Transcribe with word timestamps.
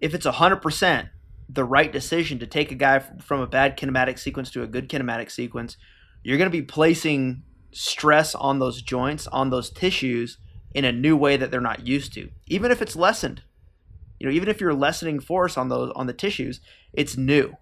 if 0.00 0.14
it's 0.14 0.26
100% 0.26 1.08
the 1.48 1.64
right 1.64 1.92
decision 1.92 2.38
to 2.38 2.46
take 2.46 2.72
a 2.72 2.74
guy 2.74 2.98
from 2.98 3.40
a 3.40 3.46
bad 3.46 3.78
kinematic 3.78 4.18
sequence 4.18 4.50
to 4.50 4.62
a 4.62 4.66
good 4.66 4.88
kinematic 4.88 5.30
sequence, 5.30 5.76
you're 6.22 6.38
going 6.38 6.50
to 6.50 6.58
be 6.58 6.62
placing 6.62 7.42
stress 7.72 8.34
on 8.34 8.58
those 8.58 8.82
joints, 8.82 9.26
on 9.28 9.50
those 9.50 9.70
tissues 9.70 10.38
in 10.74 10.84
a 10.84 10.92
new 10.92 11.16
way 11.16 11.36
that 11.36 11.50
they're 11.50 11.60
not 11.60 11.86
used 11.86 12.12
to. 12.14 12.30
Even 12.46 12.70
if 12.70 12.82
it's 12.82 12.96
lessened. 12.96 13.42
You 14.18 14.26
know, 14.26 14.32
even 14.32 14.48
if 14.48 14.60
you're 14.60 14.74
lessening 14.74 15.20
force 15.20 15.58
on 15.58 15.68
those 15.68 15.92
on 15.94 16.06
the 16.06 16.12
tissues, 16.12 16.60
it's 16.92 17.16
new. 17.16 17.56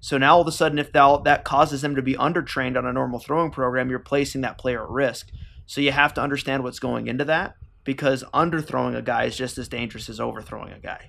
So 0.00 0.18
now 0.18 0.34
all 0.34 0.40
of 0.40 0.48
a 0.48 0.52
sudden 0.52 0.78
if 0.78 0.92
that 0.92 1.24
that 1.24 1.44
causes 1.44 1.80
them 1.80 1.94
to 1.94 2.02
be 2.02 2.14
undertrained 2.14 2.76
on 2.76 2.84
a 2.84 2.92
normal 2.92 3.20
throwing 3.20 3.52
program, 3.52 3.88
you're 3.88 4.00
placing 4.00 4.40
that 4.40 4.58
player 4.58 4.82
at 4.82 4.90
risk. 4.90 5.30
So 5.66 5.80
you 5.80 5.92
have 5.92 6.12
to 6.14 6.20
understand 6.20 6.64
what's 6.64 6.80
going 6.80 7.06
into 7.06 7.24
that 7.26 7.54
because 7.84 8.24
underthrowing 8.32 8.96
a 8.96 9.02
guy 9.02 9.24
is 9.24 9.36
just 9.36 9.58
as 9.58 9.68
dangerous 9.68 10.08
as 10.08 10.20
overthrowing 10.20 10.72
a 10.72 10.78
guy. 10.78 11.08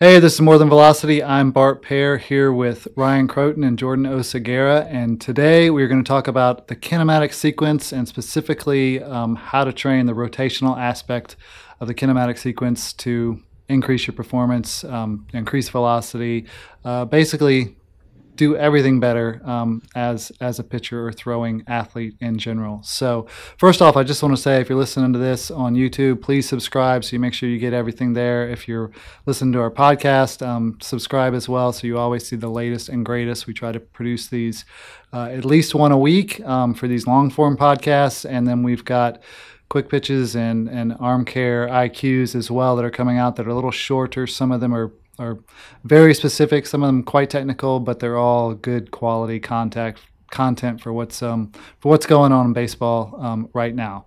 Hey, 0.00 0.20
this 0.20 0.34
is 0.34 0.40
More 0.42 0.58
Than 0.58 0.68
Velocity. 0.68 1.22
I'm 1.22 1.50
Bart 1.50 1.80
Pear 1.80 2.18
here 2.18 2.52
with 2.52 2.88
Ryan 2.94 3.26
Crotin 3.26 3.64
and 3.64 3.78
Jordan 3.78 4.04
Oseguera, 4.04 4.86
and 4.90 5.18
today 5.18 5.70
we're 5.70 5.88
going 5.88 6.04
to 6.04 6.06
talk 6.06 6.28
about 6.28 6.68
the 6.68 6.76
kinematic 6.76 7.32
sequence 7.32 7.90
and 7.90 8.06
specifically 8.06 9.02
um, 9.02 9.36
how 9.36 9.64
to 9.64 9.72
train 9.72 10.04
the 10.04 10.12
rotational 10.12 10.76
aspect 10.76 11.36
of 11.80 11.88
the 11.88 11.94
kinematic 11.94 12.36
sequence 12.36 12.92
to 12.92 13.40
increase 13.68 14.06
your 14.06 14.14
performance, 14.14 14.84
um, 14.84 15.26
increase 15.32 15.68
velocity, 15.68 16.46
uh, 16.84 17.04
basically 17.04 17.76
do 18.36 18.56
everything 18.56 18.98
better 18.98 19.40
um, 19.44 19.82
as 19.94 20.32
as 20.40 20.58
a 20.58 20.64
pitcher 20.64 21.06
or 21.06 21.12
throwing 21.12 21.62
athlete 21.66 22.14
in 22.20 22.38
general. 22.38 22.82
So 22.82 23.26
first 23.58 23.80
off, 23.80 23.96
I 23.96 24.02
just 24.02 24.22
want 24.22 24.34
to 24.34 24.42
say 24.42 24.60
if 24.60 24.68
you're 24.68 24.78
listening 24.78 25.12
to 25.12 25.18
this 25.18 25.50
on 25.50 25.74
YouTube, 25.74 26.20
please 26.20 26.48
subscribe 26.48 27.04
so 27.04 27.14
you 27.14 27.20
make 27.20 27.34
sure 27.34 27.48
you 27.48 27.58
get 27.58 27.72
everything 27.72 28.14
there. 28.14 28.48
If 28.48 28.66
you're 28.66 28.90
listening 29.26 29.52
to 29.52 29.60
our 29.60 29.70
podcast, 29.70 30.44
um, 30.44 30.78
subscribe 30.82 31.34
as 31.34 31.48
well 31.48 31.72
so 31.72 31.86
you 31.86 31.98
always 31.98 32.26
see 32.26 32.36
the 32.36 32.48
latest 32.48 32.88
and 32.88 33.04
greatest. 33.04 33.46
We 33.46 33.54
try 33.54 33.72
to 33.72 33.80
produce 33.80 34.26
these 34.26 34.64
uh, 35.12 35.28
at 35.30 35.44
least 35.44 35.74
one 35.74 35.92
a 35.92 35.98
week 35.98 36.44
um, 36.44 36.74
for 36.74 36.88
these 36.88 37.06
long 37.06 37.30
form 37.30 37.56
podcasts, 37.56 38.28
and 38.28 38.46
then 38.48 38.62
we've 38.64 38.84
got 38.84 39.22
quick 39.68 39.88
pitches 39.88 40.36
and 40.36 40.68
and 40.68 40.94
arm 41.00 41.24
care 41.24 41.68
IQs 41.68 42.34
as 42.34 42.50
well 42.50 42.76
that 42.76 42.84
are 42.84 42.90
coming 42.90 43.18
out 43.18 43.36
that 43.36 43.46
are 43.46 43.50
a 43.50 43.54
little 43.54 43.70
shorter. 43.70 44.26
Some 44.26 44.52
of 44.52 44.60
them 44.60 44.74
are 44.74 44.92
are 45.18 45.38
very 45.84 46.14
specific. 46.14 46.66
Some 46.66 46.82
of 46.82 46.88
them 46.88 47.02
quite 47.02 47.30
technical, 47.30 47.80
but 47.80 48.00
they're 48.00 48.16
all 48.16 48.54
good 48.54 48.90
quality 48.90 49.40
contact 49.40 50.00
content 50.30 50.80
for 50.80 50.92
what's 50.92 51.22
um, 51.22 51.52
for 51.80 51.88
what's 51.88 52.06
going 52.06 52.32
on 52.32 52.46
in 52.46 52.52
baseball 52.52 53.16
um, 53.20 53.48
right 53.52 53.74
now. 53.74 54.06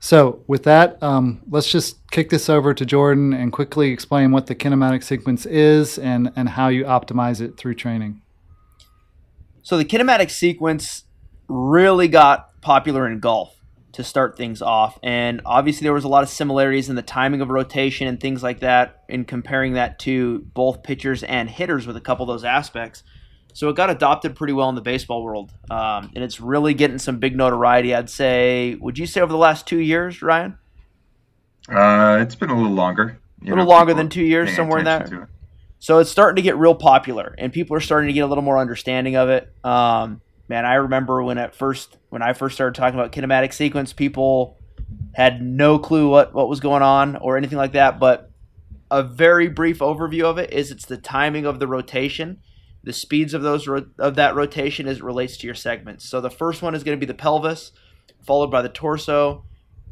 So 0.00 0.42
with 0.46 0.62
that, 0.64 1.02
um, 1.02 1.42
let's 1.50 1.70
just 1.70 2.08
kick 2.10 2.30
this 2.30 2.48
over 2.48 2.72
to 2.72 2.86
Jordan 2.86 3.32
and 3.32 3.52
quickly 3.52 3.90
explain 3.90 4.30
what 4.30 4.46
the 4.46 4.54
kinematic 4.54 5.02
sequence 5.02 5.44
is 5.46 5.98
and 5.98 6.32
and 6.36 6.48
how 6.50 6.68
you 6.68 6.84
optimize 6.84 7.40
it 7.40 7.56
through 7.56 7.74
training. 7.74 8.22
So 9.62 9.76
the 9.76 9.84
kinematic 9.84 10.30
sequence 10.30 11.04
really 11.48 12.08
got 12.08 12.60
popular 12.62 13.06
in 13.06 13.20
golf 13.20 13.57
to 13.92 14.04
start 14.04 14.36
things 14.36 14.62
off. 14.62 14.98
And 15.02 15.40
obviously, 15.44 15.84
there 15.84 15.92
was 15.92 16.04
a 16.04 16.08
lot 16.08 16.22
of 16.22 16.28
similarities 16.28 16.88
in 16.88 16.96
the 16.96 17.02
timing 17.02 17.40
of 17.40 17.48
rotation 17.48 18.06
and 18.06 18.20
things 18.20 18.42
like 18.42 18.60
that 18.60 19.04
in 19.08 19.24
comparing 19.24 19.74
that 19.74 19.98
to 20.00 20.40
both 20.54 20.82
pitchers 20.82 21.22
and 21.22 21.48
hitters 21.48 21.86
with 21.86 21.96
a 21.96 22.00
couple 22.00 22.24
of 22.24 22.28
those 22.28 22.44
aspects. 22.44 23.02
So 23.54 23.68
it 23.68 23.76
got 23.76 23.90
adopted 23.90 24.36
pretty 24.36 24.52
well 24.52 24.68
in 24.68 24.74
the 24.74 24.80
baseball 24.80 25.24
world. 25.24 25.52
Um, 25.70 26.12
and 26.14 26.22
it's 26.22 26.40
really 26.40 26.74
getting 26.74 26.98
some 26.98 27.18
big 27.18 27.36
notoriety, 27.36 27.94
I'd 27.94 28.10
say. 28.10 28.76
Would 28.76 28.98
you 28.98 29.06
say 29.06 29.20
over 29.20 29.32
the 29.32 29.38
last 29.38 29.66
two 29.66 29.78
years, 29.78 30.22
Ryan? 30.22 30.58
Uh, 31.68 32.18
it's 32.20 32.34
been 32.34 32.50
a 32.50 32.56
little 32.56 32.72
longer. 32.72 33.18
a 33.42 33.44
little 33.44 33.64
know, 33.64 33.68
longer 33.68 33.94
than 33.94 34.08
two 34.08 34.22
years, 34.22 34.54
somewhere 34.54 34.78
in 34.78 34.84
that. 34.84 35.12
It. 35.12 35.20
So 35.80 35.98
it's 35.98 36.10
starting 36.10 36.36
to 36.36 36.42
get 36.42 36.56
real 36.56 36.74
popular, 36.74 37.34
and 37.38 37.52
people 37.52 37.76
are 37.76 37.80
starting 37.80 38.08
to 38.08 38.12
get 38.12 38.20
a 38.20 38.26
little 38.26 38.42
more 38.42 38.58
understanding 38.58 39.16
of 39.16 39.28
it. 39.28 39.52
Um, 39.64 40.20
man, 40.48 40.64
I 40.64 40.74
remember 40.74 41.22
when 41.22 41.38
at 41.38 41.54
first 41.54 41.96
when 42.08 42.22
I 42.22 42.32
first 42.32 42.54
started 42.54 42.74
talking 42.74 42.98
about 42.98 43.12
kinematic 43.12 43.52
sequence, 43.52 43.92
people 43.92 44.58
had 45.14 45.42
no 45.42 45.78
clue 45.78 46.08
what 46.08 46.34
what 46.34 46.48
was 46.48 46.60
going 46.60 46.82
on 46.82 47.16
or 47.16 47.36
anything 47.36 47.58
like 47.58 47.72
that. 47.72 48.00
But 48.00 48.30
a 48.90 49.02
very 49.02 49.48
brief 49.48 49.78
overview 49.78 50.24
of 50.24 50.38
it 50.38 50.52
is 50.52 50.70
it's 50.70 50.86
the 50.86 50.96
timing 50.96 51.44
of 51.44 51.60
the 51.60 51.66
rotation, 51.66 52.40
the 52.82 52.92
speeds 52.92 53.34
of 53.34 53.42
those 53.42 53.68
of 53.98 54.14
that 54.16 54.34
rotation 54.34 54.88
as 54.88 54.98
it 54.98 55.04
relates 55.04 55.36
to 55.38 55.46
your 55.46 55.54
segments. 55.54 56.08
So 56.08 56.20
the 56.20 56.30
first 56.30 56.62
one 56.62 56.74
is 56.74 56.84
going 56.84 56.98
to 56.98 57.06
be 57.06 57.10
the 57.10 57.14
pelvis, 57.14 57.72
followed 58.22 58.50
by 58.50 58.62
the 58.62 58.68
torso, 58.68 59.44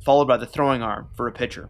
followed 0.04 0.26
by 0.26 0.38
the 0.38 0.46
throwing 0.46 0.82
arm 0.82 1.08
for 1.14 1.26
a 1.26 1.32
pitcher. 1.32 1.68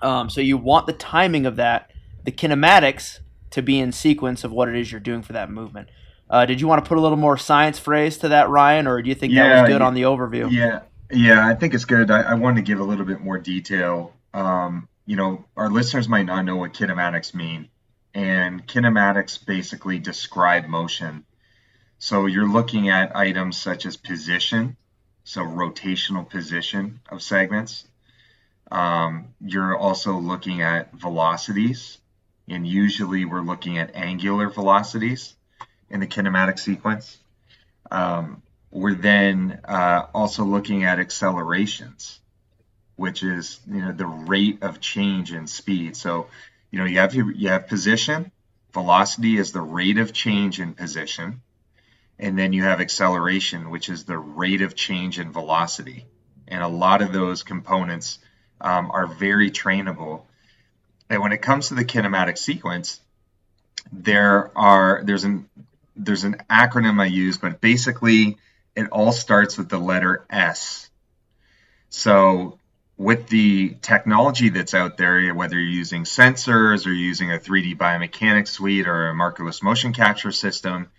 Um, 0.00 0.28
so 0.28 0.40
you 0.40 0.56
want 0.58 0.86
the 0.86 0.92
timing 0.92 1.46
of 1.46 1.56
that, 1.56 1.90
the 2.24 2.32
kinematics 2.32 3.20
to 3.50 3.62
be 3.62 3.78
in 3.78 3.92
sequence 3.92 4.44
of 4.44 4.52
what 4.52 4.68
it 4.68 4.76
is 4.76 4.90
you're 4.90 5.00
doing 5.00 5.22
for 5.22 5.32
that 5.32 5.50
movement. 5.50 5.88
Uh, 6.28 6.46
did 6.46 6.60
you 6.60 6.66
want 6.66 6.84
to 6.84 6.88
put 6.88 6.98
a 6.98 7.00
little 7.00 7.18
more 7.18 7.36
science 7.36 7.78
phrase 7.78 8.18
to 8.18 8.28
that, 8.28 8.48
Ryan, 8.48 8.86
or 8.86 9.02
do 9.02 9.08
you 9.08 9.14
think 9.14 9.32
yeah, 9.32 9.48
that 9.48 9.62
was 9.62 9.70
good 9.70 9.80
yeah, 9.80 9.86
on 9.86 9.94
the 9.94 10.02
overview? 10.02 10.50
Yeah, 10.50 10.80
yeah, 11.10 11.46
I 11.46 11.54
think 11.54 11.74
it's 11.74 11.84
good. 11.84 12.10
I, 12.10 12.22
I 12.22 12.34
wanted 12.34 12.56
to 12.56 12.62
give 12.62 12.80
a 12.80 12.84
little 12.84 13.04
bit 13.04 13.20
more 13.20 13.38
detail. 13.38 14.14
Um, 14.32 14.88
you 15.06 15.16
know, 15.16 15.44
our 15.56 15.70
listeners 15.70 16.08
might 16.08 16.24
not 16.24 16.44
know 16.44 16.56
what 16.56 16.72
kinematics 16.72 17.34
mean, 17.34 17.68
and 18.14 18.66
kinematics 18.66 19.44
basically 19.44 19.98
describe 19.98 20.66
motion. 20.66 21.24
So 21.98 22.26
you're 22.26 22.48
looking 22.48 22.88
at 22.88 23.14
items 23.14 23.58
such 23.58 23.84
as 23.84 23.96
position, 23.96 24.76
so 25.24 25.42
rotational 25.42 26.28
position 26.28 27.00
of 27.10 27.22
segments. 27.22 27.86
Um, 28.72 29.34
you're 29.40 29.76
also 29.76 30.16
looking 30.18 30.62
at 30.62 30.92
velocities, 30.94 31.98
and 32.48 32.66
usually 32.66 33.26
we're 33.26 33.42
looking 33.42 33.76
at 33.78 33.94
angular 33.94 34.48
velocities 34.48 35.34
in 35.94 36.00
the 36.00 36.06
kinematic 36.06 36.58
sequence. 36.58 37.16
Um, 37.90 38.42
we're 38.70 38.96
then 38.96 39.60
uh, 39.64 40.06
also 40.12 40.44
looking 40.44 40.82
at 40.82 40.98
accelerations, 40.98 42.18
which 42.96 43.22
is 43.22 43.60
you 43.70 43.80
know 43.80 43.92
the 43.92 44.06
rate 44.06 44.62
of 44.62 44.80
change 44.80 45.32
in 45.32 45.46
speed. 45.46 45.96
So 45.96 46.26
you 46.70 46.80
know 46.80 46.84
you 46.84 46.98
have 46.98 47.14
you 47.14 47.48
have 47.48 47.68
position, 47.68 48.32
velocity 48.72 49.36
is 49.36 49.52
the 49.52 49.60
rate 49.60 49.98
of 49.98 50.12
change 50.12 50.58
in 50.58 50.74
position, 50.74 51.40
and 52.18 52.36
then 52.36 52.52
you 52.52 52.64
have 52.64 52.80
acceleration, 52.80 53.70
which 53.70 53.88
is 53.88 54.04
the 54.04 54.18
rate 54.18 54.62
of 54.62 54.74
change 54.74 55.20
in 55.20 55.30
velocity. 55.30 56.06
And 56.48 56.62
a 56.62 56.68
lot 56.68 57.02
of 57.02 57.12
those 57.12 57.44
components 57.44 58.18
um, 58.60 58.90
are 58.90 59.06
very 59.06 59.52
trainable. 59.52 60.22
And 61.08 61.22
when 61.22 61.32
it 61.32 61.38
comes 61.38 61.68
to 61.68 61.74
the 61.74 61.84
kinematic 61.84 62.36
sequence, 62.36 63.00
there 63.92 64.50
are 64.58 65.02
there's 65.04 65.24
an 65.24 65.48
there's 65.96 66.24
an 66.24 66.36
acronym 66.50 67.00
I 67.00 67.06
use, 67.06 67.38
but 67.38 67.60
basically 67.60 68.36
it 68.74 68.88
all 68.90 69.12
starts 69.12 69.56
with 69.56 69.68
the 69.68 69.78
letter 69.78 70.26
S. 70.28 70.90
So 71.90 72.58
with 72.96 73.28
the 73.28 73.76
technology 73.82 74.48
that's 74.48 74.74
out 74.74 74.96
there, 74.96 75.32
whether 75.34 75.58
you're 75.58 75.68
using 75.68 76.04
sensors 76.04 76.86
or 76.86 76.92
using 76.92 77.32
a 77.32 77.38
3D 77.38 77.76
biomechanics 77.76 78.48
suite 78.48 78.86
or 78.86 79.10
a 79.10 79.14
markerless 79.14 79.62
motion 79.62 79.92
capture 79.92 80.32
system, 80.32 80.90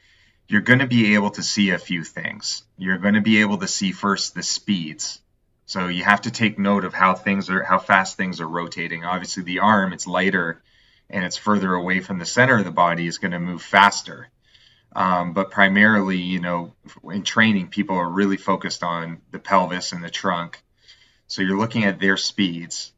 you're 0.48 0.62
going 0.62 0.80
to 0.80 0.88
be 0.88 1.16
able 1.16 1.32
to 1.32 1.44
see 1.44 1.72
a 1.72 1.80
few 1.80 2.04
things. 2.04 2.64
You're 2.78 2.98
going 2.98 3.16
to 3.16 3.22
be 3.22 3.42
able 3.42 3.58
to 3.60 3.68
see 3.68 3.92
first 3.92 4.36
the 4.36 4.44
speeds. 4.44 5.20
So 5.66 5.88
you 5.88 6.04
have 6.04 6.22
to 6.22 6.32
take 6.32 6.60
note 6.60 6.86
of 6.86 6.94
how 6.94 7.16
things 7.16 7.50
are, 7.50 7.64
how 7.64 7.80
fast 7.80 8.18
things 8.18 8.40
are 8.40 8.48
rotating. 8.48 9.04
Obviously, 9.04 9.44
the 9.44 9.60
arm, 9.60 9.94
it's 9.94 10.06
lighter 10.06 10.62
and 11.10 11.24
it's 11.24 11.38
further 11.38 11.74
away 11.74 12.02
from 12.02 12.20
the 12.20 12.26
center 12.26 12.58
of 12.58 12.66
the 12.66 12.72
body, 12.72 13.08
is 13.08 13.18
going 13.18 13.32
to 13.32 13.40
move 13.40 13.62
faster. 13.62 14.30
Um, 14.96 15.34
but 15.34 15.52
primarily, 15.52 16.18
you 16.18 16.40
know, 16.40 16.74
in 17.04 17.24
training, 17.24 17.68
people 17.68 17.98
are 17.98 18.10
really 18.10 18.38
focused 18.38 18.82
on 18.82 19.22
the 19.32 19.40
pelvis 19.40 19.92
and 19.92 20.02
the 20.02 20.10
trunk. 20.10 20.64
So 21.28 21.42
you're 21.42 21.58
looking 21.58 21.84
at 21.84 22.00
their 22.00 22.16
speeds. 22.16 22.94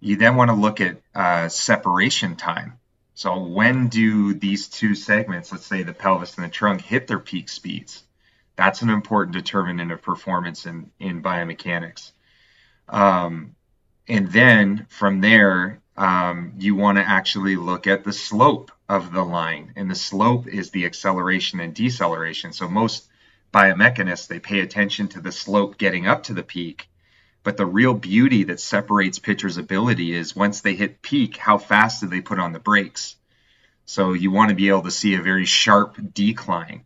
You 0.00 0.16
then 0.16 0.36
want 0.36 0.50
to 0.50 0.56
look 0.56 0.80
at 0.80 1.02
uh, 1.14 1.48
separation 1.48 2.36
time. 2.36 2.78
So 3.14 3.38
when 3.44 3.88
do 3.88 4.32
these 4.32 4.68
two 4.68 4.94
segments, 4.94 5.52
let's 5.52 5.66
say 5.66 5.82
the 5.82 5.92
pelvis 5.92 6.36
and 6.36 6.46
the 6.46 6.50
trunk, 6.50 6.80
hit 6.80 7.06
their 7.06 7.18
peak 7.18 7.50
speeds? 7.50 8.02
That's 8.56 8.80
an 8.80 8.88
important 8.88 9.36
determinant 9.36 9.92
of 9.92 10.00
performance 10.00 10.64
in, 10.64 10.90
in 10.98 11.22
biomechanics. 11.22 12.12
Um, 12.88 13.54
and 14.08 14.32
then 14.32 14.86
from 14.88 15.20
there, 15.20 15.81
um, 15.96 16.54
you 16.58 16.74
want 16.74 16.98
to 16.98 17.08
actually 17.08 17.56
look 17.56 17.86
at 17.86 18.04
the 18.04 18.12
slope 18.12 18.70
of 18.88 19.12
the 19.12 19.22
line, 19.22 19.72
and 19.76 19.90
the 19.90 19.94
slope 19.94 20.46
is 20.46 20.70
the 20.70 20.86
acceleration 20.86 21.60
and 21.60 21.74
deceleration. 21.74 22.52
So 22.52 22.68
most 22.68 23.08
biomechanists 23.52 24.28
they 24.28 24.38
pay 24.38 24.60
attention 24.60 25.08
to 25.08 25.20
the 25.20 25.32
slope 25.32 25.76
getting 25.76 26.06
up 26.06 26.24
to 26.24 26.34
the 26.34 26.42
peak, 26.42 26.88
but 27.42 27.56
the 27.56 27.66
real 27.66 27.94
beauty 27.94 28.44
that 28.44 28.60
separates 28.60 29.18
pitchers' 29.18 29.58
ability 29.58 30.14
is 30.14 30.34
once 30.34 30.60
they 30.60 30.74
hit 30.74 31.02
peak, 31.02 31.36
how 31.36 31.58
fast 31.58 32.00
do 32.00 32.06
they 32.06 32.20
put 32.20 32.38
on 32.38 32.52
the 32.52 32.58
brakes? 32.58 33.16
So 33.84 34.12
you 34.12 34.30
want 34.30 34.50
to 34.50 34.54
be 34.56 34.68
able 34.68 34.82
to 34.82 34.90
see 34.90 35.14
a 35.14 35.22
very 35.22 35.44
sharp 35.44 35.98
decline 36.14 36.84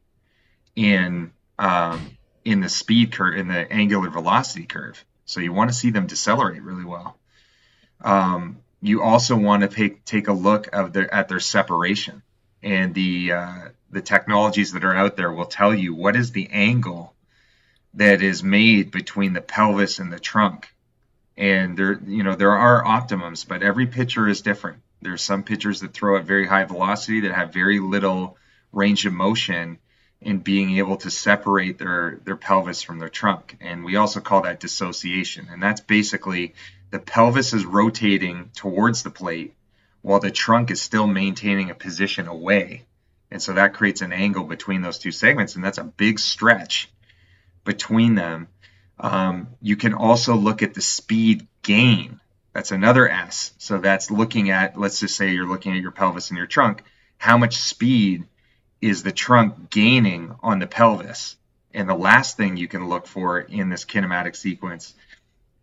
in 0.75 1.33
um, 1.59 2.17
in 2.45 2.61
the 2.61 2.69
speed 2.69 3.13
curve, 3.13 3.37
in 3.37 3.49
the 3.49 3.71
angular 3.73 4.09
velocity 4.09 4.67
curve. 4.67 5.05
So 5.25 5.41
you 5.41 5.53
want 5.53 5.71
to 5.71 5.77
see 5.77 5.91
them 5.91 6.07
decelerate 6.07 6.63
really 6.63 6.85
well. 6.85 7.19
Um, 8.01 8.59
you 8.81 9.03
also 9.03 9.37
want 9.37 9.63
to 9.63 9.69
take 9.69 10.05
take 10.05 10.29
a 10.29 10.33
look 10.33 10.69
of 10.75 10.93
their, 10.93 11.13
at 11.13 11.29
their 11.29 11.41
separation, 11.41 12.23
and 12.63 12.95
the 12.95 13.33
uh, 13.33 13.69
the 13.91 14.03
technologies 14.03 14.73
that 14.73 14.85
are 14.85 14.95
out 14.95 15.17
there 15.17 15.33
will 15.33 15.47
tell 15.47 15.75
you 15.75 15.95
what 15.95 16.17
is 16.17 16.33
the 16.33 16.49
angle 16.51 17.15
that 17.95 18.23
is 18.23 18.43
made 18.43 18.91
between 18.91 19.33
the 19.33 19.41
pelvis 19.41 19.99
and 19.99 20.13
the 20.13 20.21
trunk. 20.21 20.69
And 21.37 21.77
there, 21.77 22.01
you 22.07 22.23
know, 22.23 22.35
there 22.35 22.53
are 22.53 22.85
optimums, 22.85 23.47
but 23.47 23.63
every 23.63 23.87
pitcher 23.87 24.29
is 24.29 24.43
different. 24.43 24.79
There's 25.03 25.23
some 25.23 25.43
pitchers 25.43 25.81
that 25.81 25.93
throw 25.93 26.17
at 26.17 26.25
very 26.25 26.47
high 26.47 26.65
velocity 26.65 27.21
that 27.21 27.35
have 27.35 27.53
very 27.53 27.79
little 27.79 28.37
range 28.73 29.07
of 29.07 29.13
motion 29.13 29.79
in 30.21 30.39
being 30.39 30.79
able 30.79 30.97
to 30.97 31.11
separate 31.11 31.79
their 31.79 32.19
their 32.25 32.37
pelvis 32.37 32.83
from 32.83 32.99
their 32.99 33.09
trunk. 33.09 33.57
And 33.61 33.85
we 33.85 33.97
also 33.97 34.21
call 34.21 34.43
that 34.43 34.61
dissociation. 34.61 35.49
And 35.51 35.63
that's 35.63 35.81
basically 35.81 36.55
the 36.91 36.99
pelvis 36.99 37.53
is 37.53 37.65
rotating 37.65 38.51
towards 38.55 39.03
the 39.03 39.11
plate 39.11 39.55
while 40.03 40.21
the 40.21 40.31
trunk 40.31 40.71
is 40.71 40.81
still 40.81 41.07
maintaining 41.07 41.71
a 41.71 41.75
position 41.75 42.29
away. 42.29 42.85
And 43.31 43.43
so 43.43 43.55
that 43.55 43.75
creates 43.75 44.03
an 44.03 44.13
angle 44.13 44.45
between 44.45 44.83
those 44.83 44.99
two 44.99 45.11
segments, 45.11 45.57
and 45.57 45.65
that's 45.65 45.79
a 45.79 45.85
big 45.85 46.19
stretch 46.19 46.89
between 47.65 48.15
them. 48.15 48.49
Um, 49.01 49.49
you 49.61 49.77
can 49.77 49.95
also 49.95 50.37
look 50.37 50.63
at 50.63 50.75
the 50.75 50.81
speed 50.81 51.47
gain. 51.63 52.21
That's 52.53 52.71
another 52.71 53.09
S. 53.09 53.53
So 53.59 53.79
that's 53.79 54.11
looking 54.11 54.51
at, 54.51 54.79
let's 54.79 55.01
just 55.01 55.17
say 55.17 55.33
you're 55.33 55.49
looking 55.49 55.73
at 55.73 55.83
your 55.83 55.91
pelvis 55.91 56.31
and 56.31 56.39
your 56.39 56.47
trunk. 56.47 56.83
How 57.19 57.37
much 57.37 57.57
speed 57.57 58.25
is 58.81 59.03
the 59.03 59.13
trunk 59.13 59.71
gaining 59.71 60.37
on 60.43 60.61
the 60.61 60.67
pelvis? 60.67 61.37
And 61.75 61.89
the 61.89 61.95
last 61.95 62.37
thing 62.37 62.57
you 62.57 62.69
can 62.69 62.89
look 62.89 63.07
for 63.07 63.41
in 63.41 63.69
this 63.69 63.85
kinematic 63.85 64.37
sequence 64.37 64.95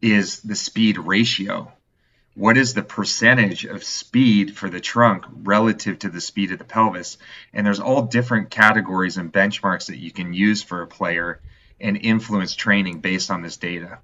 is 0.04 0.42
the 0.42 0.56
speed 0.56 0.98
ratio. 0.98 1.72
What 2.36 2.58
is 2.58 2.74
the 2.74 2.84
percentage 2.84 3.64
of 3.64 3.84
speed 3.84 4.58
for 4.58 4.70
the 4.70 4.82
trunk 4.82 5.24
relative 5.44 6.00
to 6.00 6.10
the 6.10 6.20
speed 6.20 6.52
of 6.52 6.60
the 6.60 6.66
pelvis? 6.66 7.18
And 7.54 7.66
there's 7.66 7.80
all 7.80 8.02
different 8.04 8.50
categories 8.50 9.18
and 9.18 9.32
benchmarks 9.32 9.88
that 9.88 10.00
you 10.00 10.12
can 10.12 10.34
use 10.34 10.62
for 10.62 10.82
a 10.82 10.88
player 10.88 11.42
and 11.80 11.96
influence 11.96 12.54
training 12.54 13.00
based 13.00 13.32
on 13.32 13.44
this 13.44 13.58
data. 13.58 14.00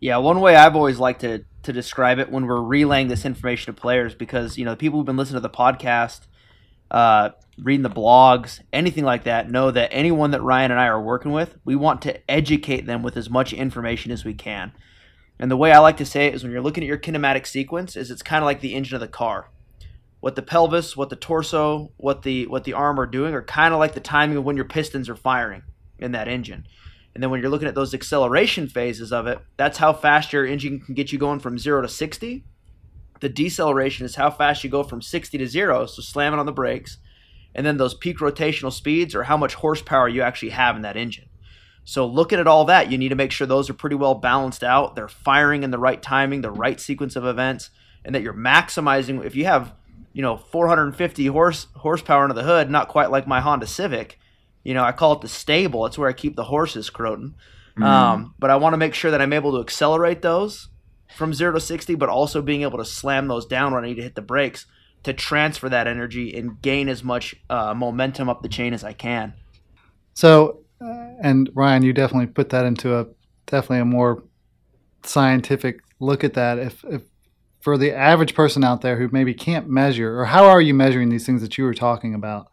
Yeah, 0.00 0.16
one 0.16 0.40
way 0.40 0.56
I've 0.56 0.74
always 0.74 0.98
liked 0.98 1.20
to 1.20 1.44
to 1.64 1.72
describe 1.72 2.18
it 2.18 2.28
when 2.28 2.46
we're 2.46 2.60
relaying 2.60 3.06
this 3.06 3.24
information 3.24 3.72
to 3.72 3.80
players, 3.80 4.14
because 4.14 4.58
you 4.58 4.64
know 4.64 4.72
the 4.72 4.76
people 4.76 4.98
who've 4.98 5.06
been 5.06 5.16
listening 5.16 5.36
to 5.36 5.48
the 5.48 5.50
podcast, 5.50 6.20
uh, 6.90 7.30
reading 7.58 7.82
the 7.82 7.90
blogs, 7.90 8.60
anything 8.72 9.04
like 9.04 9.24
that, 9.24 9.50
know 9.50 9.70
that 9.70 9.90
anyone 9.92 10.30
that 10.30 10.42
Ryan 10.42 10.70
and 10.70 10.80
I 10.80 10.86
are 10.86 11.02
working 11.02 11.32
with, 11.32 11.56
we 11.64 11.76
want 11.76 12.02
to 12.02 12.30
educate 12.30 12.86
them 12.86 13.02
with 13.02 13.16
as 13.16 13.28
much 13.28 13.52
information 13.52 14.10
as 14.10 14.24
we 14.24 14.34
can. 14.34 14.72
And 15.38 15.50
the 15.50 15.56
way 15.56 15.72
I 15.72 15.78
like 15.78 15.96
to 15.98 16.06
say 16.06 16.26
it 16.26 16.34
is 16.34 16.42
when 16.42 16.52
you're 16.52 16.62
looking 16.62 16.84
at 16.84 16.88
your 16.88 16.98
kinematic 16.98 17.46
sequence, 17.46 17.96
is 17.96 18.10
it's 18.10 18.22
kind 18.22 18.42
of 18.42 18.46
like 18.46 18.60
the 18.60 18.74
engine 18.74 18.94
of 18.94 19.00
the 19.00 19.08
car. 19.08 19.50
What 20.20 20.36
the 20.36 20.42
pelvis, 20.42 20.96
what 20.96 21.10
the 21.10 21.16
torso, 21.16 21.90
what 21.96 22.22
the 22.22 22.46
what 22.46 22.62
the 22.62 22.74
arm 22.74 23.00
are 23.00 23.06
doing 23.06 23.34
are 23.34 23.42
kind 23.42 23.74
of 23.74 23.80
like 23.80 23.94
the 23.94 24.00
timing 24.00 24.36
of 24.36 24.44
when 24.44 24.54
your 24.56 24.64
pistons 24.64 25.08
are 25.08 25.16
firing 25.16 25.62
in 25.98 26.12
that 26.12 26.28
engine. 26.28 26.64
And 27.14 27.22
then 27.22 27.30
when 27.30 27.40
you're 27.40 27.50
looking 27.50 27.68
at 27.68 27.74
those 27.74 27.92
acceleration 27.92 28.68
phases 28.68 29.12
of 29.12 29.26
it, 29.26 29.38
that's 29.56 29.78
how 29.78 29.92
fast 29.92 30.32
your 30.32 30.46
engine 30.46 30.80
can 30.80 30.94
get 30.94 31.12
you 31.12 31.18
going 31.18 31.40
from 31.40 31.58
zero 31.58 31.82
to 31.82 31.88
60. 31.88 32.44
The 33.20 33.28
deceleration 33.28 34.06
is 34.06 34.14
how 34.14 34.30
fast 34.30 34.64
you 34.64 34.70
go 34.70 34.82
from 34.82 35.02
60 35.02 35.38
to 35.38 35.46
zero, 35.46 35.86
so 35.86 36.02
slamming 36.02 36.40
on 36.40 36.46
the 36.46 36.52
brakes. 36.52 36.98
And 37.54 37.66
then 37.66 37.76
those 37.76 37.94
peak 37.94 38.18
rotational 38.18 38.72
speeds 38.72 39.14
are 39.14 39.24
how 39.24 39.36
much 39.36 39.54
horsepower 39.54 40.08
you 40.08 40.22
actually 40.22 40.50
have 40.50 40.76
in 40.76 40.82
that 40.82 40.96
engine. 40.96 41.28
So 41.84 42.06
looking 42.06 42.38
at 42.38 42.46
all 42.46 42.64
that, 42.66 42.90
you 42.90 42.98
need 42.98 43.08
to 43.08 43.14
make 43.14 43.32
sure 43.32 43.46
those 43.46 43.68
are 43.68 43.74
pretty 43.74 43.96
well 43.96 44.14
balanced 44.14 44.62
out. 44.62 44.94
They're 44.94 45.08
firing 45.08 45.62
in 45.62 45.70
the 45.70 45.78
right 45.78 46.00
timing, 46.00 46.40
the 46.40 46.50
right 46.50 46.80
sequence 46.80 47.16
of 47.16 47.24
events, 47.24 47.70
and 48.04 48.14
that 48.14 48.22
you're 48.22 48.32
maximizing. 48.32 49.24
If 49.24 49.34
you 49.34 49.44
have, 49.46 49.74
you 50.12 50.22
know, 50.22 50.36
450 50.36 51.26
horse 51.26 51.66
horsepower 51.76 52.22
under 52.22 52.34
the 52.34 52.44
hood, 52.44 52.70
not 52.70 52.88
quite 52.88 53.10
like 53.10 53.26
my 53.26 53.40
Honda 53.40 53.66
Civic, 53.66 54.18
you 54.62 54.74
know, 54.74 54.84
I 54.84 54.92
call 54.92 55.14
it 55.14 55.22
the 55.22 55.28
stable. 55.28 55.84
It's 55.86 55.98
where 55.98 56.08
I 56.08 56.12
keep 56.12 56.36
the 56.36 56.44
horses, 56.44 56.88
Crotin. 56.88 57.34
Mm. 57.76 57.84
Um, 57.84 58.34
but 58.38 58.50
I 58.50 58.56
want 58.56 58.74
to 58.74 58.78
make 58.78 58.94
sure 58.94 59.10
that 59.10 59.20
I'm 59.20 59.32
able 59.32 59.52
to 59.52 59.60
accelerate 59.60 60.22
those 60.22 60.68
from 61.16 61.34
zero 61.34 61.52
to 61.52 61.60
60, 61.60 61.96
but 61.96 62.08
also 62.08 62.42
being 62.42 62.62
able 62.62 62.78
to 62.78 62.84
slam 62.84 63.26
those 63.26 63.46
down 63.46 63.72
when 63.74 63.84
I 63.84 63.88
need 63.88 63.96
to 63.96 64.02
hit 64.02 64.14
the 64.14 64.22
brakes 64.22 64.66
to 65.04 65.12
transfer 65.12 65.68
that 65.68 65.86
energy 65.86 66.36
and 66.36 66.60
gain 66.62 66.88
as 66.88 67.02
much 67.02 67.34
uh, 67.50 67.74
momentum 67.74 68.28
up 68.28 68.42
the 68.42 68.48
chain 68.48 68.72
as 68.72 68.84
I 68.84 68.92
can. 68.92 69.34
So, 70.14 70.60
uh, 70.80 71.14
and 71.20 71.50
Ryan, 71.54 71.82
you 71.82 71.92
definitely 71.92 72.26
put 72.26 72.50
that 72.50 72.64
into 72.64 72.96
a 72.98 73.06
definitely 73.46 73.80
a 73.80 73.84
more 73.84 74.22
scientific 75.02 75.80
look 76.00 76.24
at 76.24 76.34
that. 76.34 76.58
If, 76.58 76.84
if 76.84 77.02
for 77.60 77.76
the 77.78 77.94
average 77.94 78.34
person 78.34 78.64
out 78.64 78.80
there 78.80 78.98
who 78.98 79.08
maybe 79.12 79.34
can't 79.34 79.68
measure, 79.68 80.18
or 80.18 80.24
how 80.24 80.46
are 80.46 80.60
you 80.60 80.74
measuring 80.74 81.08
these 81.08 81.24
things 81.26 81.42
that 81.42 81.56
you 81.56 81.64
were 81.64 81.74
talking 81.74 82.14
about? 82.14 82.48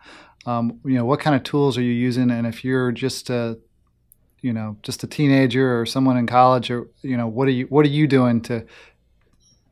um, 0.46 0.80
you 0.86 0.96
know 0.96 1.06
what 1.06 1.20
kind 1.20 1.36
of 1.36 1.44
tools 1.44 1.78
are 1.78 1.82
you 1.82 1.92
using 1.92 2.32
and 2.32 2.48
if 2.48 2.64
you're 2.64 2.92
just 2.92 3.30
a 3.30 3.60
you 4.42 4.54
know 4.54 4.78
just 4.84 5.04
a 5.04 5.08
teenager 5.08 5.80
or 5.80 5.86
someone 5.86 6.18
in 6.18 6.28
college 6.28 6.72
or 6.72 6.90
you 7.02 7.18
know 7.18 7.28
what 7.28 7.48
are 7.48 7.52
you 7.52 7.66
what 7.66 7.86
are 7.86 7.90
you 7.90 8.08
doing 8.08 8.42
to 8.42 8.66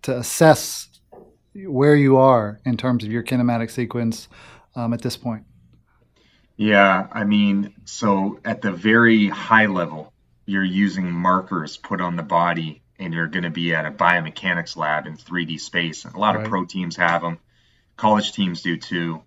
to 0.01 0.17
assess 0.17 0.89
where 1.65 1.95
you 1.95 2.17
are 2.17 2.59
in 2.65 2.77
terms 2.77 3.03
of 3.03 3.11
your 3.11 3.23
kinematic 3.23 3.71
sequence 3.71 4.27
um, 4.75 4.93
at 4.93 5.01
this 5.01 5.17
point 5.17 5.43
yeah 6.55 7.07
i 7.11 7.23
mean 7.23 7.73
so 7.85 8.39
at 8.45 8.61
the 8.61 8.71
very 8.71 9.27
high 9.27 9.65
level 9.65 10.13
you're 10.45 10.63
using 10.63 11.11
markers 11.11 11.77
put 11.77 11.99
on 12.01 12.15
the 12.15 12.23
body 12.23 12.81
and 12.99 13.13
you're 13.13 13.27
going 13.27 13.43
to 13.43 13.49
be 13.49 13.75
at 13.75 13.85
a 13.85 13.91
biomechanics 13.91 14.75
lab 14.77 15.07
in 15.07 15.17
3d 15.17 15.59
space 15.59 16.05
and 16.05 16.15
a 16.15 16.19
lot 16.19 16.35
right. 16.35 16.43
of 16.43 16.49
pro 16.49 16.65
teams 16.65 16.95
have 16.95 17.21
them 17.21 17.39
college 17.95 18.31
teams 18.33 18.61
do 18.61 18.77
too 18.77 19.21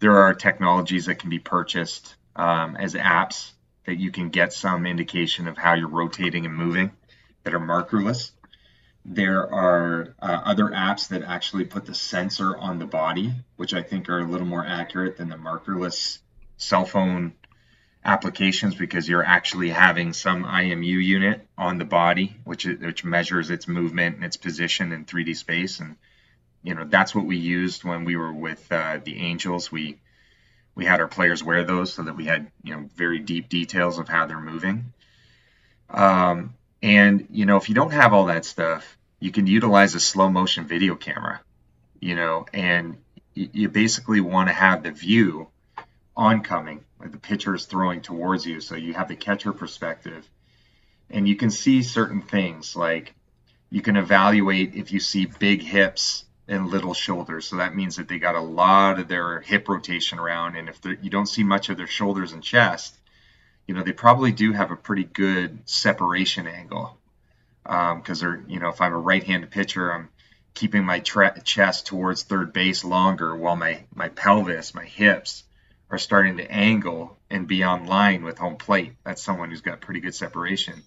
there 0.00 0.18
are 0.18 0.34
technologies 0.34 1.06
that 1.06 1.18
can 1.18 1.30
be 1.30 1.38
purchased 1.38 2.16
um, 2.36 2.76
as 2.76 2.94
apps 2.94 3.52
that 3.86 3.96
you 3.96 4.10
can 4.10 4.30
get 4.30 4.52
some 4.52 4.86
indication 4.86 5.48
of 5.48 5.56
how 5.56 5.74
you're 5.74 5.88
rotating 5.88 6.46
and 6.46 6.54
moving 6.54 6.90
that 7.42 7.54
are 7.54 7.60
markerless. 7.60 8.30
There 9.04 9.52
are 9.52 10.14
uh, 10.20 10.40
other 10.44 10.68
apps 10.68 11.08
that 11.08 11.22
actually 11.22 11.66
put 11.66 11.84
the 11.84 11.94
sensor 11.94 12.56
on 12.56 12.78
the 12.78 12.86
body, 12.86 13.34
which 13.56 13.74
I 13.74 13.82
think 13.82 14.08
are 14.08 14.20
a 14.20 14.24
little 14.24 14.46
more 14.46 14.64
accurate 14.64 15.18
than 15.18 15.28
the 15.28 15.36
markerless 15.36 16.20
cell 16.56 16.86
phone 16.86 17.34
applications 18.04 18.74
because 18.74 19.08
you're 19.08 19.24
actually 19.24 19.70
having 19.70 20.12
some 20.12 20.44
IMU 20.44 21.02
unit 21.02 21.46
on 21.56 21.78
the 21.78 21.84
body, 21.84 22.36
which 22.44 22.64
which 22.64 23.04
measures 23.04 23.50
its 23.50 23.66
movement 23.66 24.16
and 24.16 24.24
its 24.24 24.36
position 24.36 24.92
in 24.92 25.04
3D 25.04 25.36
space, 25.36 25.80
and 25.80 25.96
you 26.62 26.74
know 26.74 26.84
that's 26.84 27.14
what 27.14 27.26
we 27.26 27.36
used 27.36 27.84
when 27.84 28.04
we 28.04 28.16
were 28.16 28.32
with 28.32 28.70
uh, 28.70 28.98
the 29.04 29.18
Angels. 29.18 29.72
We 29.72 29.98
we 30.74 30.84
had 30.84 31.00
our 31.00 31.08
players 31.08 31.42
wear 31.42 31.64
those 31.64 31.92
so 31.92 32.02
that 32.02 32.16
we 32.16 32.24
had 32.26 32.50
you 32.62 32.74
know 32.74 32.88
very 32.94 33.18
deep 33.18 33.48
details 33.48 33.98
of 33.98 34.08
how 34.08 34.26
they're 34.26 34.40
moving. 34.40 34.92
Um, 35.90 36.54
and 36.84 37.26
you 37.30 37.46
know 37.46 37.56
if 37.56 37.70
you 37.70 37.74
don't 37.74 37.92
have 37.92 38.12
all 38.12 38.26
that 38.26 38.44
stuff, 38.44 38.98
you 39.18 39.32
can 39.32 39.46
utilize 39.46 39.94
a 39.94 40.00
slow 40.00 40.28
motion 40.28 40.66
video 40.66 40.94
camera. 40.94 41.40
You 41.98 42.14
know, 42.14 42.44
and 42.52 42.98
you, 43.32 43.70
basically 43.70 44.20
want 44.20 44.50
to 44.50 44.52
have 44.52 44.82
the 44.82 44.90
view 44.90 45.48
oncoming, 46.14 46.84
like 47.00 47.12
the 47.12 47.18
pitcher 47.18 47.54
is 47.54 47.64
throwing 47.64 48.02
towards 48.02 48.44
you, 48.44 48.60
so 48.60 48.74
you 48.74 48.92
have 48.92 49.08
the 49.08 49.16
catcher 49.16 49.54
perspective, 49.54 50.28
and 51.08 51.26
you 51.26 51.36
can 51.36 51.50
see 51.50 51.82
certain 51.82 52.20
things 52.20 52.76
like 52.76 53.14
you 53.70 53.80
can 53.80 53.96
evaluate 53.96 54.74
if 54.74 54.92
you 54.92 55.00
see 55.00 55.24
big 55.24 55.62
hips 55.62 56.26
and 56.46 56.68
little 56.68 56.92
shoulders. 56.92 57.46
So 57.46 57.56
that 57.56 57.74
means 57.74 57.96
that 57.96 58.08
they 58.08 58.18
got 58.18 58.34
a 58.34 58.40
lot 58.40 58.98
of 58.98 59.08
their 59.08 59.40
hip 59.40 59.66
rotation 59.70 60.18
around. 60.18 60.56
And 60.56 60.68
if 60.68 60.78
you 60.84 61.08
don't 61.08 61.26
see 61.26 61.42
much 61.44 61.70
of 61.70 61.78
their 61.78 61.86
shoulders 61.86 62.32
and 62.32 62.42
chest, 62.42 62.94
you 63.66 63.74
know, 63.74 63.82
they 63.82 63.92
probably 63.92 64.32
do 64.32 64.52
have 64.52 64.70
a 64.70 64.76
pretty 64.76 65.04
good 65.04 65.68
separation 65.68 66.46
angle. 66.46 66.98
Because 67.62 68.22
um, 68.22 68.28
they're, 68.30 68.44
you 68.46 68.60
know, 68.60 68.68
if 68.68 68.80
I'm 68.80 68.92
a 68.92 68.98
right-handed 68.98 69.50
pitcher, 69.50 69.90
I'm 69.90 70.10
keeping 70.52 70.84
my 70.84 71.00
tra- 71.00 71.40
chest 71.42 71.86
towards 71.86 72.22
third 72.22 72.52
base 72.52 72.84
longer 72.84 73.34
while 73.34 73.56
my, 73.56 73.84
my 73.94 74.08
pelvis, 74.08 74.74
my 74.74 74.84
hips 74.84 75.44
are 75.90 75.98
starting 75.98 76.36
to 76.36 76.50
angle 76.50 77.16
and 77.30 77.48
be 77.48 77.62
on 77.62 77.86
line 77.86 78.22
with 78.22 78.38
home 78.38 78.56
plate. 78.56 78.92
That's 79.04 79.22
someone 79.22 79.50
who's 79.50 79.62
got 79.62 79.80
pretty 79.80 80.00
good 80.00 80.14
separation. 80.14 80.82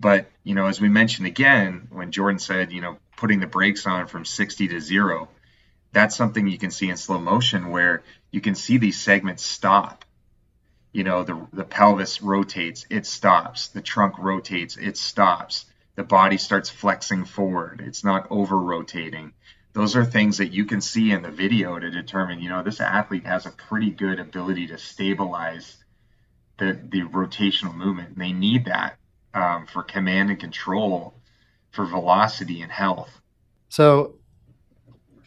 But, 0.00 0.30
you 0.42 0.54
know, 0.54 0.66
as 0.66 0.80
we 0.80 0.88
mentioned 0.88 1.28
again, 1.28 1.86
when 1.90 2.10
Jordan 2.10 2.40
said, 2.40 2.72
you 2.72 2.80
know, 2.80 2.96
putting 3.16 3.38
the 3.38 3.46
brakes 3.46 3.86
on 3.86 4.08
from 4.08 4.24
60 4.24 4.68
to 4.68 4.80
zero, 4.80 5.28
that's 5.92 6.16
something 6.16 6.48
you 6.48 6.58
can 6.58 6.70
see 6.70 6.90
in 6.90 6.96
slow 6.96 7.18
motion 7.18 7.70
where 7.70 8.02
you 8.30 8.40
can 8.40 8.54
see 8.54 8.78
these 8.78 9.00
segments 9.00 9.44
stop. 9.44 10.04
You 10.92 11.04
know, 11.04 11.24
the, 11.24 11.46
the 11.52 11.64
pelvis 11.64 12.22
rotates, 12.22 12.86
it 12.90 13.06
stops. 13.06 13.68
The 13.68 13.80
trunk 13.80 14.18
rotates, 14.18 14.76
it 14.76 14.96
stops. 14.96 15.66
The 15.94 16.04
body 16.04 16.38
starts 16.38 16.70
flexing 16.70 17.24
forward. 17.24 17.82
It's 17.84 18.04
not 18.04 18.26
over 18.30 18.58
rotating. 18.58 19.32
Those 19.72 19.96
are 19.96 20.04
things 20.04 20.38
that 20.38 20.52
you 20.52 20.66
can 20.66 20.82
see 20.82 21.12
in 21.12 21.22
the 21.22 21.30
video 21.30 21.78
to 21.78 21.90
determine, 21.90 22.40
you 22.40 22.50
know, 22.50 22.62
this 22.62 22.80
athlete 22.80 23.24
has 23.24 23.46
a 23.46 23.50
pretty 23.50 23.90
good 23.90 24.20
ability 24.20 24.66
to 24.68 24.78
stabilize 24.78 25.78
the 26.58 26.78
the 26.90 27.02
rotational 27.02 27.74
movement. 27.74 28.18
They 28.18 28.32
need 28.32 28.66
that 28.66 28.96
um, 29.34 29.66
for 29.66 29.82
command 29.82 30.30
and 30.30 30.38
control, 30.38 31.14
for 31.70 31.86
velocity 31.86 32.60
and 32.60 32.70
health. 32.70 33.20
So 33.68 34.16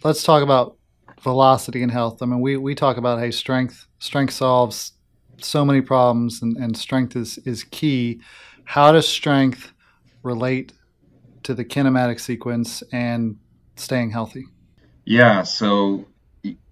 let's 0.04 0.24
talk 0.24 0.44
about 0.44 0.78
velocity 1.22 1.82
and 1.82 1.92
health. 1.92 2.22
I 2.22 2.28
mean, 2.28 2.40
we, 2.40 2.58
we 2.58 2.76
talk 2.76 2.98
about 2.98 3.20
hey, 3.20 3.32
strength 3.32 3.88
strength 3.98 4.34
solves 4.34 4.94
so 5.40 5.66
many 5.66 5.82
problems, 5.82 6.42
and, 6.42 6.58
and 6.58 6.78
strength 6.78 7.16
is 7.16 7.38
is 7.40 7.64
key. 7.64 8.22
How 8.64 8.92
does 8.92 9.08
strength 9.08 9.72
relate 10.24 10.74
to 11.44 11.54
the 11.54 11.64
kinematic 11.64 12.20
sequence 12.20 12.84
and 12.92 13.38
staying 13.76 14.12
healthy? 14.12 14.46
Yeah, 15.06 15.44
so 15.44 16.08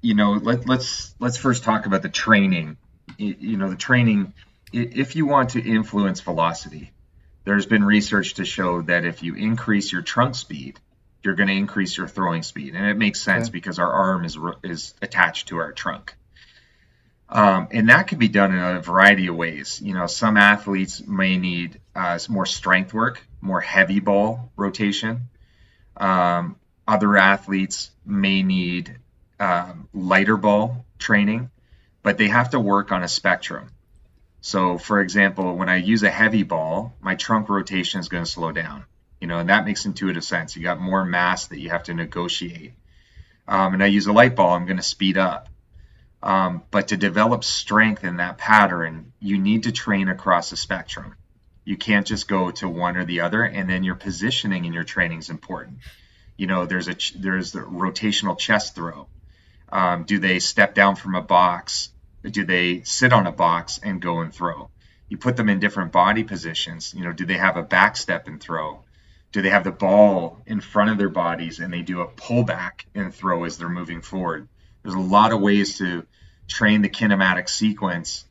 you 0.01 0.13
know, 0.13 0.33
let, 0.33 0.67
let's 0.67 1.15
let's 1.19 1.37
first 1.37 1.63
talk 1.63 1.85
about 1.85 2.01
the 2.01 2.09
training. 2.09 2.77
You 3.17 3.57
know, 3.57 3.69
the 3.69 3.75
training. 3.75 4.33
If 4.71 5.15
you 5.15 5.25
want 5.25 5.51
to 5.51 5.61
influence 5.61 6.21
velocity, 6.21 6.91
there's 7.45 7.65
been 7.65 7.83
research 7.83 8.35
to 8.35 8.45
show 8.45 8.81
that 8.83 9.05
if 9.05 9.21
you 9.21 9.35
increase 9.35 9.91
your 9.91 10.01
trunk 10.01 10.35
speed, 10.35 10.79
you're 11.21 11.35
going 11.35 11.47
to 11.47 11.55
increase 11.55 11.95
your 11.95 12.07
throwing 12.07 12.43
speed, 12.43 12.73
and 12.75 12.85
it 12.87 12.97
makes 12.97 13.21
sense 13.21 13.47
okay. 13.47 13.51
because 13.51 13.79
our 13.79 13.91
arm 13.91 14.25
is 14.25 14.37
is 14.63 14.93
attached 15.01 15.49
to 15.49 15.57
our 15.57 15.71
trunk. 15.71 16.15
Um, 17.33 17.69
and 17.71 17.89
that 17.89 18.07
can 18.07 18.19
be 18.19 18.27
done 18.27 18.53
in 18.53 18.59
a 18.59 18.79
variety 18.79 19.25
of 19.25 19.35
ways. 19.35 19.81
You 19.81 19.95
know, 19.95 20.05
some 20.05 20.37
athletes 20.37 21.05
may 21.05 21.35
need 21.35 21.81
uh, 21.95 22.19
more 22.29 22.45
strength 22.45 22.93
work, 22.93 23.25
more 23.41 23.59
heavy 23.59 23.99
ball 23.99 24.51
rotation. 24.55 25.29
Um, 25.97 26.57
other 26.87 27.17
athletes 27.17 27.89
may 28.05 28.43
need 28.43 28.97
um, 29.39 29.89
lighter 29.95 30.37
ball 30.37 30.85
training, 30.99 31.49
but 32.03 32.19
they 32.19 32.27
have 32.27 32.51
to 32.51 32.59
work 32.59 32.91
on 32.91 33.01
a 33.01 33.07
spectrum. 33.07 33.69
So, 34.41 34.77
for 34.77 35.01
example, 35.01 35.55
when 35.55 35.69
I 35.69 35.77
use 35.77 36.03
a 36.03 36.11
heavy 36.11 36.43
ball, 36.43 36.93
my 37.01 37.15
trunk 37.15 37.49
rotation 37.49 37.99
is 37.99 38.09
going 38.09 38.25
to 38.25 38.29
slow 38.29 38.51
down. 38.51 38.85
You 39.19 39.25
know, 39.25 39.39
and 39.39 39.49
that 39.49 39.65
makes 39.65 39.85
intuitive 39.85 40.23
sense. 40.23 40.55
You 40.55 40.61
got 40.61 40.79
more 40.79 41.03
mass 41.03 41.47
that 41.47 41.59
you 41.59 41.71
have 41.71 41.83
to 41.83 41.95
negotiate. 41.95 42.73
Um, 43.47 43.73
and 43.73 43.83
I 43.83 43.87
use 43.87 44.05
a 44.05 44.13
light 44.13 44.35
ball, 44.35 44.53
I'm 44.53 44.65
going 44.65 44.77
to 44.77 44.83
speed 44.83 45.17
up. 45.17 45.49
Um, 46.23 46.63
but 46.71 46.87
to 46.87 46.97
develop 46.97 47.43
strength 47.43 48.05
in 48.05 48.17
that 48.17 48.37
pattern, 48.37 49.11
you 49.19 49.37
need 49.37 49.63
to 49.63 49.73
train 49.73 50.07
across 50.07 50.49
the 50.49 50.55
spectrum. 50.55 51.15
You 51.65 51.75
can't 51.75 52.07
just 52.07 52.29
go 52.29 52.49
to 52.51 52.69
one 52.69 52.95
or 52.95 53.03
the 53.03 53.21
other, 53.21 53.43
and 53.43 53.69
then 53.69 53.83
your 53.83 53.95
positioning 53.95 54.63
in 54.63 54.71
your 54.71 54.85
training 54.85 55.19
is 55.19 55.29
important. 55.29 55.79
You 56.37 56.47
know, 56.47 56.65
there's 56.65 56.87
a 56.87 56.95
there's 57.17 57.51
the 57.51 57.59
rotational 57.59 58.39
chest 58.39 58.73
throw. 58.73 59.07
Um, 59.69 60.05
do 60.05 60.17
they 60.17 60.39
step 60.39 60.73
down 60.73 60.95
from 60.95 61.15
a 61.15 61.21
box? 61.21 61.89
Do 62.23 62.45
they 62.45 62.83
sit 62.83 63.11
on 63.11 63.27
a 63.27 63.31
box 63.33 63.81
and 63.83 64.01
go 64.01 64.21
and 64.21 64.33
throw? 64.33 64.69
You 65.09 65.17
put 65.17 65.35
them 65.35 65.49
in 65.49 65.59
different 65.59 65.91
body 65.91 66.23
positions. 66.23 66.93
You 66.93 67.03
know, 67.03 67.11
do 67.11 67.25
they 67.25 67.37
have 67.37 67.57
a 67.57 67.63
back 67.63 67.97
step 67.97 68.27
and 68.27 68.39
throw? 68.39 68.83
Do 69.33 69.41
they 69.41 69.49
have 69.49 69.65
the 69.65 69.71
ball 69.71 70.41
in 70.45 70.61
front 70.61 70.89
of 70.89 70.97
their 70.97 71.09
bodies 71.09 71.59
and 71.59 71.73
they 71.73 71.81
do 71.81 71.99
a 71.99 72.07
pullback 72.07 72.85
and 72.95 73.13
throw 73.13 73.43
as 73.43 73.57
they're 73.57 73.67
moving 73.67 74.01
forward? 74.01 74.47
There's 74.83 74.95
a 74.95 74.99
lot 74.99 75.33
of 75.33 75.41
ways 75.41 75.77
to 75.79 76.05
train 76.47 76.81
the 76.81 76.89
kinematic 76.89 77.49
sequence 77.49 78.25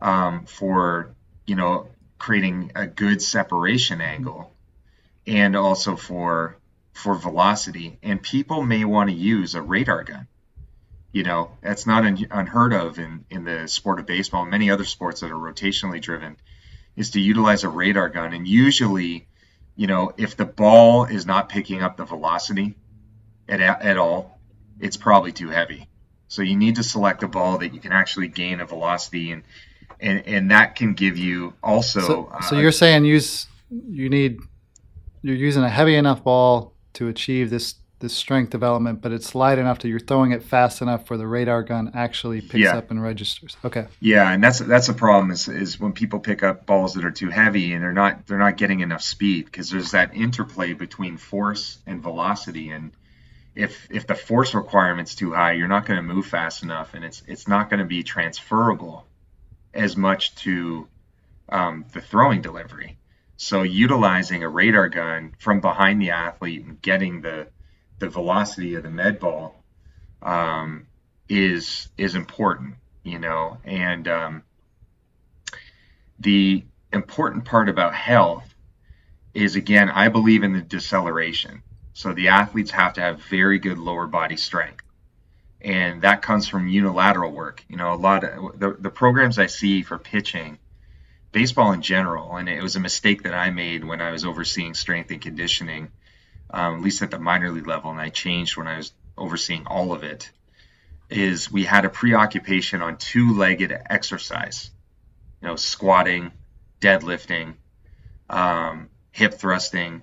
um, 0.00 0.46
for 0.46 1.14
you 1.46 1.56
know 1.56 1.88
creating 2.18 2.72
a 2.74 2.86
good 2.86 3.22
separation 3.22 4.00
angle 4.00 4.52
and 5.26 5.56
also 5.56 5.96
for 5.96 6.56
for 6.92 7.14
velocity. 7.14 7.98
And 8.02 8.22
people 8.22 8.62
may 8.62 8.84
want 8.84 9.10
to 9.10 9.16
use 9.16 9.54
a 9.54 9.62
radar 9.62 10.04
gun. 10.04 10.26
You 11.12 11.24
know 11.24 11.50
that's 11.60 11.86
not 11.86 12.04
un- 12.04 12.26
unheard 12.30 12.72
of 12.72 12.98
in 12.98 13.24
in 13.30 13.44
the 13.44 13.66
sport 13.68 13.98
of 13.98 14.06
baseball 14.06 14.42
and 14.42 14.50
many 14.50 14.70
other 14.70 14.84
sports 14.84 15.20
that 15.20 15.30
are 15.30 15.34
rotationally 15.34 16.00
driven 16.00 16.36
is 16.96 17.10
to 17.12 17.20
utilize 17.20 17.64
a 17.64 17.68
radar 17.68 18.08
gun. 18.08 18.32
And 18.32 18.46
usually 18.46 19.26
you 19.76 19.86
know 19.86 20.12
if 20.16 20.36
the 20.36 20.44
ball 20.44 21.04
is 21.04 21.26
not 21.26 21.48
picking 21.48 21.82
up 21.82 21.96
the 21.96 22.04
velocity 22.04 22.74
at, 23.48 23.60
at 23.60 23.96
all 23.96 24.38
it's 24.78 24.96
probably 24.96 25.32
too 25.32 25.48
heavy 25.48 25.88
so 26.30 26.40
you 26.40 26.56
need 26.56 26.76
to 26.76 26.82
select 26.82 27.22
a 27.22 27.28
ball 27.28 27.58
that 27.58 27.74
you 27.74 27.80
can 27.80 27.92
actually 27.92 28.28
gain 28.28 28.60
a 28.60 28.64
velocity 28.64 29.32
and 29.32 29.42
and 30.00 30.26
and 30.26 30.50
that 30.50 30.76
can 30.76 30.94
give 30.94 31.18
you 31.18 31.52
also 31.62 32.00
so, 32.00 32.32
so 32.48 32.56
uh, 32.56 32.60
you're 32.60 32.72
saying 32.72 33.04
use 33.04 33.46
you 33.70 34.08
need 34.08 34.40
you're 35.20 35.36
using 35.36 35.62
a 35.62 35.68
heavy 35.68 35.94
enough 35.94 36.24
ball 36.24 36.72
to 36.94 37.08
achieve 37.08 37.50
this 37.50 37.74
this 38.00 38.14
strength 38.14 38.50
development, 38.50 39.02
but 39.02 39.12
it's 39.12 39.34
light 39.34 39.58
enough 39.58 39.78
that 39.80 39.88
you're 39.88 40.00
throwing 40.00 40.32
it 40.32 40.42
fast 40.42 40.80
enough 40.80 41.08
where 41.10 41.18
the 41.18 41.26
radar 41.26 41.62
gun 41.62 41.90
actually 41.94 42.40
picks 42.40 42.64
yeah. 42.64 42.76
up 42.76 42.90
and 42.90 43.02
registers. 43.02 43.56
Okay. 43.62 43.86
Yeah, 44.00 44.32
and 44.32 44.42
that's 44.42 44.58
that's 44.58 44.88
a 44.88 44.94
problem 44.94 45.30
is, 45.30 45.48
is 45.48 45.78
when 45.78 45.92
people 45.92 46.18
pick 46.18 46.42
up 46.42 46.66
balls 46.66 46.94
that 46.94 47.04
are 47.04 47.10
too 47.10 47.28
heavy 47.28 47.72
and 47.74 47.82
they're 47.82 47.92
not 47.92 48.26
they're 48.26 48.38
not 48.38 48.56
getting 48.56 48.80
enough 48.80 49.02
speed 49.02 49.44
because 49.44 49.70
there's 49.70 49.92
that 49.92 50.14
interplay 50.16 50.72
between 50.72 51.18
force 51.18 51.78
and 51.86 52.02
velocity 52.02 52.70
and 52.70 52.90
if 53.54 53.88
if 53.90 54.06
the 54.06 54.14
force 54.14 54.54
requirement's 54.54 55.14
too 55.14 55.32
high, 55.32 55.52
you're 55.52 55.68
not 55.68 55.86
going 55.86 55.96
to 55.96 56.02
move 56.02 56.26
fast 56.26 56.62
enough 56.62 56.94
and 56.94 57.04
it's 57.04 57.22
it's 57.26 57.48
not 57.48 57.70
going 57.70 57.80
to 57.80 57.86
be 57.86 58.02
transferable 58.02 59.06
as 59.74 59.96
much 59.96 60.34
to 60.36 60.88
um, 61.48 61.84
the 61.92 62.00
throwing 62.00 62.42
delivery. 62.42 62.98
So 63.36 63.62
utilizing 63.62 64.42
a 64.42 64.48
radar 64.48 64.88
gun 64.88 65.34
from 65.38 65.60
behind 65.60 66.00
the 66.00 66.10
athlete 66.10 66.64
and 66.64 66.80
getting 66.80 67.22
the 67.22 67.48
the 67.98 68.08
velocity 68.08 68.74
of 68.74 68.82
the 68.82 68.90
med 68.90 69.18
ball 69.20 69.62
um, 70.22 70.86
is 71.28 71.88
is 71.96 72.14
important, 72.14 72.74
you 73.02 73.18
know, 73.18 73.58
and 73.64 74.06
um, 74.08 74.42
the 76.18 76.64
important 76.92 77.44
part 77.44 77.68
about 77.68 77.94
health 77.94 78.54
is 79.32 79.56
again, 79.56 79.88
I 79.90 80.08
believe 80.08 80.42
in 80.42 80.52
the 80.52 80.60
deceleration. 80.60 81.62
So 82.00 82.14
the 82.14 82.28
athletes 82.28 82.70
have 82.70 82.94
to 82.94 83.02
have 83.02 83.22
very 83.24 83.58
good 83.58 83.78
lower 83.78 84.06
body 84.06 84.36
strength. 84.36 84.84
And 85.60 86.00
that 86.00 86.22
comes 86.22 86.48
from 86.48 86.66
unilateral 86.66 87.30
work. 87.30 87.62
You 87.68 87.76
know, 87.76 87.92
a 87.92 87.96
lot 87.96 88.24
of 88.24 88.58
the, 88.58 88.76
the 88.78 88.90
programs 88.90 89.38
I 89.38 89.46
see 89.46 89.82
for 89.82 89.98
pitching, 89.98 90.58
baseball 91.30 91.72
in 91.72 91.82
general, 91.82 92.36
and 92.36 92.48
it 92.48 92.62
was 92.62 92.76
a 92.76 92.80
mistake 92.80 93.24
that 93.24 93.34
I 93.34 93.50
made 93.50 93.84
when 93.84 94.00
I 94.00 94.12
was 94.12 94.24
overseeing 94.24 94.72
strength 94.72 95.10
and 95.10 95.20
conditioning 95.20 95.90
um, 96.52 96.76
at 96.76 96.80
least 96.80 97.02
at 97.02 97.10
the 97.10 97.18
minor 97.18 97.50
league 97.50 97.66
level, 97.66 97.90
and 97.90 98.00
I 98.00 98.08
changed 98.08 98.56
when 98.56 98.66
I 98.66 98.78
was 98.78 98.92
overseeing 99.16 99.66
all 99.66 99.92
of 99.92 100.02
it, 100.02 100.30
is 101.10 101.52
we 101.52 101.64
had 101.64 101.84
a 101.84 101.90
preoccupation 101.90 102.80
on 102.82 102.96
two 102.96 103.34
legged 103.34 103.76
exercise, 103.88 104.70
you 105.42 105.48
know, 105.48 105.56
squatting, 105.56 106.32
deadlifting, 106.80 107.54
um, 108.30 108.88
hip 109.12 109.34
thrusting, 109.34 110.02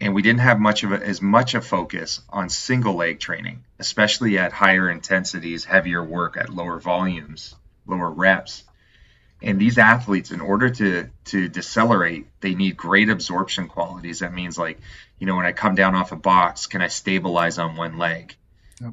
and 0.00 0.14
we 0.14 0.22
didn't 0.22 0.40
have 0.40 0.58
much 0.58 0.82
of 0.82 0.92
a, 0.92 1.06
as 1.06 1.20
much 1.20 1.54
a 1.54 1.60
focus 1.60 2.20
on 2.30 2.48
single 2.48 2.94
leg 2.94 3.20
training, 3.20 3.64
especially 3.78 4.38
at 4.38 4.52
higher 4.52 4.90
intensities, 4.90 5.64
heavier 5.64 6.02
work 6.02 6.36
at 6.36 6.48
lower 6.48 6.80
volumes, 6.80 7.54
lower 7.86 8.10
reps. 8.10 8.64
And 9.42 9.58
these 9.58 9.78
athletes, 9.78 10.30
in 10.30 10.40
order 10.40 10.68
to 10.70 11.08
to 11.26 11.48
decelerate, 11.48 12.26
they 12.40 12.54
need 12.54 12.76
great 12.76 13.08
absorption 13.08 13.68
qualities. 13.68 14.18
That 14.18 14.34
means 14.34 14.58
like, 14.58 14.78
you 15.18 15.26
know, 15.26 15.36
when 15.36 15.46
I 15.46 15.52
come 15.52 15.74
down 15.74 15.94
off 15.94 16.12
a 16.12 16.16
box, 16.16 16.66
can 16.66 16.82
I 16.82 16.88
stabilize 16.88 17.58
on 17.58 17.76
one 17.76 17.96
leg? 17.96 18.34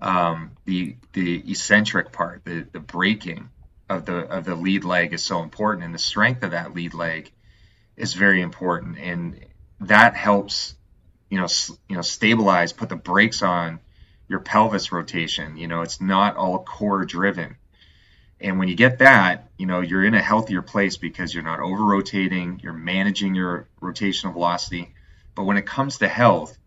Um, 0.01 0.51
the 0.65 0.95
the 1.13 1.51
eccentric 1.51 2.11
part, 2.11 2.43
the 2.45 2.65
the 2.71 2.79
braking 2.79 3.49
of 3.89 4.05
the 4.05 4.19
of 4.19 4.45
the 4.45 4.55
lead 4.55 4.83
leg 4.83 5.13
is 5.13 5.23
so 5.23 5.43
important, 5.43 5.85
and 5.85 5.93
the 5.93 5.99
strength 5.99 6.43
of 6.43 6.51
that 6.51 6.73
lead 6.73 6.93
leg 6.93 7.31
is 7.97 8.13
very 8.13 8.41
important, 8.41 8.97
and 8.97 9.45
that 9.81 10.15
helps, 10.15 10.75
you 11.29 11.39
know, 11.39 11.47
you 11.89 11.95
know, 11.95 12.01
stabilize, 12.01 12.73
put 12.73 12.89
the 12.89 12.95
brakes 12.95 13.41
on 13.41 13.79
your 14.27 14.39
pelvis 14.39 14.91
rotation. 14.91 15.57
You 15.57 15.67
know, 15.67 15.81
it's 15.81 16.01
not 16.01 16.37
all 16.37 16.63
core 16.63 17.05
driven 17.05 17.57
and 18.39 18.59
when 18.59 18.67
you 18.67 18.75
get 18.75 18.99
that, 18.99 19.49
you 19.57 19.65
know, 19.65 19.81
you're 19.81 20.05
in 20.05 20.13
a 20.13 20.21
healthier 20.21 20.61
place 20.61 20.97
because 20.97 21.33
you're 21.33 21.43
not 21.43 21.59
over 21.59 21.83
rotating, 21.83 22.59
you're 22.61 22.73
managing 22.73 23.33
your 23.33 23.67
rotational 23.81 24.33
velocity. 24.33 24.93
But 25.35 25.45
when 25.45 25.57
it 25.57 25.65
comes 25.65 25.97
to 25.99 26.07
health, 26.07 26.57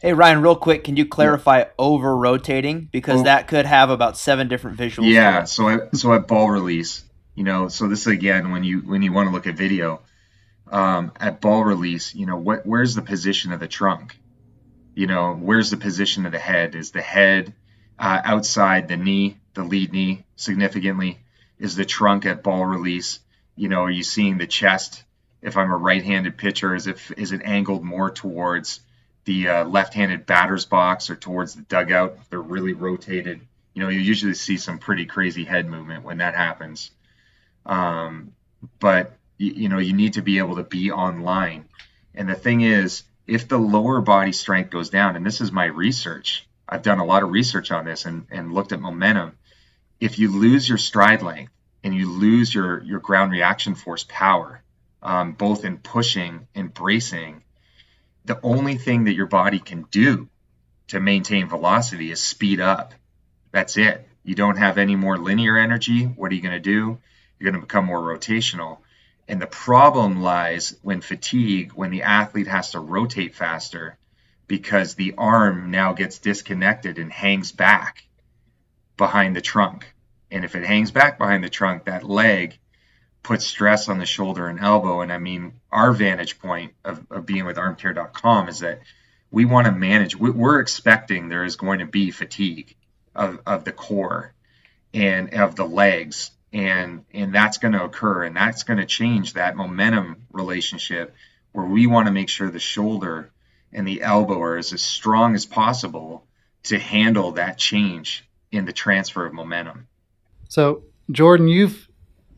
Hey 0.00 0.12
Ryan, 0.12 0.42
real 0.42 0.56
quick, 0.56 0.84
can 0.84 0.98
you 0.98 1.06
clarify 1.06 1.60
yeah. 1.60 1.68
over 1.78 2.14
rotating 2.14 2.90
because 2.92 3.20
oh, 3.20 3.24
that 3.24 3.48
could 3.48 3.64
have 3.64 3.88
about 3.88 4.18
seven 4.18 4.48
different 4.48 4.76
visuals. 4.76 5.10
Yeah, 5.10 5.44
so 5.44 5.68
I, 5.68 5.78
so 5.94 6.12
at 6.12 6.28
ball 6.28 6.50
release, 6.50 7.02
you 7.34 7.42
know, 7.42 7.68
so 7.68 7.88
this 7.88 8.06
again 8.06 8.50
when 8.50 8.64
you 8.64 8.80
when 8.80 9.00
you 9.00 9.14
want 9.14 9.28
to 9.28 9.32
look 9.32 9.46
at 9.46 9.56
video, 9.56 10.02
um, 10.70 11.12
at 11.20 11.40
ball 11.40 11.64
release, 11.64 12.14
you 12.14 12.26
know, 12.26 12.36
what 12.36 12.66
where's 12.66 12.94
the 12.94 13.02
position 13.02 13.52
of 13.52 13.60
the 13.60 13.68
trunk? 13.68 14.18
You 14.94 15.06
know, 15.06 15.34
where's 15.34 15.70
the 15.70 15.76
position 15.76 16.26
of 16.26 16.32
the 16.32 16.38
head? 16.38 16.74
Is 16.74 16.92
the 16.92 17.02
head 17.02 17.52
uh, 17.98 18.20
outside 18.24 18.88
the 18.88 18.96
knee? 18.96 19.38
the 19.54 19.64
lead 19.64 19.92
knee 19.92 20.24
significantly? 20.36 21.18
Is 21.58 21.76
the 21.76 21.84
trunk 21.84 22.26
at 22.26 22.42
ball 22.42 22.64
release? 22.66 23.20
You 23.56 23.68
know, 23.68 23.84
are 23.84 23.90
you 23.90 24.02
seeing 24.02 24.36
the 24.36 24.46
chest? 24.46 25.04
If 25.40 25.56
I'm 25.56 25.70
a 25.70 25.76
right-handed 25.76 26.36
pitcher, 26.36 26.74
is 26.74 26.86
it 26.86 26.98
is 27.16 27.32
it 27.32 27.42
angled 27.44 27.84
more 27.84 28.10
towards 28.10 28.80
the 29.24 29.48
uh, 29.48 29.64
left-handed 29.64 30.26
batter's 30.26 30.66
box 30.66 31.10
or 31.10 31.16
towards 31.16 31.54
the 31.54 31.62
dugout? 31.62 32.18
They're 32.30 32.40
really 32.40 32.72
rotated. 32.72 33.40
You 33.72 33.82
know, 33.82 33.88
you 33.88 34.00
usually 34.00 34.34
see 34.34 34.56
some 34.56 34.78
pretty 34.78 35.06
crazy 35.06 35.44
head 35.44 35.66
movement 35.66 36.04
when 36.04 36.18
that 36.18 36.34
happens. 36.34 36.90
Um, 37.66 38.32
but 38.80 39.16
you, 39.44 39.52
you 39.52 39.68
know 39.68 39.78
you 39.78 39.92
need 39.92 40.14
to 40.14 40.22
be 40.22 40.38
able 40.38 40.56
to 40.56 40.62
be 40.62 40.90
online. 40.90 41.66
And 42.14 42.28
the 42.28 42.34
thing 42.34 42.60
is, 42.60 43.02
if 43.26 43.48
the 43.48 43.58
lower 43.58 44.00
body 44.00 44.32
strength 44.32 44.70
goes 44.70 44.90
down, 44.90 45.16
and 45.16 45.24
this 45.24 45.40
is 45.40 45.52
my 45.52 45.66
research, 45.66 46.46
I've 46.68 46.82
done 46.82 46.98
a 46.98 47.04
lot 47.04 47.22
of 47.22 47.30
research 47.30 47.70
on 47.70 47.84
this 47.84 48.04
and, 48.04 48.26
and 48.30 48.52
looked 48.52 48.72
at 48.72 48.80
momentum. 48.80 49.36
If 50.00 50.18
you 50.18 50.30
lose 50.30 50.68
your 50.68 50.78
stride 50.78 51.22
length 51.22 51.52
and 51.82 51.94
you 51.94 52.10
lose 52.10 52.54
your, 52.54 52.82
your 52.82 53.00
ground 53.00 53.32
reaction 53.32 53.74
force 53.74 54.04
power, 54.08 54.62
um, 55.02 55.32
both 55.32 55.64
in 55.64 55.78
pushing 55.78 56.46
and 56.54 56.72
bracing, 56.72 57.42
the 58.24 58.40
only 58.42 58.76
thing 58.76 59.04
that 59.04 59.14
your 59.14 59.26
body 59.26 59.58
can 59.58 59.82
do 59.90 60.28
to 60.88 61.00
maintain 61.00 61.48
velocity 61.48 62.10
is 62.10 62.22
speed 62.22 62.60
up. 62.60 62.94
That's 63.52 63.76
it. 63.76 64.08
You 64.22 64.34
don't 64.34 64.56
have 64.56 64.78
any 64.78 64.96
more 64.96 65.18
linear 65.18 65.58
energy. 65.58 66.04
What 66.04 66.32
are 66.32 66.34
you 66.34 66.40
going 66.42 66.54
to 66.54 66.60
do? 66.60 66.98
You're 67.38 67.50
going 67.50 67.60
to 67.60 67.66
become 67.66 67.84
more 67.84 68.00
rotational. 68.00 68.78
And 69.26 69.40
the 69.40 69.46
problem 69.46 70.22
lies 70.22 70.76
when 70.82 71.00
fatigue, 71.00 71.72
when 71.72 71.90
the 71.90 72.02
athlete 72.02 72.46
has 72.46 72.72
to 72.72 72.80
rotate 72.80 73.34
faster 73.34 73.96
because 74.46 74.94
the 74.94 75.14
arm 75.16 75.70
now 75.70 75.94
gets 75.94 76.18
disconnected 76.18 76.98
and 76.98 77.12
hangs 77.12 77.52
back 77.52 78.04
behind 78.96 79.34
the 79.34 79.40
trunk. 79.40 79.94
And 80.30 80.44
if 80.44 80.54
it 80.54 80.66
hangs 80.66 80.90
back 80.90 81.18
behind 81.18 81.42
the 81.42 81.48
trunk, 81.48 81.84
that 81.84 82.04
leg 82.04 82.58
puts 83.22 83.46
stress 83.46 83.88
on 83.88 83.98
the 83.98 84.06
shoulder 84.06 84.48
and 84.48 84.60
elbow. 84.60 85.00
And 85.00 85.12
I 85.12 85.18
mean, 85.18 85.54
our 85.72 85.92
vantage 85.92 86.38
point 86.38 86.74
of, 86.84 87.04
of 87.10 87.24
being 87.24 87.46
with 87.46 87.56
armcare.com 87.56 88.48
is 88.48 88.58
that 88.60 88.80
we 89.30 89.44
want 89.46 89.66
to 89.66 89.72
manage, 89.72 90.14
we're 90.14 90.60
expecting 90.60 91.28
there 91.28 91.44
is 91.44 91.56
going 91.56 91.78
to 91.80 91.86
be 91.86 92.10
fatigue 92.10 92.76
of, 93.14 93.40
of 93.46 93.64
the 93.64 93.72
core 93.72 94.32
and 94.92 95.34
of 95.34 95.56
the 95.56 95.64
legs. 95.64 96.30
And, 96.54 97.04
and 97.12 97.34
that's 97.34 97.58
going 97.58 97.72
to 97.72 97.84
occur 97.84 98.22
and 98.22 98.34
that's 98.34 98.62
going 98.62 98.78
to 98.78 98.86
change 98.86 99.32
that 99.32 99.56
momentum 99.56 100.26
relationship 100.32 101.14
where 101.50 101.66
we 101.66 101.86
want 101.86 102.06
to 102.06 102.12
make 102.12 102.28
sure 102.28 102.50
the 102.50 102.58
shoulder 102.58 103.32
and 103.72 103.86
the 103.86 104.02
elbow 104.02 104.40
are 104.40 104.56
as, 104.56 104.68
strong 104.80 105.34
as 105.34 105.44
possible 105.44 106.26
to 106.64 106.78
handle 106.78 107.32
that 107.32 107.58
change 107.58 108.24
in 108.52 108.64
the 108.64 108.72
transfer 108.72 109.26
of 109.26 109.34
momentum. 109.34 109.88
So, 110.48 110.84
Jordan, 111.10 111.48
you've 111.48 111.88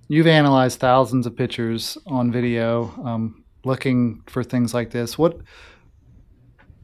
you've 0.08 0.26
analyzed 0.26 0.80
thousands 0.80 1.26
of 1.26 1.36
pictures 1.36 1.98
on 2.06 2.32
video, 2.32 2.92
um, 3.04 3.44
looking 3.64 4.22
for 4.26 4.42
things 4.42 4.72
like 4.72 4.90
this. 4.90 5.18
What 5.18 5.38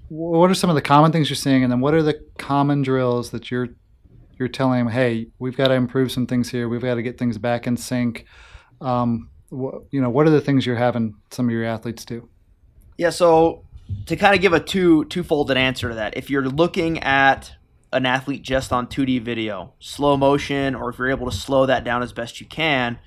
what 0.09 0.51
are 0.51 0.55
some 0.55 0.69
of 0.69 0.77
the 0.77 0.83
common 0.83 1.11
things 1.11 1.31
you're 1.31 1.37
seeing, 1.37 1.63
and 1.63 1.73
then 1.73 1.81
what 1.81 1.95
are 1.95 2.03
the 2.03 2.23
common 2.39 2.83
drills 2.83 3.31
that 3.31 3.51
you're 3.51 3.71
you're 4.39 4.49
telling 4.49 4.85
them, 4.85 4.89
hey, 4.89 5.29
we've 5.39 5.57
got 5.57 5.69
to 5.69 5.75
improve 5.75 6.13
some 6.13 6.27
things 6.27 6.51
here. 6.51 6.69
We've 6.69 6.83
got 6.83 6.95
to 6.95 7.03
get 7.03 7.19
things 7.19 7.39
back 7.39 7.67
in 7.67 7.77
sync. 7.77 8.27
Um, 8.81 9.31
wh- 9.51 9.83
you 9.91 10.01
know, 10.01 10.11
what 10.11 10.27
are 10.27 10.31
the 10.31 10.41
things 10.41 10.67
you're 10.67 10.77
having 10.77 11.15
some 11.31 11.47
of 11.47 11.53
your 11.53 11.65
athletes 11.65 12.05
do? 12.05 12.29
Yeah, 12.99 13.11
so 13.11 13.65
to 14.07 14.17
kind 14.17 14.35
of 14.35 14.41
give 14.41 14.53
a 14.53 14.61
two 14.61 15.05
two-folded 15.07 15.57
answer 15.57 15.89
to 15.89 15.95
that, 15.97 16.17
if 16.17 16.31
you're 16.31 16.49
looking 16.49 16.99
at 17.01 17.53
an 17.93 18.07
athlete 18.07 18.43
just 18.43 18.73
on 18.73 18.87
2D 18.87 19.23
video, 19.23 19.75
slow 19.79 20.17
motion, 20.17 20.75
or 20.75 20.89
if 20.91 20.99
you're 20.99 21.11
able 21.11 21.31
to 21.31 21.37
slow 21.37 21.67
that 21.67 21.85
down 21.85 22.03
as 22.03 22.13
best 22.13 22.41
you 22.41 22.47
can, 22.47 22.99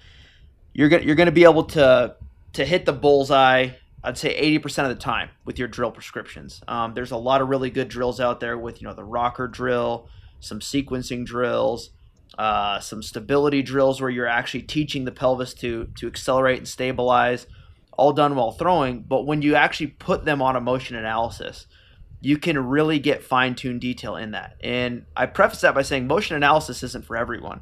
you're 0.73 0.89
gonna 0.89 1.03
you're 1.03 1.15
gonna 1.15 1.31
be 1.31 1.43
able 1.43 1.63
to 1.63 2.15
to 2.53 2.65
hit 2.65 2.85
the 2.85 2.93
bullseye. 2.93 3.69
I'd 4.03 4.19
say 4.19 4.39
80% 4.59 4.83
of 4.83 4.89
the 4.89 5.01
time 5.01 5.29
with 5.45 5.57
your 5.57 5.67
drill 5.67 5.89
prescriptions. 5.89 6.61
Um, 6.67 6.93
there's 6.93 7.09
a 7.09 7.17
lot 7.17 7.41
of 7.41 7.49
really 7.49 7.71
good 7.71 7.87
drills 7.87 8.19
out 8.19 8.39
there 8.39 8.55
with 8.55 8.81
you 8.81 8.87
know 8.87 8.93
the 8.93 9.03
rocker 9.03 9.47
drill, 9.47 10.09
some 10.45 10.59
sequencing 10.59 11.25
drills, 11.25 11.89
uh, 12.37 12.79
some 12.79 13.01
stability 13.01 13.61
drills 13.61 14.01
where 14.01 14.09
you're 14.09 14.27
actually 14.27 14.61
teaching 14.63 15.05
the 15.05 15.11
pelvis 15.11 15.53
to 15.55 15.89
to 15.97 16.07
accelerate 16.07 16.57
and 16.57 16.67
stabilize 16.67 17.47
all 17.97 18.13
done 18.13 18.35
while 18.35 18.51
throwing. 18.51 19.01
But 19.01 19.25
when 19.25 19.41
you 19.41 19.55
actually 19.55 19.87
put 19.87 20.25
them 20.25 20.41
on 20.41 20.55
a 20.55 20.61
motion 20.61 20.95
analysis, 20.95 21.67
you 22.21 22.37
can 22.37 22.57
really 22.57 22.99
get 22.99 23.23
fine 23.23 23.55
tuned 23.55 23.81
detail 23.81 24.15
in 24.15 24.31
that. 24.31 24.55
And 24.61 25.05
I 25.15 25.27
preface 25.27 25.61
that 25.61 25.75
by 25.75 25.83
saying 25.83 26.07
motion 26.07 26.35
analysis 26.35 26.83
isn't 26.83 27.05
for 27.05 27.15
everyone. 27.15 27.61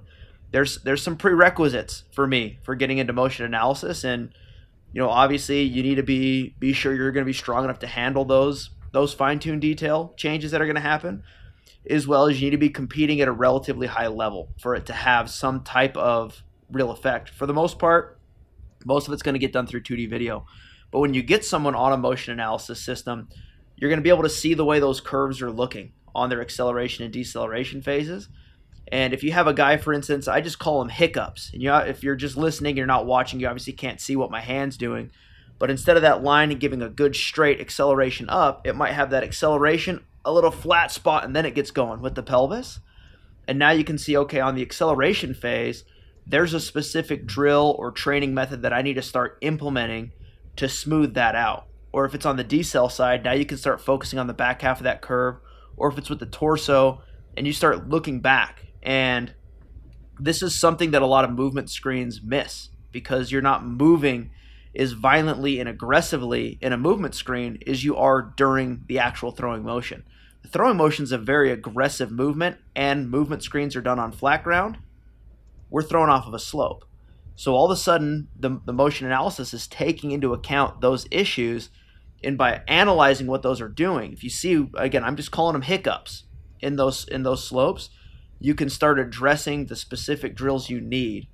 There's 0.51 0.81
there's 0.83 1.01
some 1.01 1.17
prerequisites 1.17 2.03
for 2.11 2.27
me 2.27 2.59
for 2.63 2.75
getting 2.75 2.99
into 2.99 3.13
motion 3.13 3.45
analysis, 3.45 4.03
and 4.03 4.33
you 4.91 5.01
know 5.01 5.09
obviously 5.09 5.63
you 5.63 5.83
need 5.83 5.95
to 5.95 6.03
be 6.03 6.55
be 6.59 6.73
sure 6.73 6.93
you're 6.93 7.11
going 7.11 7.25
to 7.25 7.29
be 7.29 7.33
strong 7.33 7.63
enough 7.63 7.79
to 7.79 7.87
handle 7.87 8.23
those 8.23 8.69
those 8.91 9.13
fine 9.13 9.39
tuned 9.39 9.61
detail 9.61 10.13
changes 10.15 10.51
that 10.51 10.61
are 10.61 10.65
going 10.65 10.75
to 10.75 10.81
happen, 10.81 11.23
as 11.89 12.07
well 12.07 12.27
as 12.27 12.39
you 12.39 12.47
need 12.47 12.51
to 12.51 12.57
be 12.57 12.69
competing 12.69 13.21
at 13.21 13.27
a 13.27 13.31
relatively 13.31 13.87
high 13.87 14.07
level 14.07 14.49
for 14.59 14.75
it 14.75 14.85
to 14.85 14.93
have 14.93 15.29
some 15.29 15.63
type 15.63 15.97
of 15.97 16.43
real 16.71 16.91
effect. 16.91 17.29
For 17.29 17.45
the 17.45 17.53
most 17.53 17.79
part, 17.79 18.19
most 18.85 19.07
of 19.07 19.13
it's 19.13 19.23
going 19.23 19.33
to 19.33 19.39
get 19.39 19.53
done 19.53 19.67
through 19.67 19.83
2D 19.83 20.09
video. 20.09 20.45
But 20.91 20.99
when 20.99 21.13
you 21.13 21.23
get 21.23 21.43
someone 21.43 21.75
on 21.75 21.93
a 21.93 21.97
motion 21.97 22.33
analysis 22.33 22.81
system, 22.81 23.27
you're 23.75 23.89
going 23.89 23.99
to 23.99 24.03
be 24.03 24.09
able 24.09 24.23
to 24.23 24.29
see 24.29 24.53
the 24.53 24.65
way 24.65 24.79
those 24.79 25.01
curves 25.01 25.41
are 25.41 25.51
looking 25.51 25.93
on 26.15 26.29
their 26.29 26.41
acceleration 26.41 27.03
and 27.03 27.11
deceleration 27.11 27.81
phases. 27.81 28.29
And 28.91 29.13
if 29.13 29.23
you 29.23 29.31
have 29.31 29.47
a 29.47 29.53
guy, 29.53 29.77
for 29.77 29.93
instance, 29.93 30.27
I 30.27 30.41
just 30.41 30.59
call 30.59 30.79
them 30.79 30.89
hiccups. 30.89 31.51
And 31.53 31.63
you, 31.63 31.73
if 31.73 32.03
you're 32.03 32.15
just 32.15 32.37
listening, 32.37 32.77
you're 32.77 32.85
not 32.85 33.05
watching, 33.05 33.39
you 33.39 33.47
obviously 33.47 33.73
can't 33.73 33.99
see 33.99 34.15
what 34.15 34.31
my 34.31 34.41
hand's 34.41 34.77
doing. 34.77 35.11
But 35.57 35.71
instead 35.71 35.95
of 35.95 36.01
that 36.03 36.23
line 36.23 36.51
and 36.51 36.59
giving 36.59 36.81
a 36.81 36.89
good 36.89 37.15
straight 37.15 37.59
acceleration 37.59 38.29
up, 38.29 38.67
it 38.67 38.75
might 38.75 38.91
have 38.91 39.09
that 39.11 39.23
acceleration, 39.23 40.03
a 40.25 40.31
little 40.31 40.51
flat 40.51 40.91
spot, 40.91 41.23
and 41.23 41.35
then 41.35 41.45
it 41.45 41.55
gets 41.55 41.71
going 41.71 42.01
with 42.01 42.15
the 42.15 42.23
pelvis. 42.23 42.79
And 43.47 43.59
now 43.59 43.71
you 43.71 43.83
can 43.83 43.97
see, 43.97 44.15
okay, 44.17 44.39
on 44.39 44.55
the 44.55 44.61
acceleration 44.61 45.33
phase, 45.33 45.83
there's 46.25 46.53
a 46.53 46.59
specific 46.59 47.25
drill 47.25 47.75
or 47.77 47.91
training 47.91 48.33
method 48.33 48.61
that 48.61 48.73
I 48.73 48.81
need 48.81 48.93
to 48.93 49.01
start 49.01 49.37
implementing 49.41 50.11
to 50.55 50.69
smooth 50.69 51.13
that 51.15 51.35
out. 51.35 51.67
Or 51.91 52.05
if 52.05 52.15
it's 52.15 52.25
on 52.25 52.37
the 52.37 52.43
decel 52.43 52.91
side, 52.91 53.23
now 53.23 53.33
you 53.33 53.45
can 53.45 53.57
start 53.57 53.81
focusing 53.81 54.19
on 54.19 54.27
the 54.27 54.33
back 54.33 54.61
half 54.61 54.79
of 54.79 54.85
that 54.85 55.01
curve. 55.01 55.35
Or 55.75 55.89
if 55.89 55.97
it's 55.97 56.09
with 56.09 56.19
the 56.19 56.25
torso 56.25 57.01
and 57.35 57.45
you 57.45 57.53
start 57.53 57.89
looking 57.89 58.19
back. 58.19 58.65
And 58.81 59.33
this 60.19 60.41
is 60.41 60.57
something 60.57 60.91
that 60.91 61.01
a 61.01 61.07
lot 61.07 61.25
of 61.25 61.31
movement 61.31 61.69
screens 61.69 62.21
miss 62.23 62.69
because 62.91 63.31
you're 63.31 63.41
not 63.41 63.65
moving 63.65 64.31
as 64.75 64.93
violently 64.93 65.59
and 65.59 65.69
aggressively 65.69 66.57
in 66.61 66.73
a 66.73 66.77
movement 66.77 67.15
screen 67.15 67.59
as 67.67 67.83
you 67.83 67.95
are 67.95 68.33
during 68.35 68.83
the 68.87 68.99
actual 68.99 69.31
throwing 69.31 69.63
motion. 69.63 70.03
The 70.41 70.49
throwing 70.49 70.77
motion 70.77 71.03
is 71.03 71.11
a 71.11 71.17
very 71.17 71.51
aggressive 71.51 72.11
movement, 72.11 72.57
and 72.75 73.09
movement 73.09 73.43
screens 73.43 73.75
are 73.75 73.81
done 73.81 73.99
on 73.99 74.11
flat 74.11 74.43
ground 74.43 74.77
we're 75.73 75.81
thrown 75.81 76.07
off 76.07 76.27
of 76.27 76.35
a 76.35 76.39
slope. 76.39 76.85
So 77.35 77.55
all 77.55 77.65
of 77.65 77.71
a 77.71 77.75
sudden, 77.75 78.27
the, 78.39 78.61
the 78.63 78.71
motion 78.71 79.07
analysis 79.07 79.55
is 79.55 79.65
taking 79.65 80.11
into 80.11 80.31
account 80.31 80.81
those 80.81 81.07
issues. 81.09 81.71
And 82.23 82.37
by 82.37 82.61
analyzing 82.67 83.25
what 83.25 83.41
those 83.41 83.59
are 83.59 83.67
doing, 83.67 84.13
if 84.13 84.23
you 84.23 84.29
see, 84.29 84.67
again, 84.75 85.03
I'm 85.03 85.15
just 85.15 85.31
calling 85.31 85.53
them 85.53 85.63
hiccups 85.63 86.25
in 86.59 86.75
those 86.75 87.05
in 87.07 87.23
those 87.23 87.45
slopes, 87.45 87.89
you 88.39 88.53
can 88.53 88.69
start 88.69 88.99
addressing 88.99 89.65
the 89.65 89.75
specific 89.75 90.35
drills 90.35 90.69
you 90.69 90.79
need 90.79 91.27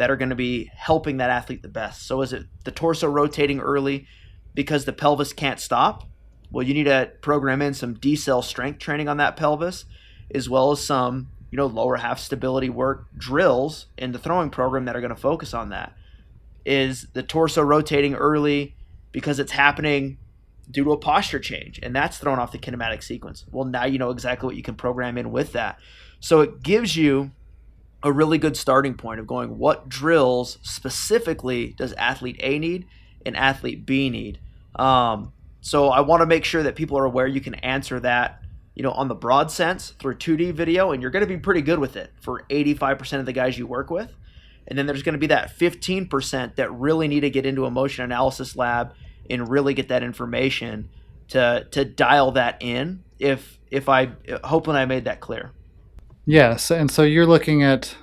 that 0.00 0.10
are 0.10 0.16
going 0.16 0.30
to 0.30 0.34
be 0.34 0.70
helping 0.74 1.18
that 1.18 1.28
athlete 1.28 1.60
the 1.60 1.68
best. 1.68 2.06
So 2.06 2.22
is 2.22 2.32
it 2.32 2.46
the 2.64 2.70
torso 2.70 3.06
rotating 3.06 3.60
early 3.60 4.06
because 4.54 4.86
the 4.86 4.94
pelvis 4.94 5.34
can't 5.34 5.60
stop? 5.60 6.08
Well, 6.50 6.66
you 6.66 6.72
need 6.72 6.84
to 6.84 7.12
program 7.20 7.60
in 7.60 7.74
some 7.74 7.94
decel 7.96 8.42
strength 8.42 8.78
training 8.78 9.08
on 9.08 9.18
that 9.18 9.36
pelvis, 9.36 9.84
as 10.34 10.48
well 10.48 10.70
as 10.70 10.82
some 10.82 11.28
you 11.50 11.58
know, 11.58 11.66
lower 11.66 11.96
half 11.96 12.18
stability 12.18 12.70
work 12.70 13.08
drills 13.14 13.88
in 13.98 14.12
the 14.12 14.18
throwing 14.18 14.48
program 14.48 14.86
that 14.86 14.96
are 14.96 15.02
going 15.02 15.14
to 15.14 15.20
focus 15.20 15.52
on 15.52 15.68
that. 15.68 15.92
Is 16.64 17.08
the 17.12 17.22
torso 17.22 17.60
rotating 17.60 18.14
early 18.14 18.76
because 19.12 19.38
it's 19.38 19.52
happening 19.52 20.16
due 20.70 20.84
to 20.84 20.92
a 20.92 20.96
posture 20.96 21.40
change, 21.40 21.78
and 21.82 21.94
that's 21.94 22.16
thrown 22.16 22.38
off 22.38 22.52
the 22.52 22.58
kinematic 22.58 23.02
sequence. 23.02 23.44
Well, 23.50 23.66
now 23.66 23.84
you 23.84 23.98
know 23.98 24.08
exactly 24.08 24.46
what 24.46 24.56
you 24.56 24.62
can 24.62 24.76
program 24.76 25.18
in 25.18 25.30
with 25.30 25.52
that. 25.52 25.78
So 26.20 26.40
it 26.40 26.62
gives 26.62 26.96
you 26.96 27.32
a 28.02 28.12
really 28.12 28.38
good 28.38 28.56
starting 28.56 28.94
point 28.94 29.20
of 29.20 29.26
going 29.26 29.58
what 29.58 29.88
drills 29.88 30.58
specifically 30.62 31.74
does 31.76 31.92
athlete 31.94 32.36
A 32.40 32.58
need 32.58 32.86
and 33.26 33.36
athlete 33.36 33.84
B 33.84 34.08
need. 34.10 34.38
Um, 34.76 35.32
so 35.60 35.88
I 35.88 36.00
want 36.00 36.20
to 36.20 36.26
make 36.26 36.44
sure 36.44 36.62
that 36.62 36.76
people 36.76 36.98
are 36.98 37.04
aware 37.04 37.26
you 37.26 37.40
can 37.40 37.54
answer 37.56 38.00
that 38.00 38.40
you 38.74 38.82
know, 38.82 38.92
on 38.92 39.08
the 39.08 39.14
broad 39.14 39.50
sense 39.50 39.90
through 39.98 40.16
2D 40.16 40.54
video, 40.54 40.92
and 40.92 41.02
you're 41.02 41.10
going 41.10 41.20
to 41.20 41.26
be 41.26 41.36
pretty 41.36 41.60
good 41.60 41.78
with 41.78 41.96
it 41.96 42.12
for 42.20 42.44
85% 42.48 43.20
of 43.20 43.26
the 43.26 43.32
guys 43.34 43.58
you 43.58 43.66
work 43.66 43.90
with. 43.90 44.10
And 44.66 44.78
then 44.78 44.86
there's 44.86 45.02
going 45.02 45.14
to 45.14 45.18
be 45.18 45.26
that 45.26 45.54
15% 45.58 46.54
that 46.56 46.72
really 46.72 47.08
need 47.08 47.20
to 47.20 47.28
get 47.28 47.44
into 47.44 47.66
a 47.66 47.70
motion 47.70 48.04
analysis 48.04 48.56
lab 48.56 48.94
and 49.28 49.48
really 49.50 49.74
get 49.74 49.88
that 49.88 50.02
information 50.02 50.88
to 51.28 51.66
to 51.72 51.84
dial 51.84 52.32
that 52.32 52.56
in. 52.60 53.04
If 53.18 53.58
if 53.70 53.88
I 53.88 54.12
hoping 54.44 54.74
I 54.74 54.86
made 54.86 55.04
that 55.04 55.20
clear. 55.20 55.52
Yes, 56.26 56.70
and 56.70 56.90
so 56.90 57.02
you're 57.02 57.26
looking 57.26 57.62
at 57.62 57.96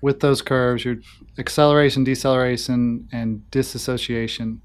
with 0.00 0.20
those 0.20 0.42
curves, 0.42 0.84
your 0.84 0.96
acceleration, 1.38 2.04
deceleration, 2.04 3.08
and 3.12 3.50
disassociation. 3.50 4.62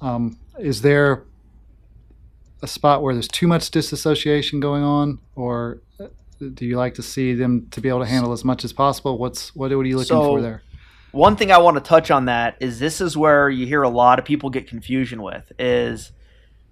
Um, 0.00 0.38
is 0.58 0.82
there 0.82 1.24
a 2.62 2.66
spot 2.66 3.02
where 3.02 3.14
there's 3.14 3.28
too 3.28 3.46
much 3.46 3.70
disassociation 3.70 4.60
going 4.60 4.82
on, 4.82 5.18
or 5.34 5.80
do 6.54 6.64
you 6.64 6.76
like 6.76 6.94
to 6.94 7.02
see 7.02 7.34
them 7.34 7.68
to 7.70 7.80
be 7.80 7.88
able 7.88 8.00
to 8.00 8.06
handle 8.06 8.32
as 8.32 8.44
much 8.44 8.64
as 8.64 8.72
possible? 8.72 9.18
What's 9.18 9.54
what, 9.54 9.70
what 9.70 9.84
are 9.84 9.88
you 9.88 9.96
looking 9.96 10.08
so, 10.08 10.24
for 10.24 10.40
there? 10.40 10.62
one 11.12 11.36
thing 11.36 11.50
I 11.50 11.58
want 11.58 11.76
to 11.76 11.82
touch 11.82 12.10
on 12.10 12.26
that 12.26 12.56
is 12.60 12.78
this 12.78 13.00
is 13.00 13.16
where 13.16 13.48
you 13.48 13.66
hear 13.66 13.82
a 13.82 13.88
lot 13.88 14.18
of 14.18 14.24
people 14.24 14.50
get 14.50 14.68
confusion 14.68 15.22
with 15.22 15.50
is 15.58 16.12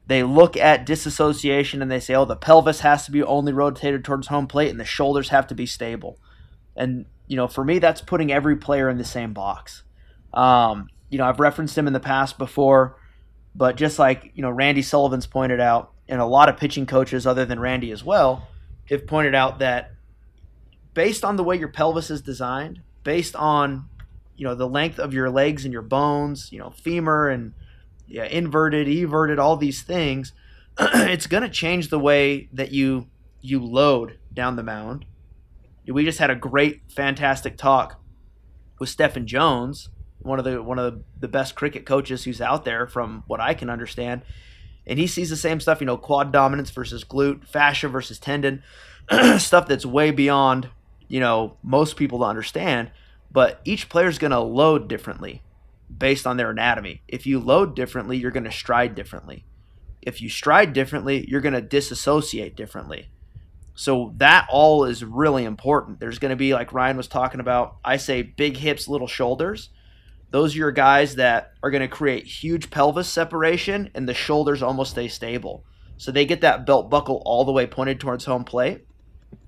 they 0.06 0.22
look 0.22 0.56
at 0.56 0.86
disassociation 0.86 1.82
and 1.82 1.90
they 1.90 1.98
say, 1.98 2.14
oh, 2.14 2.24
the 2.24 2.36
pelvis 2.36 2.80
has 2.80 3.04
to 3.04 3.10
be 3.10 3.22
only 3.22 3.52
rotated 3.52 4.04
towards 4.04 4.28
home 4.28 4.46
plate 4.46 4.70
and 4.70 4.78
the 4.78 4.84
shoulders 4.84 5.30
have 5.30 5.48
to 5.48 5.54
be 5.54 5.66
stable. 5.66 6.18
And, 6.76 7.06
you 7.26 7.36
know, 7.36 7.48
for 7.48 7.64
me, 7.64 7.80
that's 7.80 8.00
putting 8.00 8.32
every 8.32 8.56
player 8.56 8.88
in 8.88 8.98
the 8.98 9.04
same 9.04 9.32
box. 9.32 9.82
Um, 10.32 10.88
you 11.10 11.18
know, 11.18 11.24
I've 11.24 11.40
referenced 11.40 11.76
him 11.76 11.88
in 11.88 11.92
the 11.92 12.00
past 12.00 12.38
before, 12.38 13.00
but 13.54 13.76
just 13.76 13.98
like, 13.98 14.30
you 14.34 14.42
know, 14.42 14.50
Randy 14.50 14.82
Sullivan's 14.82 15.26
pointed 15.26 15.60
out, 15.60 15.92
and 16.08 16.20
a 16.20 16.26
lot 16.26 16.48
of 16.48 16.56
pitching 16.56 16.86
coaches 16.86 17.26
other 17.26 17.44
than 17.44 17.58
Randy 17.58 17.90
as 17.90 18.04
well 18.04 18.46
have 18.84 19.08
pointed 19.08 19.34
out 19.34 19.58
that 19.58 19.92
based 20.94 21.24
on 21.24 21.34
the 21.34 21.42
way 21.42 21.56
your 21.56 21.68
pelvis 21.68 22.10
is 22.10 22.22
designed, 22.22 22.80
based 23.02 23.34
on, 23.34 23.88
you 24.36 24.44
know, 24.44 24.54
the 24.54 24.68
length 24.68 25.00
of 25.00 25.12
your 25.12 25.30
legs 25.30 25.64
and 25.64 25.72
your 25.72 25.82
bones, 25.82 26.52
you 26.52 26.60
know, 26.60 26.70
femur 26.70 27.28
and– 27.28 27.54
yeah, 28.06 28.24
inverted, 28.24 28.88
everted, 28.88 29.38
all 29.38 29.56
these 29.56 29.82
things, 29.82 30.32
it's 30.78 31.26
going 31.26 31.42
to 31.42 31.48
change 31.48 31.88
the 31.88 31.98
way 31.98 32.48
that 32.52 32.72
you 32.72 33.08
you 33.40 33.62
load 33.62 34.18
down 34.32 34.56
the 34.56 34.62
mound. 34.62 35.04
We 35.86 36.04
just 36.04 36.18
had 36.18 36.30
a 36.30 36.34
great, 36.34 36.82
fantastic 36.88 37.56
talk 37.56 38.00
with 38.78 38.94
Steffan 38.94 39.24
Jones, 39.24 39.88
one 40.18 40.38
of 40.38 40.44
the 40.44 40.62
one 40.62 40.78
of 40.78 41.02
the 41.18 41.28
best 41.28 41.54
cricket 41.54 41.86
coaches 41.86 42.24
who's 42.24 42.40
out 42.40 42.64
there, 42.64 42.86
from 42.86 43.24
what 43.26 43.40
I 43.40 43.54
can 43.54 43.70
understand, 43.70 44.22
and 44.86 44.98
he 44.98 45.06
sees 45.06 45.30
the 45.30 45.36
same 45.36 45.60
stuff. 45.60 45.80
You 45.80 45.86
know, 45.86 45.96
quad 45.96 46.32
dominance 46.32 46.70
versus 46.70 47.04
glute, 47.04 47.46
fascia 47.46 47.88
versus 47.88 48.18
tendon, 48.18 48.62
stuff 49.38 49.68
that's 49.68 49.86
way 49.86 50.10
beyond 50.10 50.68
you 51.08 51.20
know 51.20 51.56
most 51.62 51.96
people 51.96 52.18
to 52.18 52.24
understand. 52.24 52.90
But 53.30 53.60
each 53.64 53.88
player's 53.88 54.18
going 54.18 54.30
to 54.30 54.40
load 54.40 54.88
differently 54.88 55.42
based 55.94 56.26
on 56.26 56.36
their 56.36 56.50
anatomy. 56.50 57.02
If 57.08 57.26
you 57.26 57.38
load 57.40 57.76
differently, 57.76 58.16
you're 58.16 58.30
going 58.30 58.44
to 58.44 58.52
stride 58.52 58.94
differently. 58.94 59.44
If 60.02 60.20
you 60.20 60.28
stride 60.28 60.72
differently, 60.72 61.26
you're 61.28 61.40
going 61.40 61.54
to 61.54 61.60
disassociate 61.60 62.56
differently. 62.56 63.10
So 63.74 64.14
that 64.16 64.46
all 64.50 64.84
is 64.84 65.04
really 65.04 65.44
important. 65.44 66.00
There's 66.00 66.18
going 66.18 66.30
to 66.30 66.36
be 66.36 66.54
like 66.54 66.72
Ryan 66.72 66.96
was 66.96 67.08
talking 67.08 67.40
about, 67.40 67.76
I 67.84 67.98
say 67.98 68.22
big 68.22 68.56
hips, 68.56 68.88
little 68.88 69.06
shoulders. 69.06 69.70
Those 70.30 70.54
are 70.54 70.58
your 70.58 70.72
guys 70.72 71.16
that 71.16 71.52
are 71.62 71.70
going 71.70 71.82
to 71.82 71.88
create 71.88 72.26
huge 72.26 72.70
pelvis 72.70 73.08
separation 73.08 73.90
and 73.94 74.08
the 74.08 74.14
shoulders 74.14 74.62
almost 74.62 74.92
stay 74.92 75.08
stable. 75.08 75.64
So 75.98 76.10
they 76.10 76.24
get 76.24 76.40
that 76.40 76.66
belt 76.66 76.90
buckle 76.90 77.22
all 77.24 77.44
the 77.44 77.52
way 77.52 77.66
pointed 77.66 78.00
towards 78.00 78.24
home 78.24 78.44
plate. 78.44 78.86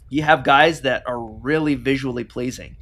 You 0.09 0.23
have 0.23 0.45
guys 0.45 0.83
that 0.83 1.03
are 1.07 1.21
really 1.21 1.75
visually 1.75 2.25
pleasing 2.25 2.77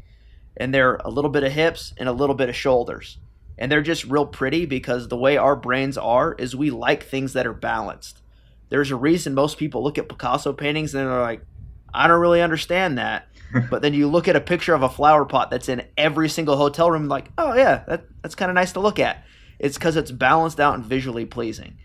and 0.57 0.73
they're 0.73 0.97
a 0.97 1.11
little 1.11 1.31
bit 1.31 1.45
of 1.45 1.53
hips 1.53 1.93
and 1.97 2.09
a 2.09 2.13
little 2.13 2.37
bit 2.37 2.49
of 2.49 2.57
shoulders 2.57 3.19
and 3.59 3.71
they're 3.71 3.83
just 3.83 4.05
real 4.05 4.27
pretty 4.27 4.67
because 4.67 5.09
the 5.09 5.17
way 5.17 5.37
our 5.37 5.57
brains 5.57 5.97
are 5.97 6.35
is 6.35 6.55
we 6.55 6.71
like 6.71 7.03
things 7.03 7.33
that 7.33 7.47
are 7.47 7.55
balanced. 7.55 8.23
There's 8.69 8.91
a 8.91 8.97
reason 8.97 9.35
most 9.35 9.59
people 9.59 9.83
look 9.83 9.99
at 9.99 10.09
Picasso 10.09 10.53
paintings 10.53 10.95
and 10.95 11.09
they're 11.09 11.21
like, 11.21 11.43
I 11.95 12.07
don't 12.09 12.21
really 12.21 12.43
understand 12.43 12.99
that. 12.99 13.29
but 13.71 13.81
then 13.81 13.95
you 13.95 14.09
look 14.09 14.29
at 14.29 14.37
a 14.37 14.41
picture 14.41 14.75
of 14.75 14.83
a 14.83 14.89
flower 14.89 15.25
pot 15.25 15.51
that's 15.51 15.69
in 15.69 15.87
every 15.97 16.29
single 16.29 16.57
hotel 16.57 16.91
room, 16.91 17.09
like, 17.09 17.31
oh 17.39 17.55
yeah, 17.55 17.85
that, 17.87 18.05
that's 18.23 18.35
kind 18.35 18.51
of 18.51 18.55
nice 18.55 18.73
to 18.73 18.81
look 18.81 18.99
at. 18.99 19.25
It's 19.59 19.79
because 19.79 19.97
it's 19.97 20.11
balanced 20.11 20.61
out 20.61 20.75
and 20.75 20.85
visually 20.85 21.25
pleasing. 21.25 21.79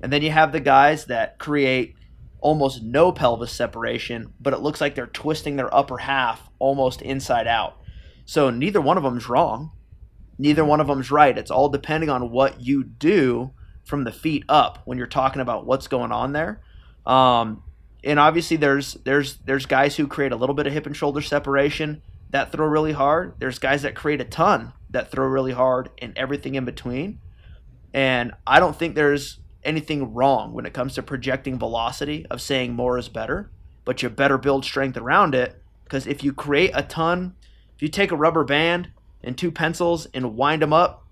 And 0.00 0.12
then 0.12 0.22
you 0.22 0.30
have 0.30 0.52
the 0.52 0.60
guys 0.60 1.06
that 1.06 1.38
create 1.38 1.96
almost 2.40 2.82
no 2.82 3.10
pelvis 3.10 3.52
separation, 3.52 4.32
but 4.40 4.54
it 4.54 4.60
looks 4.60 4.80
like 4.80 4.94
they're 4.94 5.08
twisting 5.08 5.56
their 5.56 5.74
upper 5.74 5.98
half 5.98 6.48
almost 6.60 7.02
inside 7.02 7.48
out. 7.48 7.82
So 8.24 8.48
neither 8.48 8.80
one 8.80 8.96
of 8.96 9.02
them 9.02 9.18
is 9.18 9.28
wrong 9.28 9.72
neither 10.38 10.64
one 10.64 10.80
of 10.80 10.86
them's 10.86 11.10
right. 11.10 11.36
It's 11.36 11.50
all 11.50 11.68
depending 11.68 12.08
on 12.08 12.30
what 12.30 12.60
you 12.60 12.84
do 12.84 13.52
from 13.84 14.04
the 14.04 14.12
feet 14.12 14.44
up 14.48 14.80
when 14.84 14.98
you're 14.98 15.06
talking 15.06 15.42
about 15.42 15.66
what's 15.66 15.88
going 15.88 16.12
on 16.12 16.32
there. 16.32 16.60
Um, 17.06 17.62
and 18.04 18.18
obviously, 18.20 18.56
there's 18.56 18.94
there's 19.04 19.38
there's 19.38 19.66
guys 19.66 19.96
who 19.96 20.06
create 20.06 20.32
a 20.32 20.36
little 20.36 20.54
bit 20.54 20.66
of 20.66 20.72
hip 20.72 20.86
and 20.86 20.96
shoulder 20.96 21.20
separation 21.20 22.02
that 22.30 22.52
throw 22.52 22.66
really 22.66 22.92
hard. 22.92 23.34
There's 23.38 23.58
guys 23.58 23.82
that 23.82 23.94
create 23.94 24.20
a 24.20 24.24
ton 24.24 24.72
that 24.90 25.10
throw 25.10 25.26
really 25.26 25.52
hard, 25.52 25.90
and 25.98 26.16
everything 26.16 26.54
in 26.54 26.64
between. 26.64 27.18
And 27.92 28.32
I 28.46 28.60
don't 28.60 28.76
think 28.76 28.94
there's 28.94 29.40
anything 29.64 30.14
wrong 30.14 30.52
when 30.52 30.66
it 30.66 30.72
comes 30.72 30.94
to 30.94 31.02
projecting 31.02 31.58
velocity 31.58 32.26
of 32.30 32.40
saying 32.40 32.74
more 32.74 32.98
is 32.98 33.08
better, 33.08 33.50
but 33.84 34.02
you 34.02 34.08
better 34.08 34.38
build 34.38 34.64
strength 34.64 34.96
around 34.96 35.34
it 35.34 35.62
because 35.84 36.06
if 36.06 36.22
you 36.22 36.32
create 36.32 36.70
a 36.74 36.82
ton, 36.82 37.34
if 37.74 37.82
you 37.82 37.88
take 37.88 38.12
a 38.12 38.16
rubber 38.16 38.44
band 38.44 38.90
and 39.22 39.36
two 39.36 39.50
pencils 39.50 40.06
and 40.14 40.36
wind 40.36 40.62
them 40.62 40.72
up 40.72 41.04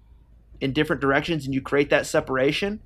in 0.61 0.73
different 0.73 1.03
directions 1.03 1.45
and 1.45 1.55
you 1.55 1.61
create 1.61 1.90
that 1.90 2.07
separation 2.07 2.81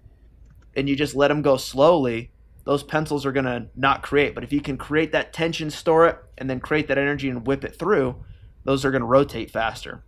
and 0.77 0.89
you 0.89 0.97
just 0.97 1.15
let 1.15 1.29
them 1.29 1.43
go 1.43 1.57
slowly, 1.57 2.31
those 2.65 2.83
pencils 2.83 3.27
are 3.27 3.33
going 3.33 3.45
to 3.45 3.67
not 3.75 4.03
create. 4.03 4.35
But 4.35 4.45
if 4.45 4.53
you 4.53 4.61
can 4.61 4.77
create 4.77 5.13
that 5.13 5.33
tension, 5.33 5.71
store 5.71 6.07
it, 6.07 6.19
and 6.39 6.49
then 6.49 6.61
create 6.61 6.89
that 6.89 6.99
energy 6.99 7.29
and 7.29 7.47
whip 7.47 7.65
it 7.65 7.77
through, 7.77 8.17
those 8.65 8.85
are 8.85 8.91
going 8.91 9.01
to 9.01 9.07
rotate 9.07 9.51
faster. 9.51 10.05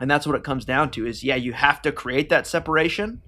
And 0.00 0.10
that's 0.10 0.26
what 0.26 0.36
it 0.36 0.44
comes 0.44 0.64
down 0.64 0.90
to 0.92 1.06
is 1.06 1.24
yeah, 1.24 1.36
you 1.36 1.52
have 1.52 1.82
to 1.82 1.92
create 1.92 2.28
that 2.28 2.46
separation. 2.46 3.22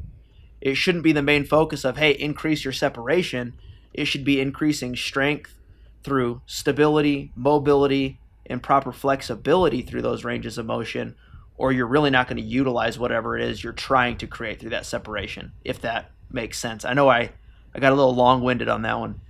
It 0.60 0.76
shouldn't 0.76 1.04
be 1.04 1.12
the 1.12 1.22
main 1.22 1.44
focus 1.44 1.84
of 1.84 1.96
hey, 1.96 2.12
increase 2.12 2.64
your 2.64 2.72
separation. 2.72 3.54
It 3.92 4.04
should 4.04 4.24
be 4.24 4.40
increasing 4.40 4.94
strength 4.94 5.56
through 6.04 6.42
stability, 6.46 7.32
mobility, 7.34 8.20
and 8.50 8.62
proper 8.62 8.92
flexibility 8.92 9.80
through 9.80 10.02
those 10.02 10.24
ranges 10.24 10.58
of 10.58 10.66
motion, 10.66 11.14
or 11.56 11.72
you're 11.72 11.86
really 11.86 12.10
not 12.10 12.26
going 12.26 12.36
to 12.36 12.42
utilize 12.42 12.98
whatever 12.98 13.38
it 13.38 13.44
is 13.44 13.62
you're 13.62 13.72
trying 13.72 14.16
to 14.18 14.26
create 14.26 14.60
through 14.60 14.70
that 14.70 14.84
separation, 14.84 15.52
if 15.64 15.80
that 15.82 16.10
makes 16.30 16.58
sense. 16.58 16.84
I 16.84 16.92
know 16.92 17.08
I, 17.08 17.30
I 17.74 17.78
got 17.78 17.92
a 17.92 17.94
little 17.94 18.14
long 18.14 18.42
winded 18.42 18.68
on 18.68 18.82
that 18.82 18.98
one. 18.98 19.20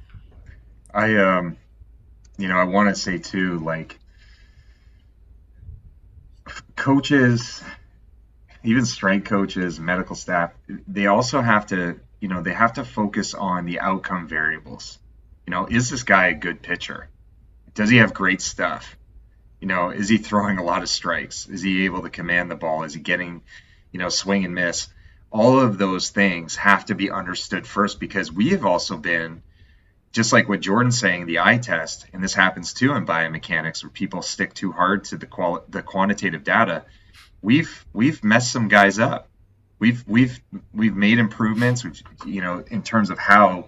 I, 0.92 1.16
um, 1.16 1.56
you 2.38 2.48
know, 2.48 2.56
I 2.56 2.64
want 2.64 2.88
to 2.88 3.00
say 3.00 3.18
too, 3.18 3.59
like, 3.59 3.98
coaches, 6.74 7.62
even 8.64 8.87
strength 8.87 9.28
coaches, 9.28 9.78
medical 9.78 10.16
staff, 10.16 10.52
they 10.88 11.06
also 11.06 11.42
have 11.42 11.66
to, 11.66 12.00
you 12.20 12.28
know, 12.28 12.42
they 12.42 12.54
have 12.54 12.72
to 12.74 12.85
focus 12.85 13.35
on 13.35 13.66
the 13.66 13.80
outcome 13.80 14.26
variables. 14.26 14.98
You 15.46 15.50
know, 15.50 15.66
is 15.66 15.90
this 15.90 16.04
guy 16.04 16.28
a 16.28 16.35
good 16.35 16.62
pitcher? 16.62 17.09
Does 17.74 17.90
he 17.90 17.98
have 17.98 18.14
great 18.14 18.40
stuff? 18.40 18.96
You 19.60 19.68
know, 19.68 19.90
is 19.90 20.08
he 20.08 20.16
throwing 20.16 20.58
a 20.58 20.64
lot 20.64 20.82
of 20.82 20.88
strikes? 20.88 21.46
Is 21.46 21.62
he 21.62 21.84
able 21.84 22.02
to 22.02 22.10
command 22.10 22.50
the 22.50 22.56
ball? 22.56 22.84
Is 22.84 22.94
he 22.94 23.00
getting, 23.00 23.42
you 23.92 23.98
know, 23.98 24.08
swing 24.08 24.44
and 24.44 24.54
miss? 24.54 24.88
All 25.30 25.60
of 25.60 25.78
those 25.78 26.10
things 26.10 26.56
have 26.56 26.86
to 26.86 26.94
be 26.94 27.10
understood 27.10 27.66
first 27.66 28.00
because 28.00 28.32
we 28.32 28.50
have 28.50 28.64
also 28.64 28.96
been, 28.96 29.42
just 30.12 30.32
like 30.32 30.48
what 30.48 30.60
Jordan's 30.60 30.98
saying, 30.98 31.26
the 31.26 31.40
eye 31.40 31.58
test, 31.58 32.06
and 32.12 32.24
this 32.24 32.34
happens 32.34 32.72
too 32.72 32.94
in 32.94 33.06
biomechanics 33.06 33.84
where 33.84 33.90
people 33.90 34.22
stick 34.22 34.54
too 34.54 34.72
hard 34.72 35.04
to 35.04 35.18
the 35.18 35.26
quali- 35.26 35.62
the 35.68 35.82
quantitative 35.82 36.42
data. 36.42 36.84
We've 37.42 37.86
we've 37.92 38.24
messed 38.24 38.50
some 38.50 38.68
guys 38.68 38.98
up. 38.98 39.28
We've 39.78 40.02
we've 40.08 40.40
we've 40.74 40.96
made 40.96 41.18
improvements, 41.18 41.84
which 41.84 42.02
you 42.26 42.40
know, 42.40 42.64
in 42.66 42.82
terms 42.82 43.10
of 43.10 43.18
how 43.18 43.66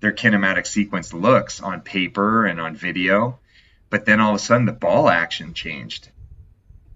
their 0.00 0.12
kinematic 0.12 0.66
sequence 0.66 1.12
looks 1.12 1.60
on 1.60 1.80
paper 1.80 2.46
and 2.46 2.60
on 2.60 2.76
video 2.76 3.38
but 3.90 4.04
then 4.06 4.20
all 4.20 4.30
of 4.30 4.36
a 4.36 4.38
sudden 4.38 4.66
the 4.66 4.72
ball 4.72 5.08
action 5.10 5.52
changed. 5.54 6.10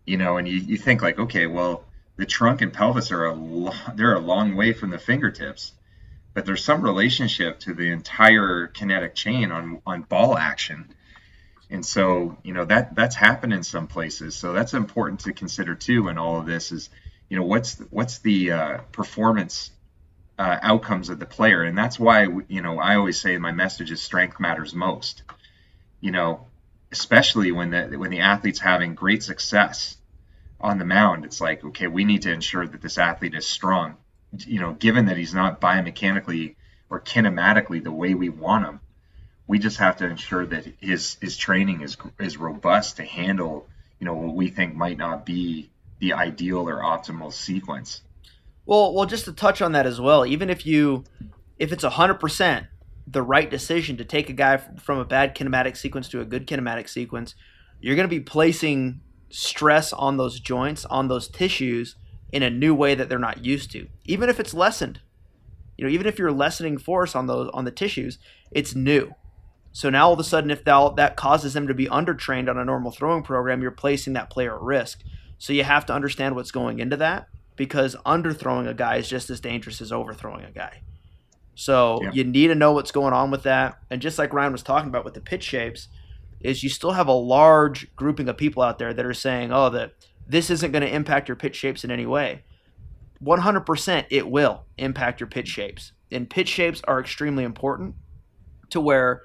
You 0.07 0.16
know 0.16 0.37
and 0.37 0.48
you, 0.48 0.59
you 0.59 0.76
think 0.76 1.02
like 1.02 1.18
okay 1.18 1.46
well 1.46 1.85
the 2.16 2.26
trunk 2.26 2.62
and 2.62 2.72
pelvis 2.72 3.11
are 3.11 3.26
a 3.26 3.35
lo- 3.35 3.72
they're 3.94 4.14
a 4.14 4.20
long 4.20 4.54
way 4.57 4.72
from 4.72 4.90
the 4.90 4.98
fingertips 4.98 5.72
but 6.35 6.44
there's 6.44 6.64
some 6.64 6.83
relationship 6.83 7.61
to 7.61 7.72
the 7.72 7.90
entire 7.90 8.66
kinetic 8.66 9.14
chain 9.14 9.52
on 9.52 9.80
on 9.87 10.02
ball 10.02 10.37
action. 10.37 10.92
And 11.70 11.87
so 11.87 12.37
you 12.42 12.52
know 12.52 12.64
that 12.64 12.94
that's 12.94 13.14
happened 13.14 13.54
in 13.54 13.62
some 13.62 13.87
places. 13.87 14.35
So 14.35 14.52
that's 14.52 14.74
important 14.74 15.20
to 15.20 15.33
consider 15.33 15.74
too 15.74 16.09
in 16.09 16.18
all 16.18 16.38
of 16.40 16.46
this 16.46 16.72
is 16.72 16.90
you 17.28 17.37
know 17.38 17.44
what's 17.44 17.78
what's 17.90 18.18
the 18.18 18.52
uh, 18.52 18.78
performance 18.92 19.70
uh, 20.38 20.59
outcomes 20.61 21.09
of 21.09 21.20
the 21.20 21.26
player? 21.26 21.62
And 21.62 21.78
that's 21.78 21.98
why 21.98 22.26
you 22.48 22.61
know 22.61 22.80
i 22.80 22.96
always 22.96 23.20
say 23.20 23.38
my 23.38 23.52
message 23.52 23.92
is 23.92 24.02
strength 24.02 24.40
matters 24.40 24.74
most. 24.74 25.22
You 26.00 26.11
know 26.11 26.46
especially 26.94 27.50
when 27.50 27.70
the 27.70 27.96
when 27.98 28.12
the 28.12 28.20
athlete's 28.20 28.61
having 28.61 28.94
great 28.94 29.20
success 29.24 29.96
on 30.61 30.78
the 30.78 30.85
mound. 30.85 31.24
It's 31.24 31.40
like, 31.40 31.64
okay, 31.64 31.88
we 31.88 32.04
need 32.04 32.22
to 32.22 32.33
ensure 32.33 32.64
that 32.64 32.80
this 32.80 32.98
athlete 32.98 33.35
is 33.35 33.46
strong. 33.46 33.96
You 34.46 34.61
know, 34.61 34.72
given 34.74 35.07
that 35.07 35.16
he's 35.16 35.35
not 35.35 35.61
biomechanically 35.61 36.54
or 36.88 37.00
kinematically 37.00 37.83
the 37.83 37.90
way 37.90 38.14
we 38.14 38.28
want 38.28 38.66
him, 38.66 38.80
we 39.48 39.59
just 39.59 39.78
have 39.78 39.96
to 39.96 40.07
ensure 40.07 40.46
that 40.46 40.66
his 40.78 41.16
his 41.20 41.37
training 41.37 41.80
is 41.80 41.96
is 42.20 42.37
robust 42.37 42.98
to 42.98 43.04
handle, 43.04 43.66
you 43.98 44.07
know, 44.07 44.14
what 44.14 44.37
we 44.37 44.46
think 44.48 44.76
might 44.76 44.96
not 44.96 45.26
be 45.26 45.70
the 45.98 46.12
ideal 46.12 46.68
or 46.68 46.76
optimal 46.76 47.33
sequence. 47.33 48.02
Well, 48.66 48.94
well, 48.94 49.07
just 49.07 49.24
to 49.24 49.33
touch 49.33 49.61
on 49.61 49.72
that 49.72 49.85
as 49.85 50.00
well, 50.00 50.24
even 50.24 50.48
if 50.48 50.64
you 50.64 51.02
if 51.59 51.72
it's 51.72 51.83
hundred 51.83 52.20
percent 52.20 52.68
the 53.07 53.23
right 53.23 53.51
decision 53.51 53.97
to 53.99 54.05
take 54.05 54.31
a 54.31 54.33
guy 54.33 54.57
from 54.57 54.99
a 54.99 55.05
bad 55.05 55.37
kinematic 55.37 55.77
sequence 55.77 56.09
to 56.09 56.21
a 56.21 56.25
good 56.25 56.47
kinematic 56.47 56.88
sequence, 56.88 57.35
you're 57.81 57.97
going 57.97 58.09
to 58.09 58.17
be 58.17 58.21
placing 58.21 59.01
stress 59.29 59.93
on 59.93 60.17
those 60.17 60.40
joints, 60.40 60.85
on 60.87 61.09
those 61.09 61.29
tissues 61.29 61.97
in 62.33 62.43
a 62.43 62.51
new 62.51 62.75
way 62.75 62.95
that 62.95 63.09
they're 63.09 63.19
not 63.19 63.45
used 63.45 63.71
to. 63.73 63.88
Even 64.05 64.29
if 64.29 64.40
it's 64.40 64.55
lessened. 64.55 65.01
You 65.77 65.85
know, 65.85 65.90
even 65.90 66.07
if 66.07 66.19
you're 66.19 66.33
lessening 66.33 66.79
force 66.79 67.14
on 67.17 67.27
those 67.27 67.51
on 67.53 67.64
the 67.64 67.71
tissues, 67.71 68.19
it's 68.51 68.75
new. 68.75 69.14
So 69.73 69.90
now 69.90 70.07
all 70.07 70.12
of 70.12 70.21
a 70.21 70.25
sudden 70.25 70.51
if 70.51 70.64
that 70.64 70.97
that 70.97 71.17
causes 71.17 71.53
them 71.53 71.67
to 71.67 71.75
be 71.75 71.87
undertrained 71.87 72.49
on 72.49 72.59
a 72.59 72.64
normal 72.64 72.93
throwing 72.93 73.25
program, 73.25 73.61
you're 73.61 73.73
placing 73.73 74.12
that 74.12 74.31
player 74.31 74.55
at 74.55 74.62
risk. 74.62 75.03
So 75.38 75.53
you 75.53 75.64
have 75.64 75.85
to 75.87 75.93
understand 75.93 76.37
what's 76.37 76.53
going 76.53 76.79
into 76.79 76.97
that 76.99 77.27
because 77.57 77.97
underthrowing 78.07 78.69
a 78.69 78.75
guy 78.75 78.97
is 78.97 79.09
just 79.09 79.31
as 79.31 79.40
dangerous 79.40 79.81
as 79.81 79.93
overthrowing 79.93 80.45
a 80.45 80.53
guy. 80.53 80.83
So 81.55 82.01
yeah. 82.03 82.11
you 82.12 82.25
need 82.25 82.49
to 82.49 82.55
know 82.55 82.73
what's 82.73 82.90
going 82.90 83.12
on 83.12 83.31
with 83.31 83.45
that. 83.45 83.79
And 83.90 84.03
just 84.03 84.19
like 84.19 84.33
Ryan 84.33 84.53
was 84.53 84.62
talking 84.62 84.88
about 84.88 85.05
with 85.05 85.14
the 85.14 85.21
pitch 85.21 85.45
shapes, 85.45 85.88
is 86.40 86.62
you 86.62 86.69
still 86.69 86.93
have 86.93 87.09
a 87.09 87.12
large 87.12 87.95
grouping 87.97 88.29
of 88.29 88.37
people 88.37 88.62
out 88.62 88.79
there 88.79 88.93
that 88.93 89.07
are 89.07 89.14
saying, 89.14 89.53
oh, 89.53 89.71
that 89.71 89.93
this 90.27 90.51
isn't 90.51 90.73
going 90.73 90.83
to 90.83 90.95
impact 90.95 91.29
your 91.29 91.37
pitch 91.37 91.57
shapes 91.57 91.85
in 91.85 91.90
any 91.90 92.07
way. 92.07 92.43
100% 93.23 94.07
it 94.11 94.29
will 94.29 94.64
impact 94.77 95.21
your 95.21 95.27
pitch 95.27 95.49
shapes. 95.49 95.93
And 96.11 96.29
pitch 96.29 96.49
shapes 96.49 96.83
are 96.87 97.01
extremely 97.01 97.45
important 97.45 97.95
to 98.71 98.81
where, 98.81 99.23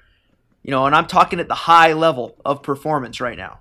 you 0.64 0.72
know, 0.72 0.86
and 0.86 0.96
I'm 0.96 1.08
talking 1.08 1.40
at 1.40 1.48
the 1.48 1.56
high 1.56 1.94
level 1.94 2.40
of 2.46 2.64
performance 2.64 3.20
right 3.20 3.38
now. 3.38 3.60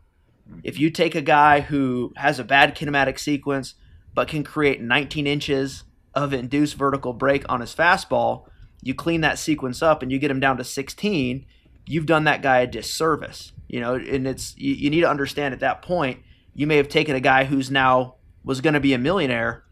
If 0.63 0.79
you 0.79 0.91
take 0.91 1.15
a 1.15 1.21
guy 1.21 1.61
who 1.61 2.13
has 2.17 2.39
a 2.39 2.45
bad 2.45 2.77
kinematic 2.77 3.19
sequence, 3.19 3.75
but 4.15 4.29
can 4.29 4.45
create 4.45 4.81
19 4.81 5.27
inches 5.27 5.85
of 6.15 6.33
induced 6.33 6.77
vertical 6.77 7.13
break 7.13 7.45
on 7.49 7.61
his 7.61 7.75
fastball, 7.75 8.47
you 8.83 8.95
clean 8.95 9.21
that 9.23 9.39
sequence 9.39 9.83
up 9.83 10.03
and 10.03 10.13
you 10.13 10.19
get 10.19 10.31
him 10.31 10.41
down 10.41 10.57
to 10.57 10.65
16, 10.65 11.45
you've 11.87 12.07
done 12.07 12.25
that 12.25 12.43
guy 12.43 12.61
a 12.61 12.67
disservice. 12.67 13.53
You 13.69 13.81
know, 13.81 13.95
and 13.95 14.27
it's 14.27 14.57
you, 14.57 14.75
you 14.75 14.91
need 14.91 15.03
to 15.03 15.11
understand 15.11 15.55
at 15.55 15.61
that 15.61 15.83
point, 15.83 16.21
you 16.55 16.67
may 16.67 16.77
have 16.77 16.89
taken 16.89 17.15
a 17.15 17.21
guy 17.21 17.45
who's 17.45 17.71
now 17.71 18.15
was 18.45 18.61
going 18.61 18.75
to 18.75 18.81
be 18.81 18.95
a 18.95 18.99
millionaire 18.99 19.65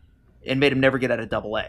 and 0.47 0.61
made 0.61 0.73
him 0.73 0.81
never 0.81 0.99
get 0.99 1.11
out 1.11 1.21
of 1.21 1.29
double 1.29 1.57
A. 1.57 1.69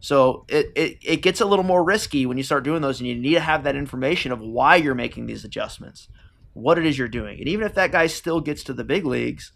So 0.00 0.44
it, 0.48 0.72
it, 0.74 0.98
it 1.02 1.16
gets 1.18 1.40
a 1.40 1.44
little 1.44 1.64
more 1.64 1.84
risky 1.84 2.26
when 2.26 2.38
you 2.38 2.42
start 2.42 2.64
doing 2.64 2.82
those, 2.82 3.00
and 3.00 3.08
you 3.08 3.14
need 3.14 3.34
to 3.34 3.40
have 3.40 3.64
that 3.64 3.76
information 3.76 4.32
of 4.32 4.40
why 4.40 4.76
you're 4.76 4.94
making 4.94 5.26
these 5.26 5.44
adjustments, 5.44 6.08
what 6.54 6.78
it 6.78 6.86
is 6.86 6.98
you're 6.98 7.08
doing. 7.08 7.38
And 7.38 7.48
even 7.48 7.66
if 7.66 7.74
that 7.74 7.92
guy 7.92 8.06
still 8.06 8.40
gets 8.40 8.64
to 8.64 8.72
the 8.72 8.84
big 8.84 9.04
leagues, 9.04 9.52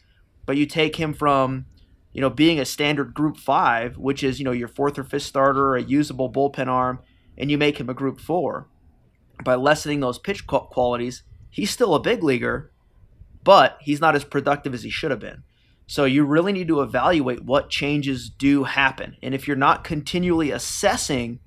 but 0.47 0.57
you 0.57 0.67
take 0.67 0.97
him 0.97 1.15
from 1.15 1.67
you 2.15 2.21
know, 2.21 2.31
being 2.31 2.61
a 2.61 2.65
standard 2.65 3.13
group 3.13 3.37
five, 3.37 3.99
which 3.99 4.23
is, 4.23 4.39
you 4.39 4.45
know, 4.45 4.53
your 4.53 4.69
fourth 4.69 4.99
or 4.99 5.05
fifth 5.05 5.25
starter, 5.25 5.75
a 5.75 5.83
usable 5.83 6.33
bullpen 6.33 6.69
arm, 6.69 7.01
and 7.37 7.51
you 7.51 7.59
make 7.59 7.79
him 7.79 7.91
a 7.91 7.95
group 7.95 8.21
four, 8.21 8.69
by 9.43 9.55
lessening 9.55 10.01
those 10.01 10.19
pitch 10.19 10.47
qualities, 10.47 11.23
he's 11.51 11.71
still 11.71 11.95
a 11.95 12.01
big 12.01 12.23
leaguer, 12.23 12.71
but 13.43 13.79
he's 13.81 14.01
not 14.01 14.15
as 14.15 14.25
productive 14.25 14.75
as 14.75 14.83
he 14.83 14.91
should 14.91 15.11
have 15.11 15.21
been. 15.21 15.43
So 15.87 16.05
you 16.05 16.25
really 16.25 16.53
need 16.53 16.69
to 16.69 16.81
evaluate 16.81 17.45
what 17.45 17.69
changes 17.69 18.31
do 18.31 18.65
happen. 18.65 19.17
And 19.23 19.35
if 19.35 19.47
you're 19.47 19.57
not 19.57 19.85
continually 19.85 20.51
assessing 20.51 21.41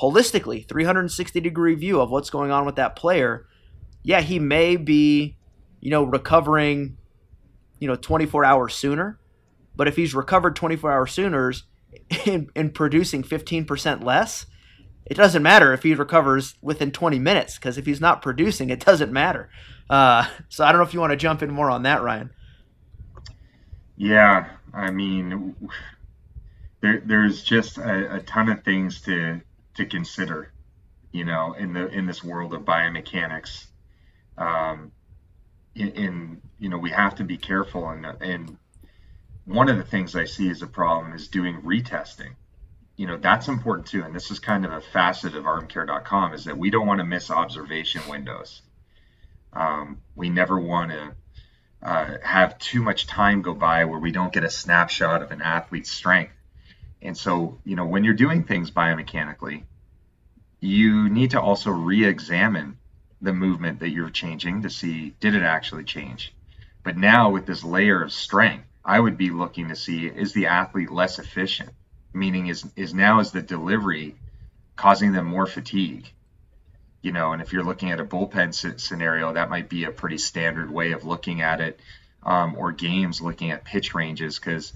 holistically, 0.00 0.66
360 0.66 1.40
degree 1.40 1.74
view 1.74 2.00
of 2.00 2.10
what's 2.10 2.30
going 2.30 2.50
on 2.50 2.64
with 2.64 2.76
that 2.76 2.96
player, 2.96 3.46
yeah, 4.02 4.22
he 4.22 4.38
may 4.38 4.76
be, 4.76 5.36
you 5.80 5.90
know, 5.90 6.02
recovering, 6.02 6.96
you 7.78 7.88
know, 7.88 7.96
24 7.96 8.44
hours 8.44 8.74
sooner, 8.74 9.18
but 9.76 9.88
if 9.88 9.96
he's 9.96 10.14
recovered 10.14 10.56
24 10.56 10.90
hours 10.90 11.12
sooner 11.12 11.52
and, 12.26 12.74
producing 12.74 13.22
15% 13.22 14.02
less, 14.02 14.46
it 15.06 15.14
doesn't 15.14 15.42
matter 15.42 15.72
if 15.72 15.82
he 15.82 15.94
recovers 15.94 16.54
within 16.62 16.90
20 16.90 17.18
minutes 17.18 17.56
because 17.56 17.78
if 17.78 17.86
he's 17.86 18.00
not 18.00 18.22
producing, 18.22 18.70
it 18.70 18.84
doesn't 18.84 19.12
matter. 19.12 19.50
Uh, 19.88 20.28
so 20.48 20.64
I 20.64 20.72
don't 20.72 20.80
know 20.80 20.86
if 20.86 20.94
you 20.94 21.00
want 21.00 21.12
to 21.12 21.16
jump 21.16 21.42
in 21.42 21.50
more 21.50 21.70
on 21.70 21.82
that, 21.82 22.02
Ryan. 22.02 22.30
Yeah, 23.96 24.48
I 24.72 24.90
mean, 24.90 25.54
there, 26.80 27.02
there's 27.04 27.42
just 27.42 27.78
a, 27.78 28.16
a 28.16 28.20
ton 28.20 28.48
of 28.48 28.64
things 28.64 29.02
to 29.02 29.40
to 29.74 29.86
consider, 29.86 30.52
you 31.12 31.24
know, 31.24 31.52
in 31.52 31.72
the 31.72 31.88
in 31.88 32.06
this 32.06 32.24
world 32.24 32.54
of 32.54 32.62
biomechanics. 32.62 33.66
Um, 34.38 34.92
in, 35.74 35.88
in 35.90 36.42
you 36.58 36.68
know, 36.68 36.78
we 36.78 36.90
have 36.90 37.16
to 37.16 37.24
be 37.24 37.36
careful 37.36 37.90
and 37.90 38.06
and 38.20 38.56
one 39.44 39.68
of 39.68 39.76
the 39.76 39.84
things 39.84 40.14
I 40.14 40.24
see 40.24 40.48
as 40.50 40.62
a 40.62 40.66
problem 40.66 41.12
is 41.12 41.28
doing 41.28 41.60
retesting. 41.62 42.34
You 43.00 43.06
know, 43.06 43.16
that's 43.16 43.48
important 43.48 43.86
too. 43.86 44.02
And 44.04 44.14
this 44.14 44.30
is 44.30 44.40
kind 44.40 44.66
of 44.66 44.72
a 44.72 44.82
facet 44.82 45.34
of 45.34 45.44
armcare.com 45.44 46.34
is 46.34 46.44
that 46.44 46.58
we 46.58 46.68
don't 46.68 46.86
want 46.86 46.98
to 46.98 47.06
miss 47.06 47.30
observation 47.30 48.02
windows. 48.06 48.60
Um, 49.54 50.02
we 50.14 50.28
never 50.28 50.60
want 50.60 50.90
to 50.90 51.14
uh, 51.82 52.18
have 52.22 52.58
too 52.58 52.82
much 52.82 53.06
time 53.06 53.40
go 53.40 53.54
by 53.54 53.86
where 53.86 53.98
we 53.98 54.12
don't 54.12 54.34
get 54.34 54.44
a 54.44 54.50
snapshot 54.50 55.22
of 55.22 55.30
an 55.30 55.40
athlete's 55.40 55.90
strength. 55.90 56.34
And 57.00 57.16
so, 57.16 57.58
you 57.64 57.74
know, 57.74 57.86
when 57.86 58.04
you're 58.04 58.12
doing 58.12 58.44
things 58.44 58.70
biomechanically, 58.70 59.62
you 60.60 61.08
need 61.08 61.30
to 61.30 61.40
also 61.40 61.70
re 61.70 62.04
examine 62.04 62.76
the 63.22 63.32
movement 63.32 63.80
that 63.80 63.88
you're 63.88 64.10
changing 64.10 64.60
to 64.64 64.68
see 64.68 65.14
did 65.20 65.34
it 65.34 65.42
actually 65.42 65.84
change. 65.84 66.34
But 66.82 66.98
now 66.98 67.30
with 67.30 67.46
this 67.46 67.64
layer 67.64 68.02
of 68.02 68.12
strength, 68.12 68.66
I 68.84 69.00
would 69.00 69.16
be 69.16 69.30
looking 69.30 69.68
to 69.68 69.74
see 69.74 70.06
is 70.06 70.34
the 70.34 70.48
athlete 70.48 70.90
less 70.90 71.18
efficient, 71.18 71.70
meaning 72.12 72.46
is 72.48 72.64
is 72.76 72.94
now 72.94 73.20
is 73.20 73.30
the 73.30 73.42
delivery 73.42 74.16
causing 74.76 75.12
them 75.12 75.26
more 75.26 75.46
fatigue. 75.46 76.10
You 77.02 77.12
know, 77.12 77.32
and 77.32 77.40
if 77.40 77.52
you're 77.52 77.64
looking 77.64 77.90
at 77.90 78.00
a 78.00 78.04
bullpen 78.04 78.78
scenario, 78.78 79.32
that 79.32 79.48
might 79.48 79.68
be 79.70 79.84
a 79.84 79.90
pretty 79.90 80.18
standard 80.18 80.70
way 80.70 80.92
of 80.92 81.04
looking 81.04 81.40
at 81.40 81.60
it, 81.60 81.80
um, 82.22 82.54
or 82.58 82.72
games 82.72 83.22
looking 83.22 83.50
at 83.50 83.64
pitch 83.64 83.94
ranges, 83.94 84.38
because 84.38 84.72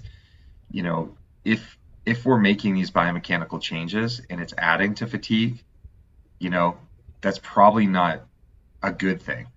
you 0.71 0.81
know 0.81 1.15
if 1.43 1.77
if 2.05 2.25
we're 2.25 2.39
making 2.39 2.75
these 2.75 2.91
biomechanical 2.91 3.61
changes 3.61 4.21
and 4.29 4.39
it's 4.39 4.53
adding 4.57 4.93
to 4.95 5.07
fatigue, 5.07 5.63
you 6.39 6.49
know, 6.49 6.77
that's 7.21 7.39
probably 7.39 7.87
not 7.87 8.21
a 8.83 8.91
good 8.91 9.21
thing 9.21 9.47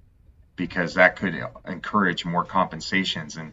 because 0.57 0.95
that 0.95 1.17
could 1.17 1.39
encourage 1.67 2.25
more 2.25 2.45
compensations 2.45 3.37
and 3.37 3.53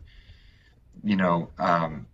you 1.04 1.16
know, 1.16 1.50
um, 1.60 2.08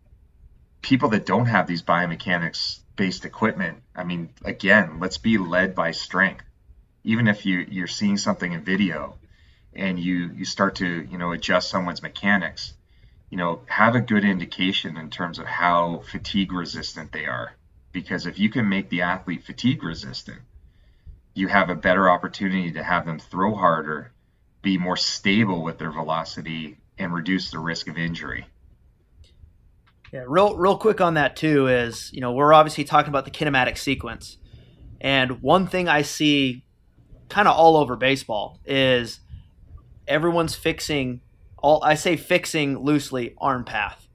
people 0.82 1.10
that 1.10 1.26
don't 1.26 1.46
have 1.46 1.67
these 1.67 1.84
biomechanics 1.84 2.80
based 2.96 3.26
equipment, 3.26 3.82
I 3.96 4.04
mean, 4.04 4.30
again, 4.44 5.00
let's 5.00 5.17
be 5.17 5.38
led 5.38 5.76
by 5.76 5.91
strength. 5.91 6.46
Even 7.04 7.28
if 7.28 7.46
you, 7.46 7.65
you're 7.70 7.88
seeing 7.88 8.17
something 8.17 8.52
in 8.52 8.63
video 8.63 9.15
and 9.74 10.00
you, 10.00 10.32
you 10.36 10.46
start 10.46 10.76
to, 10.76 11.08
you 11.10 11.17
know, 11.17 11.32
adjust 11.32 11.70
someone's 11.70 12.04
mechanics, 12.04 12.74
you 13.30 13.38
know, 13.38 13.62
have 13.67 13.96
a 13.96 14.02
good 14.02 14.26
indication 14.26 14.98
in 14.98 15.10
terms 15.10 15.39
of 15.39 15.46
how 15.46 16.04
fatigue 16.12 16.52
resistant 16.52 17.12
they 17.12 17.26
are. 17.26 17.54
Because 17.91 18.26
if 18.26 18.39
you 18.39 18.50
can 18.50 18.70
make 18.70 18.89
the 18.89 19.02
athlete 19.02 19.44
fatigue 19.44 19.84
resistant, 19.84 20.39
you 21.34 21.48
have 21.48 21.70
a 21.70 21.76
better 21.76 22.10
opportunity 22.10 22.72
to 22.74 22.84
have 22.84 23.06
them 23.06 23.20
throw 23.20 23.56
harder, 23.56 24.12
be 24.62 24.78
more 24.78 24.98
stable 24.98 25.63
with 25.63 25.78
their 25.78 25.91
velocity, 25.91 26.78
and 26.98 27.13
reduce 27.13 27.52
the 27.52 27.60
risk 27.60 27.88
of 27.88 27.98
injury. 27.98 28.46
Yeah, 30.12 30.24
real 30.28 30.58
real 30.58 30.78
quick 30.78 31.00
on 31.00 31.13
that 31.13 31.36
too 31.36 31.67
is, 31.67 32.12
you 32.13 32.19
know, 32.19 32.34
we're 32.34 32.54
obviously 32.54 32.84
talking 32.84 33.10
about 33.10 33.26
the 33.26 33.32
kinematic 33.32 33.78
sequence. 33.78 34.38
And 35.00 35.41
one 35.41 35.67
thing 35.67 35.88
I 35.88 36.02
see 36.02 36.63
kind 37.30 37.47
of 37.47 37.56
all 37.56 37.78
over 37.78 37.95
baseball 37.95 38.60
is 38.65 39.21
everyone's 40.08 40.54
fixing 40.54 41.21
all 41.58 41.84
I 41.84 41.95
say 41.95 42.17
fixing 42.17 42.78
loosely 42.78 43.36
arm 43.39 43.63
path. 43.63 44.08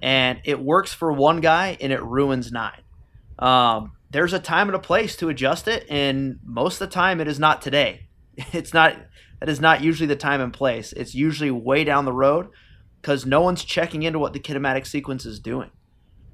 And 0.00 0.40
it 0.44 0.60
works 0.60 0.92
for 0.92 1.12
one 1.12 1.40
guy 1.40 1.76
and 1.80 1.92
it 1.92 2.02
ruins 2.02 2.52
nine. 2.52 2.82
Um, 3.38 3.92
there's 4.10 4.32
a 4.32 4.38
time 4.38 4.68
and 4.68 4.76
a 4.76 4.80
place 4.80 5.16
to 5.16 5.28
adjust 5.28 5.66
it, 5.68 5.86
and 5.88 6.38
most 6.44 6.80
of 6.80 6.90
the 6.90 6.94
time 6.94 7.20
it 7.20 7.28
is 7.28 7.38
not 7.38 7.62
today. 7.62 8.06
It's 8.52 8.72
not 8.72 8.96
that 9.40 9.48
is 9.48 9.60
not 9.60 9.82
usually 9.82 10.06
the 10.06 10.16
time 10.16 10.40
and 10.40 10.52
place. 10.52 10.92
It's 10.92 11.14
usually 11.14 11.50
way 11.50 11.82
down 11.82 12.04
the 12.04 12.12
road 12.12 12.48
because 13.02 13.26
no 13.26 13.40
one's 13.40 13.64
checking 13.64 14.04
into 14.04 14.20
what 14.20 14.32
the 14.32 14.40
kinematic 14.40 14.86
sequence 14.86 15.26
is 15.26 15.40
doing. 15.40 15.70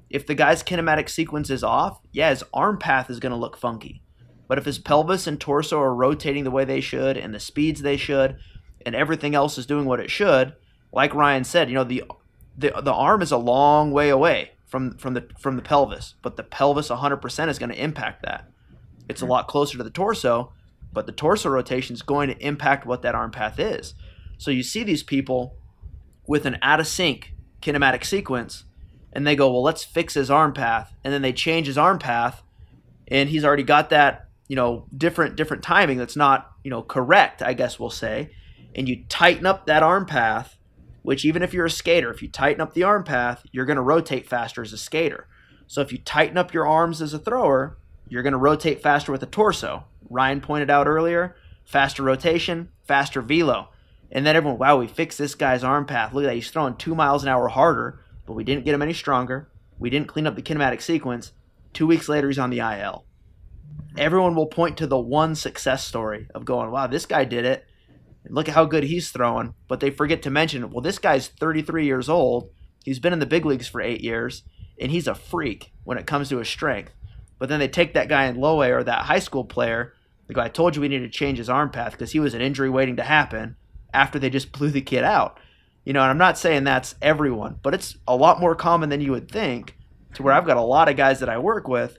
If 0.09 0.25
the 0.25 0.35
guy's 0.35 0.63
kinematic 0.63 1.09
sequence 1.09 1.49
is 1.49 1.63
off, 1.63 1.99
yeah, 2.11 2.29
his 2.29 2.43
arm 2.53 2.77
path 2.77 3.09
is 3.09 3.19
going 3.19 3.31
to 3.31 3.37
look 3.37 3.57
funky. 3.57 4.01
But 4.47 4.57
if 4.57 4.65
his 4.65 4.79
pelvis 4.79 5.27
and 5.27 5.39
torso 5.39 5.79
are 5.79 5.93
rotating 5.93 6.43
the 6.43 6.51
way 6.51 6.65
they 6.65 6.79
should 6.79 7.17
and 7.17 7.33
the 7.33 7.39
speeds 7.39 7.81
they 7.81 7.97
should 7.97 8.37
and 8.85 8.95
everything 8.95 9.35
else 9.35 9.57
is 9.57 9.65
doing 9.65 9.85
what 9.85 9.99
it 9.99 10.09
should, 10.09 10.55
like 10.91 11.13
Ryan 11.13 11.43
said, 11.43 11.69
you 11.69 11.75
know, 11.75 11.83
the 11.83 12.03
the, 12.57 12.71
the 12.81 12.93
arm 12.93 13.21
is 13.21 13.31
a 13.31 13.37
long 13.37 13.91
way 13.91 14.09
away 14.09 14.51
from 14.65 14.97
from 14.97 15.13
the 15.13 15.27
from 15.39 15.55
the 15.55 15.61
pelvis, 15.61 16.15
but 16.21 16.35
the 16.35 16.43
pelvis 16.43 16.89
100% 16.89 17.47
is 17.47 17.59
going 17.59 17.69
to 17.69 17.83
impact 17.83 18.23
that. 18.23 18.49
It's 19.07 19.21
a 19.21 19.25
hmm. 19.25 19.31
lot 19.31 19.47
closer 19.47 19.77
to 19.77 19.83
the 19.83 19.89
torso, 19.89 20.51
but 20.91 21.05
the 21.05 21.11
torso 21.11 21.49
rotation 21.49 21.93
is 21.93 22.01
going 22.01 22.29
to 22.29 22.45
impact 22.45 22.85
what 22.85 23.01
that 23.03 23.15
arm 23.15 23.31
path 23.31 23.59
is. 23.59 23.93
So 24.37 24.51
you 24.51 24.63
see 24.63 24.83
these 24.83 25.03
people 25.03 25.58
with 26.29 26.45
an 26.45 26.59
out 26.61 26.79
of 26.79 26.85
sync 26.85 27.33
kinematic 27.61 28.05
sequence 28.05 28.63
and 29.11 29.25
they 29.25 29.35
go, 29.35 29.51
well, 29.51 29.63
let's 29.63 29.83
fix 29.83 30.13
his 30.13 30.29
arm 30.29 30.53
path. 30.53 30.93
And 31.03 31.11
then 31.11 31.23
they 31.23 31.33
change 31.33 31.65
his 31.65 31.77
arm 31.77 31.97
path 31.97 32.43
and 33.07 33.29
he's 33.29 33.43
already 33.43 33.63
got 33.63 33.89
that, 33.89 34.29
you 34.47 34.55
know, 34.55 34.85
different, 34.95 35.35
different 35.35 35.63
timing 35.63 35.97
that's 35.97 36.15
not, 36.15 36.51
you 36.63 36.69
know, 36.69 36.83
correct, 36.83 37.41
I 37.41 37.53
guess 37.53 37.79
we'll 37.79 37.89
say. 37.89 38.29
And 38.75 38.87
you 38.87 39.05
tighten 39.09 39.47
up 39.47 39.65
that 39.65 39.81
arm 39.81 40.05
path 40.05 40.55
which 41.01 41.25
even 41.25 41.41
if 41.41 41.53
you're 41.53 41.65
a 41.65 41.71
skater, 41.71 42.11
if 42.11 42.21
you 42.21 42.27
tighten 42.27 42.61
up 42.61 42.73
the 42.73 42.83
arm 42.83 43.03
path, 43.03 43.43
you're 43.51 43.65
going 43.65 43.77
to 43.77 43.81
rotate 43.81 44.27
faster 44.27 44.61
as 44.61 44.73
a 44.73 44.77
skater. 44.77 45.27
So 45.65 45.81
if 45.81 45.91
you 45.91 45.97
tighten 45.97 46.37
up 46.37 46.53
your 46.53 46.67
arms 46.67 47.01
as 47.01 47.13
a 47.13 47.19
thrower, 47.19 47.77
you're 48.07 48.21
going 48.21 48.33
to 48.33 48.37
rotate 48.37 48.83
faster 48.83 49.11
with 49.11 49.21
the 49.21 49.25
torso. 49.25 49.85
Ryan 50.09 50.41
pointed 50.41 50.69
out 50.69 50.87
earlier, 50.87 51.35
faster 51.63 52.03
rotation, 52.03 52.69
faster 52.83 53.21
velo. 53.21 53.69
And 54.11 54.25
then 54.25 54.35
everyone, 54.35 54.57
wow, 54.57 54.77
we 54.77 54.87
fixed 54.87 55.17
this 55.17 55.35
guy's 55.35 55.63
arm 55.63 55.85
path. 55.85 56.13
Look 56.13 56.23
at 56.23 56.27
that. 56.27 56.35
He's 56.35 56.49
throwing 56.49 56.75
two 56.75 56.95
miles 56.95 57.23
an 57.23 57.29
hour 57.29 57.47
harder, 57.47 57.99
but 58.25 58.33
we 58.33 58.43
didn't 58.43 58.65
get 58.65 58.73
him 58.73 58.81
any 58.81 58.93
stronger. 58.93 59.49
We 59.77 59.89
didn't 59.89 60.07
clean 60.07 60.25
up 60.25 60.35
the 60.35 60.41
kinematic 60.41 60.81
sequence. 60.81 61.31
Two 61.73 61.85
weeks 61.85 62.09
later, 62.09 62.27
he's 62.27 62.39
on 62.39 62.49
the 62.49 62.59
IL. 62.59 63.05
Everyone 63.97 64.35
will 64.35 64.47
point 64.47 64.77
to 64.77 64.87
the 64.87 64.99
one 64.99 65.35
success 65.35 65.85
story 65.85 66.27
of 66.33 66.45
going, 66.45 66.71
wow, 66.71 66.87
this 66.87 67.05
guy 67.05 67.23
did 67.23 67.45
it. 67.45 67.65
Look 68.27 68.49
at 68.49 68.55
how 68.55 68.65
good 68.65 68.83
he's 68.83 69.11
throwing. 69.11 69.53
But 69.67 69.79
they 69.79 69.91
forget 69.91 70.23
to 70.23 70.29
mention, 70.29 70.69
well, 70.71 70.81
this 70.81 70.99
guy's 70.99 71.27
33 71.27 71.85
years 71.85 72.09
old. 72.09 72.49
He's 72.83 72.99
been 72.99 73.13
in 73.13 73.19
the 73.19 73.25
big 73.25 73.45
leagues 73.45 73.67
for 73.67 73.81
eight 73.81 74.01
years, 74.01 74.43
and 74.79 74.91
he's 74.91 75.07
a 75.07 75.15
freak 75.15 75.71
when 75.83 75.97
it 75.97 76.07
comes 76.07 76.29
to 76.29 76.37
his 76.37 76.49
strength. 76.49 76.93
But 77.37 77.49
then 77.49 77.59
they 77.59 77.67
take 77.67 77.93
that 77.93 78.09
guy 78.09 78.25
in 78.25 78.39
low 78.39 78.61
A 78.61 78.71
or 78.71 78.83
that 78.83 79.05
high 79.05 79.19
school 79.19 79.45
player. 79.45 79.93
They 80.27 80.33
go, 80.33 80.41
I 80.41 80.49
told 80.49 80.75
you 80.75 80.81
we 80.81 80.87
needed 80.87 81.11
to 81.11 81.17
change 81.17 81.37
his 81.37 81.49
arm 81.49 81.69
path 81.69 81.93
because 81.93 82.11
he 82.11 82.19
was 82.19 82.33
an 82.33 82.41
injury 82.41 82.69
waiting 82.69 82.97
to 82.97 83.03
happen 83.03 83.55
after 83.93 84.19
they 84.19 84.29
just 84.29 84.51
blew 84.51 84.69
the 84.69 84.81
kid 84.81 85.03
out. 85.03 85.39
You 85.85 85.93
know, 85.93 86.01
and 86.01 86.09
I'm 86.09 86.17
not 86.17 86.37
saying 86.37 86.63
that's 86.63 86.95
everyone, 87.01 87.59
but 87.63 87.73
it's 87.73 87.97
a 88.07 88.15
lot 88.15 88.39
more 88.39 88.55
common 88.55 88.89
than 88.89 89.01
you 89.01 89.11
would 89.11 89.31
think 89.31 89.75
to 90.13 90.23
where 90.23 90.33
I've 90.33 90.45
got 90.45 90.57
a 90.57 90.61
lot 90.61 90.89
of 90.89 90.97
guys 90.97 91.19
that 91.19 91.29
I 91.29 91.37
work 91.37 91.67
with 91.67 91.97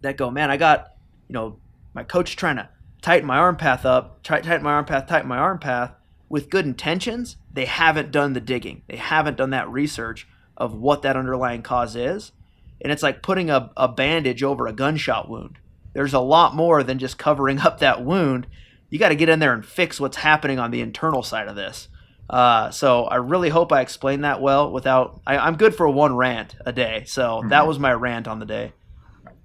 that 0.00 0.16
go, 0.16 0.30
man, 0.30 0.50
I 0.50 0.56
got, 0.56 0.94
you 1.28 1.34
know, 1.34 1.58
my 1.94 2.02
coach 2.02 2.36
trying 2.36 2.56
to 2.56 2.68
tighten 3.02 3.26
my 3.26 3.36
arm 3.36 3.56
path 3.56 3.84
up, 3.84 4.22
try 4.22 4.40
tighten 4.40 4.64
my 4.64 4.72
arm 4.72 4.84
path, 4.84 5.06
tighten 5.06 5.28
my 5.28 5.38
arm 5.38 5.58
path 5.58 5.92
with 6.28 6.50
good 6.50 6.64
intentions. 6.64 7.36
They 7.52 7.66
haven't 7.66 8.10
done 8.10 8.32
the 8.32 8.40
digging. 8.40 8.82
They 8.88 8.96
haven't 8.96 9.36
done 9.36 9.50
that 9.50 9.70
research 9.70 10.26
of 10.56 10.74
what 10.74 11.02
that 11.02 11.16
underlying 11.16 11.62
cause 11.62 11.96
is. 11.96 12.32
And 12.80 12.92
it's 12.92 13.02
like 13.02 13.22
putting 13.22 13.50
a, 13.50 13.70
a 13.76 13.88
bandage 13.88 14.42
over 14.42 14.66
a 14.66 14.72
gunshot 14.72 15.28
wound. 15.28 15.58
There's 15.92 16.14
a 16.14 16.20
lot 16.20 16.54
more 16.54 16.82
than 16.82 16.98
just 16.98 17.18
covering 17.18 17.60
up 17.60 17.78
that 17.78 18.04
wound. 18.04 18.46
You 18.94 19.00
got 19.00 19.08
to 19.08 19.16
get 19.16 19.28
in 19.28 19.40
there 19.40 19.52
and 19.52 19.66
fix 19.66 19.98
what's 19.98 20.16
happening 20.16 20.60
on 20.60 20.70
the 20.70 20.80
internal 20.80 21.24
side 21.24 21.48
of 21.48 21.56
this. 21.56 21.88
Uh, 22.30 22.70
so 22.70 23.06
I 23.06 23.16
really 23.16 23.48
hope 23.48 23.72
I 23.72 23.80
explained 23.80 24.22
that 24.22 24.40
well 24.40 24.70
without. 24.70 25.20
I, 25.26 25.48
am 25.48 25.56
good 25.56 25.74
for 25.74 25.88
one 25.88 26.14
rant 26.14 26.54
a 26.64 26.72
day. 26.72 27.02
So 27.08 27.22
mm-hmm. 27.22 27.48
that 27.48 27.66
was 27.66 27.80
my 27.80 27.92
rant 27.92 28.28
on 28.28 28.38
the 28.38 28.46
day. 28.46 28.72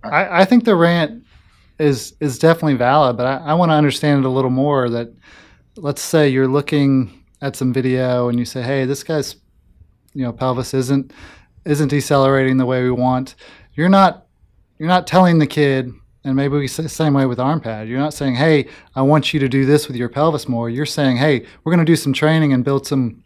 I, 0.04 0.42
I, 0.42 0.46
think 0.46 0.66
the 0.66 0.76
rant 0.76 1.26
is 1.80 2.16
is 2.20 2.38
definitely 2.38 2.76
valid, 2.76 3.18
but 3.18 3.26
I, 3.26 3.38
I 3.38 3.54
want 3.56 3.72
to 3.72 3.74
understand 3.74 4.24
it 4.24 4.28
a 4.28 4.30
little 4.30 4.52
more. 4.52 4.88
That 4.88 5.12
let's 5.78 6.04
say 6.04 6.30
you're 6.30 6.48
looking 6.48 7.26
at 7.42 7.56
some 7.56 7.74
video 7.74 8.30
and 8.30 8.38
you 8.38 8.46
say, 8.46 8.62
"Hey, 8.62 8.86
this 8.86 9.02
guy's 9.02 9.36
you 10.14 10.24
know 10.24 10.32
pelvis 10.32 10.76
isn't 10.76 11.12
isn't 11.66 11.88
decelerating 11.88 12.58
the 12.58 12.68
way 12.68 12.84
we 12.84 12.92
want." 12.92 13.34
You're 13.74 13.90
not 13.90 14.28
you're 14.78 14.88
not 14.88 15.08
telling 15.08 15.40
the 15.40 15.48
kid 15.48 15.92
and 16.30 16.36
maybe 16.36 16.58
we 16.58 16.68
say 16.68 16.84
the 16.84 16.89
same 16.89 17.13
way 17.13 17.26
with 17.26 17.39
arm 17.39 17.60
path. 17.60 17.88
You're 17.88 18.00
not 18.00 18.13
saying, 18.13 18.36
hey, 18.36 18.68
I 18.96 19.02
want 19.02 19.34
you 19.34 19.39
to 19.39 19.50
do 19.50 19.65
this 19.65 19.88
with 19.88 19.98
your 19.98 20.10
pelvis 20.10 20.48
more. 20.48 20.70
You're 20.70 20.86
saying, 20.86 21.18
hey, 21.18 21.46
we're 21.63 21.74
going 21.74 21.86
to 21.86 21.92
do 21.92 21.96
some 21.96 22.13
training 22.13 22.54
and 22.54 22.63
build 22.63 22.86
some 22.86 23.24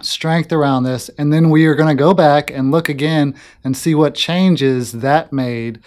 strength 0.00 0.50
around 0.50 0.84
this. 0.84 1.10
And 1.18 1.32
then 1.32 1.50
we 1.50 1.66
are 1.66 1.74
going 1.74 1.94
to 1.94 1.94
go 1.94 2.14
back 2.14 2.50
and 2.50 2.70
look 2.70 2.88
again 2.88 3.34
and 3.62 3.76
see 3.76 3.94
what 3.94 4.14
changes 4.14 4.92
that 4.92 5.32
made 5.32 5.80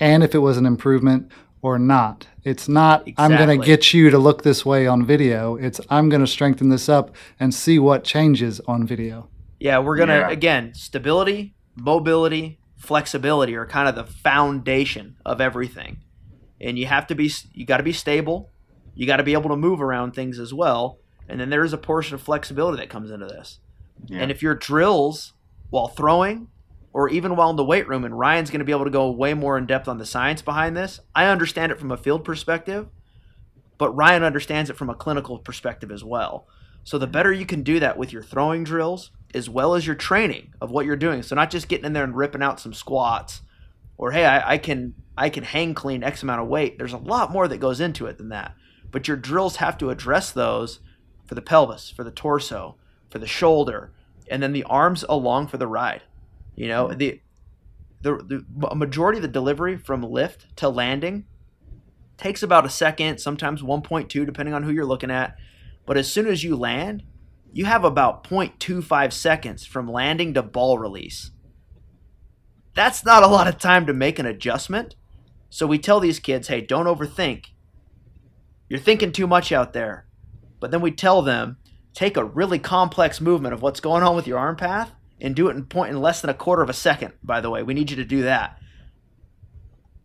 and 0.00 0.22
if 0.22 0.34
it 0.34 0.38
was 0.38 0.56
an 0.56 0.64
improvement 0.64 1.30
or 1.60 1.78
not. 1.78 2.26
It's 2.42 2.68
not, 2.68 3.06
exactly. 3.06 3.24
I'm 3.24 3.46
going 3.46 3.60
to 3.60 3.66
get 3.66 3.92
you 3.92 4.10
to 4.10 4.18
look 4.18 4.42
this 4.42 4.64
way 4.64 4.86
on 4.86 5.04
video. 5.04 5.56
It's, 5.56 5.80
I'm 5.90 6.08
going 6.08 6.22
to 6.22 6.26
strengthen 6.26 6.70
this 6.70 6.88
up 6.88 7.14
and 7.38 7.52
see 7.52 7.78
what 7.78 8.04
changes 8.04 8.60
on 8.60 8.86
video. 8.86 9.28
Yeah, 9.60 9.80
we're 9.80 9.96
going 9.96 10.08
to, 10.08 10.20
yeah. 10.20 10.30
again, 10.30 10.72
stability, 10.72 11.54
mobility, 11.76 12.57
flexibility 12.88 13.54
are 13.54 13.66
kind 13.66 13.88
of 13.88 13.94
the 13.94 14.10
foundation 14.10 15.16
of 15.24 15.40
everything. 15.40 15.98
And 16.60 16.78
you 16.78 16.86
have 16.86 17.06
to 17.08 17.14
be 17.14 17.30
you 17.52 17.64
got 17.64 17.76
to 17.76 17.82
be 17.82 17.92
stable. 17.92 18.50
You 18.94 19.06
got 19.06 19.18
to 19.18 19.22
be 19.22 19.34
able 19.34 19.50
to 19.50 19.56
move 19.56 19.80
around 19.80 20.12
things 20.12 20.38
as 20.38 20.52
well. 20.52 20.98
And 21.28 21.38
then 21.38 21.50
there 21.50 21.64
is 21.64 21.74
a 21.74 21.78
portion 21.78 22.14
of 22.14 22.22
flexibility 22.22 22.78
that 22.78 22.88
comes 22.88 23.10
into 23.10 23.26
this. 23.26 23.60
Yeah. 24.06 24.20
And 24.20 24.30
if 24.30 24.42
your 24.42 24.54
drills 24.54 25.34
while 25.70 25.88
throwing 25.88 26.48
or 26.94 27.10
even 27.10 27.36
while 27.36 27.50
in 27.50 27.56
the 27.56 27.64
weight 27.64 27.86
room, 27.86 28.04
and 28.04 28.18
Ryan's 28.18 28.50
going 28.50 28.60
to 28.60 28.64
be 28.64 28.72
able 28.72 28.86
to 28.86 28.90
go 28.90 29.10
way 29.10 29.34
more 29.34 29.58
in 29.58 29.66
depth 29.66 29.86
on 29.86 29.98
the 29.98 30.06
science 30.06 30.40
behind 30.40 30.76
this. 30.76 30.98
I 31.14 31.26
understand 31.26 31.70
it 31.70 31.78
from 31.78 31.92
a 31.92 31.96
field 31.98 32.24
perspective, 32.24 32.88
but 33.76 33.94
Ryan 33.94 34.24
understands 34.24 34.70
it 34.70 34.76
from 34.76 34.88
a 34.88 34.94
clinical 34.94 35.38
perspective 35.38 35.92
as 35.92 36.02
well. 36.02 36.48
So 36.84 36.96
the 36.96 37.06
better 37.06 37.32
you 37.32 37.44
can 37.44 37.62
do 37.62 37.78
that 37.80 37.98
with 37.98 38.12
your 38.12 38.22
throwing 38.22 38.64
drills, 38.64 39.10
as 39.34 39.48
well 39.48 39.74
as 39.74 39.86
your 39.86 39.96
training 39.96 40.54
of 40.60 40.70
what 40.70 40.86
you're 40.86 40.96
doing. 40.96 41.22
So 41.22 41.34
not 41.36 41.50
just 41.50 41.68
getting 41.68 41.84
in 41.84 41.92
there 41.92 42.04
and 42.04 42.16
ripping 42.16 42.42
out 42.42 42.60
some 42.60 42.72
squats, 42.72 43.42
or 43.96 44.12
hey, 44.12 44.24
I, 44.24 44.54
I 44.54 44.58
can 44.58 44.94
I 45.16 45.28
can 45.30 45.44
hang 45.44 45.74
clean 45.74 46.02
X 46.02 46.22
amount 46.22 46.40
of 46.40 46.48
weight. 46.48 46.78
There's 46.78 46.92
a 46.92 46.98
lot 46.98 47.32
more 47.32 47.48
that 47.48 47.58
goes 47.58 47.80
into 47.80 48.06
it 48.06 48.18
than 48.18 48.28
that. 48.30 48.54
But 48.90 49.08
your 49.08 49.16
drills 49.16 49.56
have 49.56 49.76
to 49.78 49.90
address 49.90 50.30
those 50.30 50.80
for 51.26 51.34
the 51.34 51.42
pelvis, 51.42 51.90
for 51.90 52.04
the 52.04 52.10
torso, 52.10 52.76
for 53.10 53.18
the 53.18 53.26
shoulder, 53.26 53.92
and 54.30 54.42
then 54.42 54.52
the 54.52 54.64
arms 54.64 55.04
along 55.08 55.48
for 55.48 55.58
the 55.58 55.66
ride. 55.66 56.02
You 56.54 56.68
know, 56.68 56.88
mm-hmm. 56.88 56.98
the 56.98 57.20
the, 58.00 58.44
the 58.48 58.74
majority 58.74 59.18
of 59.18 59.22
the 59.22 59.28
delivery 59.28 59.76
from 59.76 60.02
lift 60.02 60.56
to 60.56 60.68
landing 60.68 61.26
takes 62.16 62.42
about 62.42 62.66
a 62.66 62.70
second, 62.70 63.18
sometimes 63.18 63.62
1.2, 63.62 64.08
depending 64.24 64.54
on 64.54 64.62
who 64.62 64.72
you're 64.72 64.84
looking 64.84 65.10
at. 65.10 65.36
But 65.84 65.96
as 65.96 66.10
soon 66.10 66.26
as 66.26 66.44
you 66.44 66.56
land, 66.56 67.02
you 67.52 67.64
have 67.64 67.84
about 67.84 68.24
0.25 68.24 69.12
seconds 69.12 69.64
from 69.64 69.90
landing 69.90 70.34
to 70.34 70.42
ball 70.42 70.78
release. 70.78 71.30
That's 72.74 73.04
not 73.04 73.22
a 73.22 73.28
lot 73.28 73.48
of 73.48 73.58
time 73.58 73.86
to 73.86 73.92
make 73.92 74.18
an 74.18 74.26
adjustment. 74.26 74.94
So 75.50 75.66
we 75.66 75.78
tell 75.78 76.00
these 76.00 76.20
kids, 76.20 76.48
hey, 76.48 76.60
don't 76.60 76.86
overthink. 76.86 77.46
You're 78.68 78.78
thinking 78.78 79.12
too 79.12 79.26
much 79.26 79.50
out 79.50 79.72
there. 79.72 80.06
But 80.60 80.70
then 80.70 80.80
we 80.80 80.90
tell 80.90 81.22
them, 81.22 81.56
take 81.94 82.16
a 82.16 82.24
really 82.24 82.58
complex 82.58 83.20
movement 83.20 83.54
of 83.54 83.62
what's 83.62 83.80
going 83.80 84.02
on 84.02 84.14
with 84.14 84.26
your 84.26 84.38
arm 84.38 84.56
path 84.56 84.92
and 85.20 85.34
do 85.34 85.48
it 85.48 85.56
in 85.56 85.64
point 85.64 85.90
in 85.90 86.00
less 86.00 86.20
than 86.20 86.30
a 86.30 86.34
quarter 86.34 86.62
of 86.62 86.70
a 86.70 86.74
second, 86.74 87.14
by 87.22 87.40
the 87.40 87.50
way. 87.50 87.62
We 87.62 87.74
need 87.74 87.90
you 87.90 87.96
to 87.96 88.04
do 88.04 88.22
that. 88.22 88.58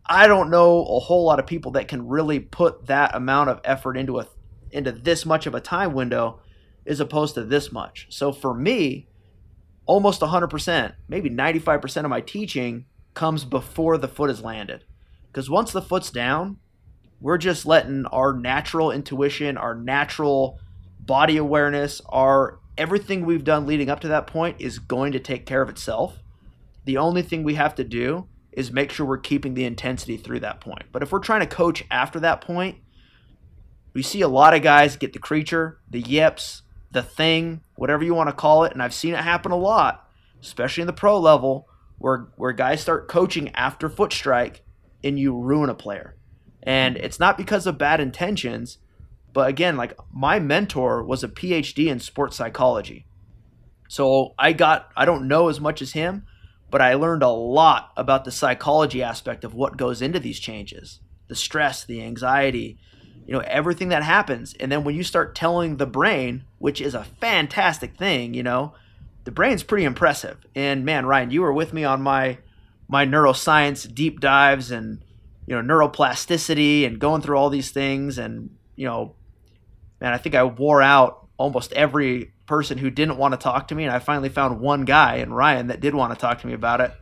I 0.06 0.26
don't 0.26 0.50
know 0.50 0.84
a 0.84 1.00
whole 1.00 1.24
lot 1.24 1.38
of 1.38 1.46
people 1.46 1.72
that 1.72 1.88
can 1.88 2.08
really 2.08 2.40
put 2.40 2.86
that 2.86 3.14
amount 3.14 3.50
of 3.50 3.60
effort 3.64 3.96
into 3.96 4.18
a 4.18 4.26
into 4.70 4.90
this 4.90 5.24
much 5.24 5.46
of 5.46 5.54
a 5.54 5.60
time 5.60 5.94
window 5.94 6.40
as 6.86 7.00
opposed 7.00 7.34
to 7.34 7.44
this 7.44 7.72
much. 7.72 8.06
So 8.10 8.32
for 8.32 8.54
me, 8.54 9.08
almost 9.86 10.20
100%, 10.20 10.94
maybe 11.08 11.30
95% 11.30 12.04
of 12.04 12.10
my 12.10 12.20
teaching 12.20 12.86
comes 13.14 13.44
before 13.44 13.98
the 13.98 14.08
foot 14.08 14.30
is 14.30 14.42
landed. 14.42 14.84
Because 15.26 15.50
once 15.50 15.72
the 15.72 15.82
foot's 15.82 16.10
down, 16.10 16.58
we're 17.20 17.38
just 17.38 17.66
letting 17.66 18.06
our 18.06 18.32
natural 18.32 18.90
intuition, 18.90 19.56
our 19.56 19.74
natural 19.74 20.58
body 21.00 21.36
awareness, 21.36 22.00
our 22.08 22.60
everything 22.76 23.24
we've 23.24 23.44
done 23.44 23.66
leading 23.66 23.88
up 23.88 24.00
to 24.00 24.08
that 24.08 24.26
point 24.26 24.60
is 24.60 24.78
going 24.78 25.12
to 25.12 25.20
take 25.20 25.46
care 25.46 25.62
of 25.62 25.68
itself. 25.68 26.18
The 26.84 26.98
only 26.98 27.22
thing 27.22 27.42
we 27.42 27.54
have 27.54 27.74
to 27.76 27.84
do 27.84 28.28
is 28.52 28.72
make 28.72 28.90
sure 28.90 29.06
we're 29.06 29.18
keeping 29.18 29.54
the 29.54 29.64
intensity 29.64 30.16
through 30.16 30.40
that 30.40 30.60
point. 30.60 30.84
But 30.92 31.02
if 31.02 31.12
we're 31.12 31.18
trying 31.20 31.40
to 31.40 31.46
coach 31.46 31.84
after 31.90 32.20
that 32.20 32.40
point, 32.40 32.78
we 33.92 34.02
see 34.02 34.20
a 34.20 34.28
lot 34.28 34.54
of 34.54 34.62
guys 34.62 34.96
get 34.96 35.12
the 35.12 35.18
creature, 35.18 35.78
the 35.88 36.00
yips, 36.00 36.62
the 36.94 37.02
thing, 37.02 37.60
whatever 37.74 38.02
you 38.02 38.14
want 38.14 38.30
to 38.30 38.34
call 38.34 38.64
it, 38.64 38.72
and 38.72 38.82
I've 38.82 38.94
seen 38.94 39.12
it 39.12 39.20
happen 39.20 39.52
a 39.52 39.56
lot, 39.56 40.08
especially 40.40 40.80
in 40.80 40.86
the 40.86 40.92
pro 40.94 41.20
level, 41.20 41.68
where 41.98 42.28
where 42.36 42.52
guys 42.52 42.80
start 42.80 43.08
coaching 43.08 43.50
after 43.54 43.90
foot 43.90 44.12
strike 44.12 44.62
and 45.02 45.18
you 45.18 45.36
ruin 45.36 45.68
a 45.68 45.74
player. 45.74 46.16
And 46.62 46.96
it's 46.96 47.20
not 47.20 47.36
because 47.36 47.66
of 47.66 47.76
bad 47.76 48.00
intentions, 48.00 48.78
but 49.34 49.48
again, 49.48 49.76
like 49.76 49.98
my 50.12 50.38
mentor 50.38 51.02
was 51.02 51.22
a 51.22 51.28
PhD 51.28 51.88
in 51.88 52.00
sports 52.00 52.36
psychology. 52.36 53.06
So 53.88 54.34
I 54.38 54.52
got 54.52 54.88
I 54.96 55.04
don't 55.04 55.28
know 55.28 55.48
as 55.48 55.60
much 55.60 55.82
as 55.82 55.92
him, 55.92 56.24
but 56.70 56.80
I 56.80 56.94
learned 56.94 57.22
a 57.22 57.28
lot 57.28 57.92
about 57.96 58.24
the 58.24 58.32
psychology 58.32 59.02
aspect 59.02 59.44
of 59.44 59.54
what 59.54 59.76
goes 59.76 60.00
into 60.00 60.20
these 60.20 60.40
changes. 60.40 61.00
The 61.28 61.34
stress, 61.34 61.84
the 61.84 62.02
anxiety, 62.02 62.78
you 63.26 63.32
know 63.32 63.42
everything 63.46 63.88
that 63.88 64.02
happens. 64.02 64.54
And 64.54 64.70
then 64.70 64.84
when 64.84 64.94
you 64.94 65.02
start 65.02 65.34
telling 65.34 65.76
the 65.76 65.86
brain 65.86 66.44
which 66.58 66.80
is 66.80 66.94
a 66.94 67.04
fantastic 67.04 67.96
thing 67.96 68.34
you 68.34 68.42
know 68.42 68.74
the 69.24 69.30
brain's 69.30 69.62
pretty 69.62 69.84
impressive. 69.84 70.38
And 70.54 70.84
man 70.84 71.06
ryan 71.06 71.30
you 71.30 71.42
were 71.42 71.52
with 71.52 71.72
me 71.72 71.84
on 71.84 72.02
my 72.02 72.38
my 72.88 73.06
neuroscience 73.06 73.92
deep 73.92 74.20
dives 74.20 74.70
and 74.70 75.02
you 75.46 75.60
know 75.60 75.62
neuroplasticity 75.62 76.86
and 76.86 76.98
going 76.98 77.22
through 77.22 77.36
all 77.36 77.50
these 77.50 77.70
things. 77.70 78.18
And 78.18 78.56
you 78.76 78.86
know 78.86 79.14
man 80.00 80.12
i 80.12 80.18
think 80.18 80.34
i 80.34 80.44
wore 80.44 80.82
out 80.82 81.28
almost 81.36 81.72
every 81.72 82.32
person 82.46 82.78
who 82.78 82.90
didn't 82.90 83.16
want 83.16 83.32
to 83.32 83.38
talk 83.38 83.68
to 83.68 83.74
me. 83.74 83.84
And 83.84 83.92
i 83.92 83.98
finally 83.98 84.28
found 84.28 84.60
one 84.60 84.84
guy 84.84 85.16
and 85.16 85.34
ryan 85.34 85.68
that 85.68 85.80
did 85.80 85.94
want 85.94 86.12
to 86.12 86.18
talk 86.18 86.40
to 86.40 86.46
me 86.46 86.52
about 86.52 86.80
it 86.80 86.92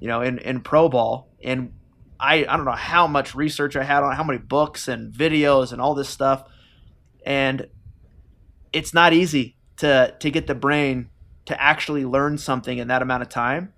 you 0.00 0.08
know 0.08 0.22
in, 0.22 0.38
in 0.38 0.60
pro 0.60 0.88
ball. 0.88 1.28
And 1.42 1.72
I, 2.18 2.46
I 2.46 2.56
don't 2.56 2.64
know 2.64 2.72
how 2.72 3.06
much 3.06 3.34
research 3.34 3.76
I 3.76 3.84
had 3.84 4.02
on 4.02 4.14
how 4.14 4.24
many 4.24 4.38
books 4.38 4.88
and 4.88 5.12
videos 5.12 5.72
and 5.72 5.80
all 5.80 5.94
this 5.94 6.08
stuff. 6.08 6.44
And 7.24 7.68
it's 8.72 8.94
not 8.94 9.12
easy 9.12 9.56
to 9.78 10.14
to 10.18 10.30
get 10.30 10.46
the 10.46 10.54
brain 10.54 11.10
to 11.46 11.60
actually 11.60 12.04
learn 12.04 12.38
something 12.38 12.78
in 12.78 12.88
that 12.88 13.02
amount 13.02 13.22
of 13.22 13.28
time, 13.28 13.72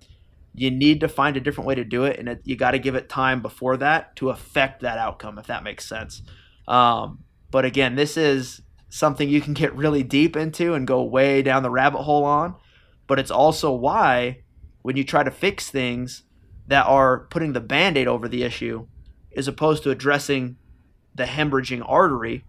you 0.53 0.71
need 0.71 0.99
to 0.99 1.07
find 1.07 1.37
a 1.37 1.39
different 1.39 1.67
way 1.67 1.75
to 1.75 1.83
do 1.83 2.03
it, 2.03 2.19
and 2.19 2.27
it, 2.27 2.41
you 2.43 2.55
got 2.55 2.71
to 2.71 2.79
give 2.79 2.95
it 2.95 3.07
time 3.07 3.41
before 3.41 3.77
that 3.77 4.15
to 4.17 4.29
affect 4.29 4.81
that 4.81 4.97
outcome, 4.97 5.37
if 5.37 5.47
that 5.47 5.63
makes 5.63 5.87
sense. 5.87 6.21
Um, 6.67 7.23
but 7.51 7.65
again, 7.65 7.95
this 7.95 8.17
is 8.17 8.61
something 8.89 9.29
you 9.29 9.41
can 9.41 9.53
get 9.53 9.75
really 9.75 10.03
deep 10.03 10.35
into 10.35 10.73
and 10.73 10.87
go 10.87 11.03
way 11.03 11.41
down 11.41 11.63
the 11.63 11.69
rabbit 11.69 12.01
hole 12.01 12.25
on. 12.25 12.55
But 13.07 13.19
it's 13.19 13.31
also 13.31 13.71
why 13.71 14.41
when 14.81 14.97
you 14.97 15.03
try 15.03 15.23
to 15.23 15.31
fix 15.31 15.69
things 15.69 16.23
that 16.69 16.85
are 16.85 17.21
putting 17.31 17.53
the 17.53 17.59
band 17.59 17.97
aid 17.97 18.07
over 18.07 18.27
the 18.27 18.43
issue, 18.43 18.85
as 19.35 19.47
opposed 19.47 19.81
to 19.83 19.89
addressing 19.89 20.55
the 21.15 21.23
hemorrhaging 21.25 21.83
artery, 21.87 22.45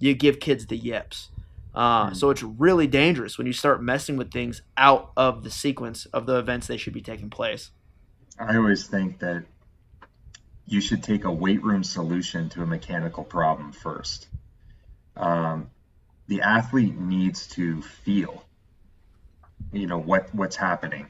you 0.00 0.14
give 0.14 0.40
kids 0.40 0.66
the 0.66 0.76
yips. 0.76 1.30
Uh, 1.72 2.10
mm. 2.10 2.16
So 2.16 2.30
it's 2.30 2.42
really 2.42 2.88
dangerous 2.88 3.38
when 3.38 3.46
you 3.46 3.52
start 3.52 3.80
messing 3.80 4.16
with 4.16 4.32
things 4.32 4.62
out 4.76 5.12
of 5.16 5.44
the 5.44 5.50
sequence 5.50 6.06
of 6.06 6.26
the 6.26 6.36
events 6.38 6.66
they 6.66 6.76
should 6.76 6.92
be 6.92 7.00
taking 7.00 7.30
place. 7.30 7.70
I 8.36 8.56
always 8.56 8.88
think 8.88 9.20
that 9.20 9.44
you 10.66 10.80
should 10.80 11.04
take 11.04 11.24
a 11.24 11.30
weight 11.30 11.62
room 11.62 11.84
solution 11.84 12.48
to 12.50 12.62
a 12.62 12.66
mechanical 12.66 13.22
problem 13.22 13.72
first. 13.72 14.26
Um, 15.16 15.70
the 16.26 16.40
athlete 16.40 16.98
needs 16.98 17.46
to 17.48 17.80
feel, 17.82 18.44
you 19.72 19.86
know, 19.86 19.98
what 19.98 20.34
what's 20.34 20.56
happening. 20.56 21.06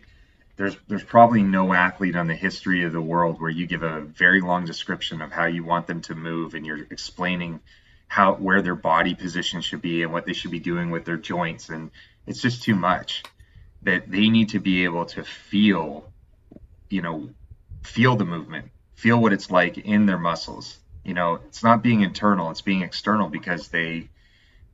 There's 0.57 0.76
there's 0.86 1.05
probably 1.05 1.42
no 1.42 1.72
athlete 1.72 2.16
on 2.16 2.26
the 2.26 2.34
history 2.34 2.84
of 2.84 2.92
the 2.92 3.00
world 3.00 3.40
where 3.40 3.50
you 3.50 3.66
give 3.66 3.82
a 3.82 4.03
very 4.03 4.40
long 4.40 4.66
description 4.66 5.22
of 5.22 5.32
how 5.32 5.46
you 5.46 5.64
want 5.64 5.86
them 5.86 6.03
to 6.03 6.14
move 6.14 6.55
and 6.55 6.66
you're 6.66 6.86
explaining 6.90 7.61
how 8.07 8.34
where 8.34 8.61
their 8.61 8.74
body 8.74 9.14
position 9.14 9.62
should 9.62 9.80
be 9.80 10.03
and 10.03 10.12
what 10.12 10.26
they 10.26 10.34
should 10.34 10.50
be 10.50 10.61
doing 10.61 10.90
with 10.90 11.05
their 11.07 11.16
joints. 11.16 11.70
And 11.70 11.90
it's 12.26 12.42
just 12.42 12.62
too 12.62 12.74
much 12.74 13.22
that 13.82 14.11
they 14.11 14.28
need 14.28 14.50
to 14.50 14.61
be 14.61 14.84
able 14.84 15.07
to 15.07 15.24
feel 15.24 16.12
you 16.90 17.00
know 17.00 17.30
feel 17.82 18.16
the 18.16 18.24
movement 18.24 18.70
feel 18.94 19.18
what 19.20 19.32
it's 19.32 19.50
like 19.50 19.78
in 19.78 20.07
their 20.07 20.18
muscles. 20.18 20.78
You 21.03 21.14
know 21.14 21.40
it's 21.46 21.62
not 21.64 21.82
being 21.82 22.03
internal 22.03 22.50
it's 22.50 22.61
being 22.61 22.82
external 22.82 23.28
because 23.28 23.68
they 23.68 24.09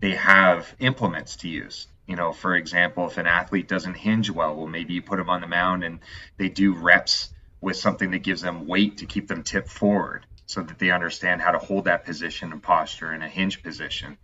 they 0.00 0.16
have 0.16 0.74
implements 0.80 1.36
to 1.36 1.48
use 1.48 1.86
you 2.08 2.16
know 2.16 2.32
for 2.32 2.56
example 2.56 3.06
if 3.06 3.18
an 3.18 3.26
athlete 3.26 3.68
doesn't 3.68 3.94
hinge 3.94 4.30
well 4.30 4.56
well 4.56 4.66
maybe 4.66 4.94
you 4.94 5.02
put 5.02 5.18
them 5.18 5.30
on 5.30 5.40
the 5.40 5.46
mound 5.46 5.84
and 5.84 6.00
they 6.38 6.48
do 6.48 6.72
reps 6.72 7.28
with 7.60 7.76
something 7.76 8.10
that 8.12 8.20
gives 8.20 8.40
them 8.40 8.66
weight 8.66 8.98
to 8.98 9.06
keep 9.06 9.28
them 9.28 9.42
tipped 9.42 9.68
forward 9.68 10.24
so 10.48 10.62
that 10.62 10.78
they 10.78 10.90
understand 10.90 11.42
how 11.42 11.52
to 11.52 11.58
hold 11.58 11.84
that 11.84 12.04
position 12.04 12.52
and 12.52 12.62
posture 12.62 13.12
in 13.12 13.22
a 13.22 13.28
hinge 13.28 13.62
position. 13.62 14.16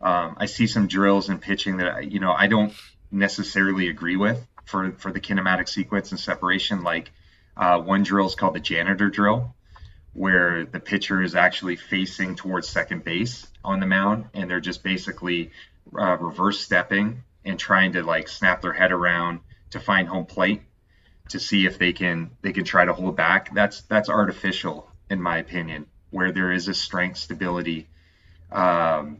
Um, 0.00 0.36
I 0.38 0.46
see 0.46 0.66
some 0.66 0.88
drills 0.88 1.28
in 1.28 1.38
pitching 1.38 1.76
that 1.78 2.10
you 2.10 2.20
know 2.20 2.32
I 2.32 2.48
don't 2.48 2.72
necessarily 3.10 3.88
agree 3.88 4.16
with 4.16 4.44
for 4.64 4.92
for 4.92 5.12
the 5.12 5.20
kinematic 5.20 5.68
sequence 5.68 6.10
and 6.10 6.18
separation. 6.18 6.82
Like 6.82 7.12
uh, 7.56 7.80
one 7.80 8.02
drill 8.02 8.26
is 8.26 8.34
called 8.34 8.54
the 8.54 8.60
janitor 8.60 9.10
drill, 9.10 9.54
where 10.14 10.64
the 10.64 10.80
pitcher 10.80 11.22
is 11.22 11.34
actually 11.34 11.76
facing 11.76 12.34
towards 12.34 12.68
second 12.68 13.04
base 13.04 13.46
on 13.62 13.78
the 13.78 13.86
mound, 13.86 14.24
and 14.32 14.50
they're 14.50 14.60
just 14.60 14.82
basically 14.82 15.50
uh, 15.98 16.16
reverse 16.18 16.60
stepping 16.60 17.22
and 17.44 17.58
trying 17.58 17.92
to 17.92 18.02
like 18.02 18.28
snap 18.28 18.62
their 18.62 18.72
head 18.72 18.92
around 18.92 19.40
to 19.70 19.80
find 19.80 20.08
home 20.08 20.26
plate 20.26 20.62
to 21.28 21.38
see 21.38 21.64
if 21.64 21.78
they 21.78 21.92
can 21.92 22.30
they 22.42 22.52
can 22.52 22.64
try 22.64 22.84
to 22.84 22.92
hold 22.92 23.16
back. 23.16 23.54
That's 23.54 23.82
that's 23.82 24.08
artificial 24.08 24.90
in 25.10 25.20
my 25.20 25.38
opinion, 25.38 25.86
where 26.10 26.32
there 26.32 26.52
is 26.52 26.68
a 26.68 26.74
strength, 26.74 27.18
stability, 27.18 27.88
um, 28.50 29.18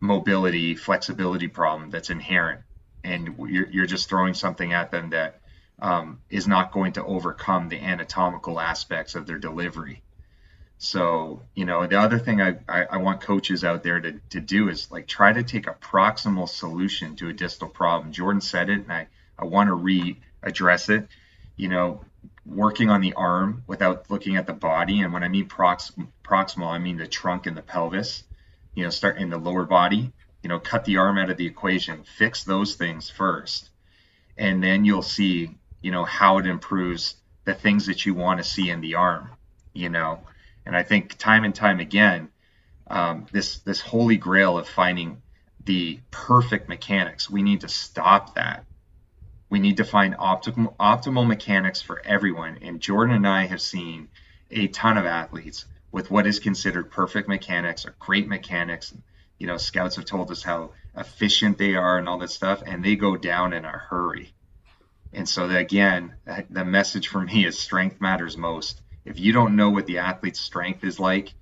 mobility, 0.00 0.74
flexibility 0.74 1.46
problem 1.46 1.90
that's 1.90 2.10
inherent, 2.10 2.62
and 3.04 3.36
you're, 3.48 3.68
you're 3.68 3.86
just 3.86 4.08
throwing 4.08 4.34
something 4.34 4.72
at 4.72 4.90
them 4.90 5.10
that 5.10 5.40
um, 5.78 6.20
is 6.30 6.48
not 6.48 6.72
going 6.72 6.92
to 6.92 7.04
overcome 7.04 7.68
the 7.68 7.78
anatomical 7.78 8.58
aspects 8.58 9.14
of 9.14 9.26
their 9.26 9.38
delivery. 9.38 10.02
So, 10.78 11.42
you 11.54 11.64
know, 11.64 11.86
the 11.86 11.98
other 11.98 12.18
thing 12.18 12.42
I, 12.42 12.56
I, 12.68 12.84
I, 12.84 12.96
want 12.98 13.22
coaches 13.22 13.64
out 13.64 13.82
there 13.82 13.98
to, 13.98 14.20
to 14.30 14.40
do 14.40 14.68
is 14.68 14.90
like 14.90 15.06
try 15.06 15.32
to 15.32 15.42
take 15.42 15.66
a 15.66 15.72
proximal 15.72 16.46
solution 16.46 17.16
to 17.16 17.30
a 17.30 17.32
distal 17.32 17.68
problem. 17.68 18.12
Jordan 18.12 18.42
said 18.42 18.68
it, 18.68 18.80
and 18.80 18.92
I, 18.92 19.06
I 19.38 19.46
want 19.46 19.68
to 19.68 19.74
readdress 19.74 20.90
it. 20.90 21.08
You 21.56 21.68
know, 21.68 22.04
working 22.44 22.90
on 22.90 23.00
the 23.00 23.14
arm 23.14 23.64
without 23.66 24.10
looking 24.10 24.36
at 24.36 24.46
the 24.46 24.52
body. 24.52 25.00
And 25.00 25.12
when 25.12 25.22
I 25.22 25.28
mean 25.28 25.48
prox- 25.48 25.92
proximal, 26.24 26.68
I 26.68 26.78
mean 26.78 26.96
the 26.96 27.06
trunk 27.06 27.46
and 27.46 27.56
the 27.56 27.62
pelvis, 27.62 28.22
you 28.74 28.84
know, 28.84 28.90
start 28.90 29.18
in 29.18 29.30
the 29.30 29.38
lower 29.38 29.64
body, 29.64 30.12
you 30.42 30.48
know, 30.48 30.58
cut 30.58 30.84
the 30.84 30.98
arm 30.98 31.18
out 31.18 31.30
of 31.30 31.36
the 31.36 31.46
equation, 31.46 32.04
fix 32.04 32.44
those 32.44 32.74
things 32.74 33.10
first. 33.10 33.70
And 34.36 34.62
then 34.62 34.84
you'll 34.84 35.02
see, 35.02 35.56
you 35.80 35.90
know, 35.90 36.04
how 36.04 36.38
it 36.38 36.46
improves 36.46 37.16
the 37.44 37.54
things 37.54 37.86
that 37.86 38.06
you 38.06 38.14
want 38.14 38.38
to 38.38 38.44
see 38.44 38.70
in 38.70 38.80
the 38.80 38.96
arm, 38.96 39.30
you 39.72 39.88
know. 39.88 40.20
And 40.66 40.76
I 40.76 40.82
think 40.82 41.16
time 41.16 41.44
and 41.44 41.54
time 41.54 41.80
again, 41.80 42.28
um, 42.88 43.26
this 43.32 43.60
this 43.60 43.80
holy 43.80 44.16
grail 44.16 44.58
of 44.58 44.68
finding 44.68 45.22
the 45.64 46.00
perfect 46.10 46.68
mechanics, 46.68 47.30
we 47.30 47.42
need 47.42 47.62
to 47.62 47.68
stop 47.68 48.34
that 48.34 48.64
we 49.48 49.58
need 49.58 49.76
to 49.76 49.84
find 49.84 50.16
optimal 50.16 50.76
optimal 50.76 51.26
mechanics 51.26 51.80
for 51.80 52.02
everyone. 52.04 52.58
And 52.62 52.80
Jordan 52.80 53.16
and 53.16 53.26
I 53.26 53.46
have 53.46 53.60
seen 53.60 54.08
a 54.50 54.68
ton 54.68 54.96
of 54.96 55.06
athletes 55.06 55.66
with 55.92 56.10
what 56.10 56.26
is 56.26 56.38
considered 56.38 56.90
perfect 56.90 57.28
mechanics 57.28 57.86
or 57.86 57.94
great 57.98 58.28
mechanics. 58.28 58.94
You 59.38 59.46
know, 59.46 59.56
scouts 59.56 59.96
have 59.96 60.04
told 60.04 60.30
us 60.30 60.42
how 60.42 60.72
efficient 60.96 61.58
they 61.58 61.74
are 61.74 61.98
and 61.98 62.08
all 62.08 62.18
that 62.18 62.30
stuff, 62.30 62.62
and 62.66 62.84
they 62.84 62.96
go 62.96 63.16
down 63.16 63.52
in 63.52 63.64
a 63.64 63.70
hurry. 63.70 64.32
And 65.12 65.28
so 65.28 65.48
again, 65.48 66.14
the 66.50 66.64
message 66.64 67.08
for 67.08 67.20
me 67.20 67.46
is 67.46 67.58
strength 67.58 68.00
matters 68.00 68.36
most. 68.36 68.80
If 69.06 69.18
you 69.18 69.32
don't 69.32 69.56
know 69.56 69.70
what 69.70 69.86
the 69.86 69.98
athlete's 69.98 70.40
strength 70.40 70.84
is 70.84 71.00
like 71.00 71.32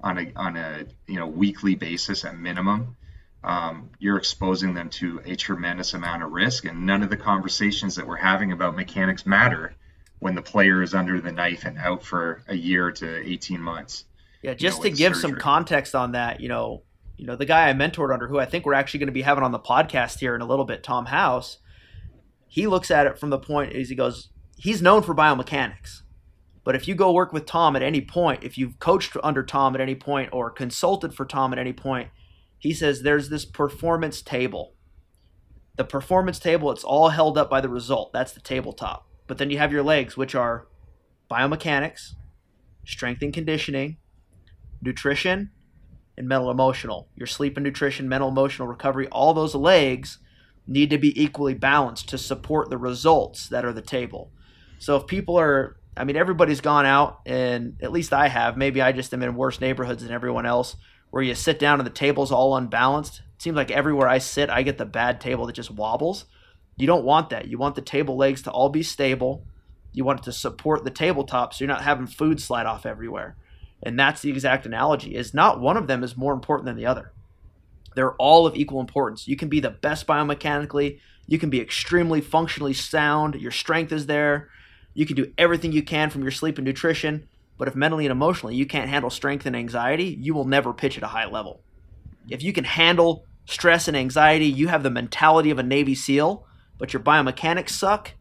on 0.00 0.18
a 0.18 0.32
on 0.36 0.56
a 0.56 0.84
you 1.06 1.16
know 1.16 1.26
weekly 1.26 1.74
basis 1.74 2.24
at 2.24 2.36
minimum, 2.36 2.96
um, 3.44 3.90
you're 3.98 4.16
exposing 4.16 4.74
them 4.74 4.88
to 4.90 5.20
a 5.24 5.36
tremendous 5.36 5.94
amount 5.94 6.22
of 6.22 6.32
risk. 6.32 6.64
And 6.64 6.86
none 6.86 7.02
of 7.02 7.10
the 7.10 7.16
conversations 7.16 7.96
that 7.96 8.06
we're 8.06 8.16
having 8.16 8.52
about 8.52 8.74
mechanics 8.74 9.26
matter 9.26 9.74
when 10.18 10.34
the 10.34 10.42
player 10.42 10.82
is 10.82 10.94
under 10.94 11.20
the 11.20 11.32
knife 11.32 11.64
and 11.64 11.78
out 11.78 12.02
for 12.02 12.42
a 12.48 12.54
year 12.54 12.90
to 12.90 13.28
18 13.28 13.60
months. 13.60 14.04
Yeah, 14.42 14.54
just 14.54 14.78
you 14.78 14.84
know, 14.84 14.90
to 14.90 14.96
give 14.96 15.14
surgery. 15.14 15.30
some 15.32 15.38
context 15.38 15.94
on 15.94 16.12
that, 16.12 16.40
you 16.40 16.48
know, 16.48 16.82
you 17.16 17.26
know, 17.26 17.36
the 17.36 17.44
guy 17.44 17.68
I 17.68 17.72
mentored 17.74 18.12
under 18.12 18.26
who 18.26 18.38
I 18.38 18.46
think 18.46 18.64
we're 18.64 18.74
actually 18.74 19.00
going 19.00 19.08
to 19.08 19.12
be 19.12 19.22
having 19.22 19.44
on 19.44 19.52
the 19.52 19.58
podcast 19.58 20.18
here 20.18 20.34
in 20.34 20.40
a 20.40 20.46
little 20.46 20.64
bit, 20.64 20.82
Tom 20.82 21.06
House, 21.06 21.58
he 22.48 22.66
looks 22.66 22.90
at 22.90 23.06
it 23.06 23.18
from 23.18 23.30
the 23.30 23.38
point 23.38 23.72
is 23.72 23.88
he 23.88 23.94
goes, 23.94 24.30
he's 24.56 24.80
known 24.80 25.02
for 25.02 25.14
biomechanics. 25.14 26.02
But 26.64 26.74
if 26.74 26.88
you 26.88 26.94
go 26.94 27.12
work 27.12 27.32
with 27.32 27.46
Tom 27.46 27.76
at 27.76 27.82
any 27.82 28.00
point, 28.00 28.42
if 28.42 28.56
you've 28.56 28.78
coached 28.78 29.16
under 29.22 29.42
Tom 29.42 29.74
at 29.74 29.80
any 29.80 29.94
point 29.94 30.30
or 30.32 30.50
consulted 30.50 31.14
for 31.14 31.26
Tom 31.26 31.52
at 31.52 31.58
any 31.58 31.74
point, 31.74 32.08
he 32.58 32.72
says 32.72 33.02
there's 33.02 33.28
this 33.28 33.44
performance 33.44 34.22
table. 34.22 34.74
The 35.76 35.84
performance 35.84 36.38
table, 36.38 36.70
it's 36.70 36.84
all 36.84 37.10
held 37.10 37.36
up 37.36 37.50
by 37.50 37.60
the 37.60 37.68
result. 37.68 38.12
That's 38.12 38.32
the 38.32 38.40
tabletop. 38.40 39.06
But 39.26 39.38
then 39.38 39.50
you 39.50 39.58
have 39.58 39.72
your 39.72 39.82
legs, 39.82 40.16
which 40.16 40.34
are 40.34 40.66
biomechanics, 41.30 42.14
strength 42.86 43.22
and 43.22 43.32
conditioning, 43.32 43.98
nutrition, 44.80 45.50
and 46.16 46.28
mental 46.28 46.50
emotional. 46.50 47.08
Your 47.14 47.26
sleep 47.26 47.56
and 47.56 47.64
nutrition, 47.64 48.08
mental 48.08 48.28
emotional 48.28 48.68
recovery, 48.68 49.08
all 49.08 49.34
those 49.34 49.54
legs 49.54 50.18
need 50.66 50.90
to 50.90 50.98
be 50.98 51.20
equally 51.20 51.54
balanced 51.54 52.08
to 52.08 52.18
support 52.18 52.70
the 52.70 52.78
results 52.78 53.48
that 53.48 53.64
are 53.64 53.72
the 53.72 53.82
table. 53.82 54.30
So 54.78 54.96
if 54.96 55.06
people 55.06 55.38
are 55.38 55.76
I 55.96 56.04
mean 56.04 56.16
everybody's 56.16 56.60
gone 56.60 56.86
out 56.86 57.20
and 57.26 57.76
at 57.80 57.92
least 57.92 58.12
I 58.12 58.28
have, 58.28 58.56
maybe 58.56 58.82
I 58.82 58.92
just 58.92 59.14
am 59.14 59.22
in 59.22 59.36
worse 59.36 59.60
neighborhoods 59.60 60.02
than 60.02 60.12
everyone 60.12 60.46
else 60.46 60.76
where 61.10 61.22
you 61.22 61.34
sit 61.34 61.58
down 61.58 61.78
and 61.78 61.86
the 61.86 61.92
table's 61.92 62.32
all 62.32 62.56
unbalanced. 62.56 63.22
It 63.36 63.42
seems 63.42 63.56
like 63.56 63.70
everywhere 63.70 64.08
I 64.08 64.18
sit, 64.18 64.50
I 64.50 64.62
get 64.62 64.78
the 64.78 64.84
bad 64.84 65.20
table 65.20 65.46
that 65.46 65.52
just 65.52 65.70
wobbles. 65.70 66.24
You 66.76 66.86
don't 66.88 67.04
want 67.04 67.30
that. 67.30 67.46
You 67.46 67.58
want 67.58 67.76
the 67.76 67.82
table 67.82 68.16
legs 68.16 68.42
to 68.42 68.50
all 68.50 68.68
be 68.68 68.82
stable. 68.82 69.46
You 69.92 70.04
want 70.04 70.20
it 70.20 70.24
to 70.24 70.32
support 70.32 70.82
the 70.82 70.90
tabletop 70.90 71.54
so 71.54 71.64
you're 71.64 71.72
not 71.72 71.84
having 71.84 72.08
food 72.08 72.40
slide 72.40 72.66
off 72.66 72.84
everywhere. 72.84 73.36
And 73.82 73.98
that's 73.98 74.22
the 74.22 74.30
exact 74.30 74.66
analogy. 74.66 75.14
Is 75.14 75.34
not 75.34 75.60
one 75.60 75.76
of 75.76 75.86
them 75.86 76.02
is 76.02 76.16
more 76.16 76.32
important 76.32 76.66
than 76.66 76.76
the 76.76 76.86
other. 76.86 77.12
They're 77.94 78.14
all 78.14 78.46
of 78.46 78.56
equal 78.56 78.80
importance. 78.80 79.28
You 79.28 79.36
can 79.36 79.48
be 79.48 79.60
the 79.60 79.70
best 79.70 80.06
biomechanically, 80.06 80.98
you 81.26 81.38
can 81.38 81.48
be 81.48 81.60
extremely 81.60 82.20
functionally 82.20 82.74
sound, 82.74 83.36
your 83.36 83.52
strength 83.52 83.92
is 83.92 84.06
there. 84.06 84.48
You 84.94 85.06
can 85.06 85.16
do 85.16 85.32
everything 85.36 85.72
you 85.72 85.82
can 85.82 86.10
from 86.10 86.22
your 86.22 86.30
sleep 86.30 86.56
and 86.58 86.64
nutrition, 86.64 87.28
but 87.58 87.68
if 87.68 87.74
mentally 87.74 88.06
and 88.06 88.12
emotionally 88.12 88.54
you 88.54 88.66
can't 88.66 88.88
handle 88.88 89.10
strength 89.10 89.44
and 89.46 89.54
anxiety, 89.56 90.16
you 90.20 90.34
will 90.34 90.44
never 90.44 90.72
pitch 90.72 90.96
at 90.96 91.02
a 91.02 91.08
high 91.08 91.26
level. 91.26 91.60
If 92.28 92.42
you 92.42 92.52
can 92.52 92.64
handle 92.64 93.26
stress 93.46 93.88
and 93.88 93.96
anxiety, 93.96 94.46
you 94.46 94.68
have 94.68 94.82
the 94.82 94.90
mentality 94.90 95.50
of 95.50 95.58
a 95.58 95.62
Navy 95.62 95.94
SEAL, 95.94 96.46
but 96.78 96.92
your 96.92 97.02
biomechanics 97.02 97.70
suck, 97.70 98.12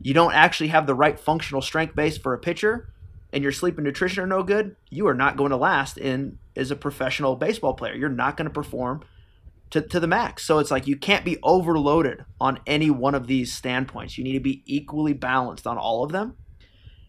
you 0.00 0.14
don't 0.14 0.32
actually 0.32 0.68
have 0.68 0.86
the 0.86 0.94
right 0.94 1.18
functional 1.18 1.62
strength 1.62 1.94
base 1.94 2.18
for 2.18 2.34
a 2.34 2.38
pitcher, 2.38 2.92
and 3.32 3.42
your 3.42 3.52
sleep 3.52 3.76
and 3.78 3.84
nutrition 3.84 4.22
are 4.22 4.26
no 4.26 4.42
good, 4.42 4.76
you 4.90 5.06
are 5.06 5.14
not 5.14 5.36
going 5.36 5.50
to 5.50 5.56
last 5.56 5.96
in 5.98 6.38
as 6.56 6.70
a 6.70 6.76
professional 6.76 7.36
baseball 7.36 7.74
player. 7.74 7.94
You're 7.94 8.08
not 8.08 8.36
going 8.36 8.48
to 8.48 8.52
perform 8.52 9.02
to, 9.72 9.80
to 9.80 9.98
the 9.98 10.06
max. 10.06 10.44
So 10.44 10.58
it's 10.58 10.70
like 10.70 10.86
you 10.86 10.96
can't 10.96 11.24
be 11.24 11.38
overloaded 11.42 12.24
on 12.40 12.60
any 12.66 12.90
one 12.90 13.14
of 13.14 13.26
these 13.26 13.52
standpoints. 13.52 14.16
You 14.16 14.24
need 14.24 14.34
to 14.34 14.40
be 14.40 14.62
equally 14.66 15.14
balanced 15.14 15.66
on 15.66 15.78
all 15.78 16.04
of 16.04 16.12
them. 16.12 16.36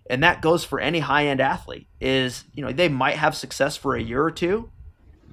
And 0.09 0.23
that 0.23 0.41
goes 0.41 0.65
for 0.65 0.79
any 0.79 0.99
high-end 0.99 1.39
athlete 1.39 1.87
is, 2.01 2.45
you 2.53 2.65
know, 2.65 2.71
they 2.71 2.89
might 2.89 3.15
have 3.15 3.35
success 3.35 3.77
for 3.77 3.95
a 3.95 4.01
year 4.01 4.23
or 4.23 4.31
two, 4.31 4.69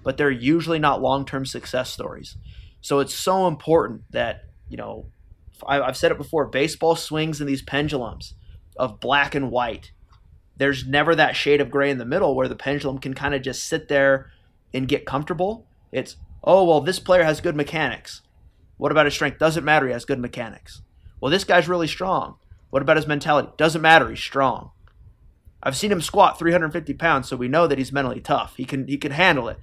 but 0.03 0.17
they're 0.17 0.31
usually 0.31 0.79
not 0.79 1.03
long-term 1.03 1.47
success 1.47 1.91
stories. 1.91 2.37
So 2.81 3.01
it's 3.01 3.15
so 3.15 3.47
important 3.47 4.03
that, 4.11 4.45
you 4.69 4.77
know, 4.77 5.07
I've 5.67 5.97
said 5.97 6.11
it 6.11 6.19
before, 6.19 6.47
baseball 6.47 6.97
swings 6.97 7.41
in 7.41 7.47
these 7.47 7.63
pendulums 7.63 8.35
of 8.77 8.99
black 8.99 9.35
and 9.35 9.51
white. 9.51 9.93
There's 10.57 10.87
never 10.87 11.15
that 11.15 11.37
shade 11.37 11.61
of 11.61 11.71
gray 11.71 11.91
in 11.91 11.99
the 11.99 12.05
middle 12.05 12.35
where 12.35 12.49
the 12.49 12.57
pendulum 12.57 12.99
can 12.99 13.15
kind 13.15 13.35
of 13.35 13.43
just 13.43 13.65
sit 13.65 13.89
there 13.89 14.31
and 14.73 14.89
get 14.89 15.05
comfortable. 15.05 15.67
It's 15.93 16.17
Oh, 16.43 16.65
well, 16.65 16.81
this 16.81 16.99
player 16.99 17.25
has 17.25 17.41
good 17.41 17.57
mechanics. 17.57 18.23
What 18.77 18.93
about 18.93 19.07
his 19.07 19.15
strength? 19.15 19.39
Doesn't 19.39 19.65
matter. 19.65 19.87
He 19.87 19.93
has 19.93 20.05
good 20.05 20.19
mechanics. 20.19 20.83
Well, 21.21 21.31
this 21.31 21.45
guy's 21.45 21.69
really 21.69 21.87
strong. 21.87 22.37
What 22.71 22.83
about 22.83 22.97
his 22.97 23.07
mentality? 23.07 23.51
Doesn't 23.57 23.83
matter. 23.83 24.09
He's 24.09 24.21
strong. 24.21 24.71
I've 25.63 25.77
seen 25.77 25.93
him 25.93 26.01
squat 26.01 26.39
350 26.39 26.95
pounds, 26.95 27.29
so 27.29 27.37
we 27.37 27.49
know 27.49 27.67
that 27.67 27.77
he's 27.77 27.93
mentally 27.93 28.21
tough. 28.21 28.57
He 28.57 28.65
can 28.65 28.87
he 28.89 28.97
can 28.97 29.13
handle 29.13 29.49
it. 29.49 29.59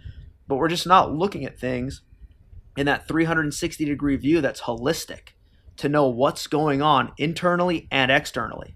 But 0.48 0.58
we're 0.58 0.68
just 0.68 0.86
not 0.86 1.14
looking 1.14 1.46
at 1.46 1.60
things 1.60 2.02
in 2.78 2.86
that 2.86 3.08
360 3.08 3.84
degree 3.86 4.16
view 4.16 4.40
that's 4.40 4.62
holistic 4.62 5.30
to 5.78 5.90
know 5.90 6.08
what's 6.08 6.48
going 6.48 6.82
on 6.82 7.12
internally 7.18 7.88
and 7.92 8.12
externally. 8.12 8.76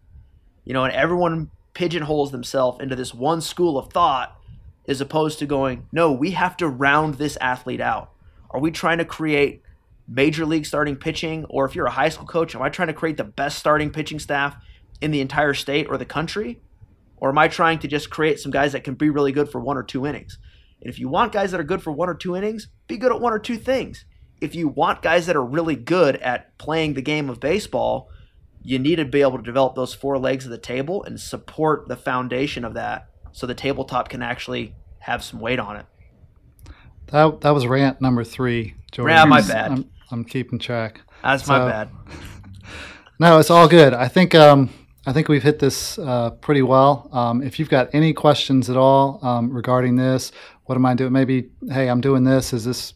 You 0.65 0.73
know, 0.73 0.83
and 0.83 0.93
everyone 0.93 1.51
pigeonholes 1.73 2.31
themselves 2.31 2.79
into 2.81 2.95
this 2.95 3.13
one 3.13 3.41
school 3.41 3.77
of 3.77 3.91
thought 3.93 4.40
as 4.87 5.01
opposed 5.01 5.39
to 5.39 5.45
going, 5.45 5.87
no, 5.91 6.11
we 6.11 6.31
have 6.31 6.57
to 6.57 6.67
round 6.67 7.15
this 7.15 7.37
athlete 7.39 7.81
out. 7.81 8.11
Are 8.49 8.59
we 8.59 8.71
trying 8.71 8.97
to 8.97 9.05
create 9.05 9.63
major 10.07 10.45
league 10.45 10.65
starting 10.65 10.95
pitching? 10.95 11.45
Or 11.45 11.65
if 11.65 11.75
you're 11.75 11.85
a 11.85 11.91
high 11.91 12.09
school 12.09 12.27
coach, 12.27 12.55
am 12.55 12.61
I 12.61 12.69
trying 12.69 12.89
to 12.89 12.93
create 12.93 13.17
the 13.17 13.23
best 13.23 13.57
starting 13.57 13.91
pitching 13.91 14.19
staff 14.19 14.55
in 15.01 15.11
the 15.11 15.21
entire 15.21 15.53
state 15.53 15.87
or 15.89 15.97
the 15.97 16.05
country? 16.05 16.61
Or 17.17 17.29
am 17.29 17.37
I 17.37 17.47
trying 17.47 17.79
to 17.79 17.87
just 17.87 18.09
create 18.09 18.39
some 18.39 18.51
guys 18.51 18.71
that 18.73 18.83
can 18.83 18.95
be 18.95 19.09
really 19.09 19.31
good 19.31 19.49
for 19.49 19.61
one 19.61 19.77
or 19.77 19.83
two 19.83 20.05
innings? 20.05 20.37
And 20.81 20.89
if 20.89 20.99
you 20.99 21.07
want 21.07 21.31
guys 21.31 21.51
that 21.51 21.59
are 21.59 21.65
good 21.65 21.83
for 21.83 21.91
one 21.91 22.09
or 22.09 22.15
two 22.15 22.35
innings, 22.35 22.67
be 22.87 22.97
good 22.97 23.11
at 23.11 23.21
one 23.21 23.33
or 23.33 23.39
two 23.39 23.57
things. 23.57 24.05
If 24.41 24.55
you 24.55 24.67
want 24.67 25.03
guys 25.03 25.27
that 25.27 25.35
are 25.35 25.45
really 25.45 25.75
good 25.75 26.15
at 26.17 26.57
playing 26.57 26.95
the 26.95 27.03
game 27.03 27.29
of 27.29 27.39
baseball, 27.39 28.09
you 28.63 28.79
need 28.79 28.95
to 28.95 29.05
be 29.05 29.21
able 29.21 29.37
to 29.37 29.43
develop 29.43 29.75
those 29.75 29.93
four 29.93 30.17
legs 30.17 30.45
of 30.45 30.51
the 30.51 30.57
table 30.57 31.03
and 31.03 31.19
support 31.19 31.87
the 31.87 31.95
foundation 31.95 32.65
of 32.65 32.73
that 32.73 33.10
so 33.31 33.47
the 33.47 33.55
tabletop 33.55 34.09
can 34.09 34.21
actually 34.21 34.75
have 34.99 35.23
some 35.23 35.39
weight 35.39 35.59
on 35.59 35.77
it. 35.77 35.85
That 37.07 37.41
that 37.41 37.51
was 37.51 37.65
rant 37.67 38.01
number 38.01 38.23
three. 38.23 38.75
Jordan. 38.91 39.15
Yeah, 39.15 39.25
my 39.25 39.41
bad. 39.41 39.71
I'm, 39.71 39.89
I'm 40.11 40.23
keeping 40.23 40.59
track. 40.59 41.01
That's 41.23 41.45
so, 41.45 41.53
my 41.53 41.69
bad. 41.69 41.89
no, 43.19 43.39
it's 43.39 43.49
all 43.49 43.67
good. 43.67 43.93
I 43.93 44.07
think 44.07 44.35
um, 44.35 44.69
I 45.05 45.13
think 45.13 45.27
we've 45.27 45.43
hit 45.43 45.59
this 45.59 45.97
uh, 45.99 46.31
pretty 46.31 46.61
well. 46.61 47.09
Um, 47.11 47.41
if 47.41 47.59
you've 47.59 47.69
got 47.69 47.89
any 47.93 48.13
questions 48.13 48.69
at 48.69 48.77
all 48.77 49.19
um, 49.25 49.51
regarding 49.51 49.95
this, 49.95 50.31
what 50.65 50.75
am 50.75 50.85
I 50.85 50.93
doing? 50.93 51.11
Maybe, 51.11 51.49
hey, 51.69 51.89
I'm 51.89 52.01
doing 52.01 52.23
this. 52.23 52.53
Is 52.53 52.65
this 52.65 52.93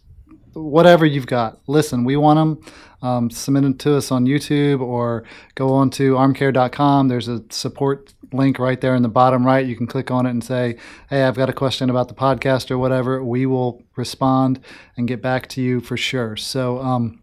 whatever 0.53 1.05
you've 1.05 1.27
got? 1.27 1.59
Listen, 1.67 2.03
we 2.03 2.15
want 2.15 2.38
them 2.38 2.73
um, 3.05 3.29
submit 3.29 3.61
them 3.61 3.77
to 3.77 3.97
us 3.97 4.11
on 4.11 4.25
YouTube 4.25 4.81
or 4.81 5.23
go 5.53 5.71
on 5.73 5.91
to 5.91 6.13
armcare.com. 6.13 7.07
There's 7.07 7.27
a 7.27 7.43
support 7.49 8.14
link 8.32 8.59
right 8.59 8.80
there 8.80 8.95
in 8.95 9.01
the 9.01 9.09
bottom 9.09 9.45
right. 9.45 9.65
You 9.65 9.76
can 9.76 9.88
click 9.88 10.11
on 10.11 10.26
it 10.26 10.32
and 10.32 10.43
say, 10.43 10.78
Hey, 11.09 11.23
I've 11.23 11.36
got 11.36 11.49
a 11.49 11.53
question 11.53 11.89
about 11.89 12.07
the 12.07 12.13
podcast 12.13 12.71
or 12.71 12.78
whatever. 12.78 13.23
We 13.23 13.45
will 13.45 13.84
respond 13.95 14.59
and 14.97 15.07
get 15.07 15.21
back 15.21 15.47
to 15.49 15.61
you 15.61 15.82
for 15.82 15.97
sure. 15.97 16.36
So, 16.36 16.80
um, 16.80 17.21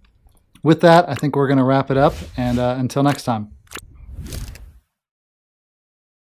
with 0.62 0.80
that, 0.82 1.08
I 1.08 1.14
think 1.14 1.34
we're 1.34 1.48
going 1.48 1.58
to 1.58 1.64
wrap 1.64 1.90
it 1.90 1.96
up. 1.96 2.14
And 2.36 2.58
uh, 2.58 2.76
until 2.78 3.02
next 3.02 3.24
time. 3.24 3.50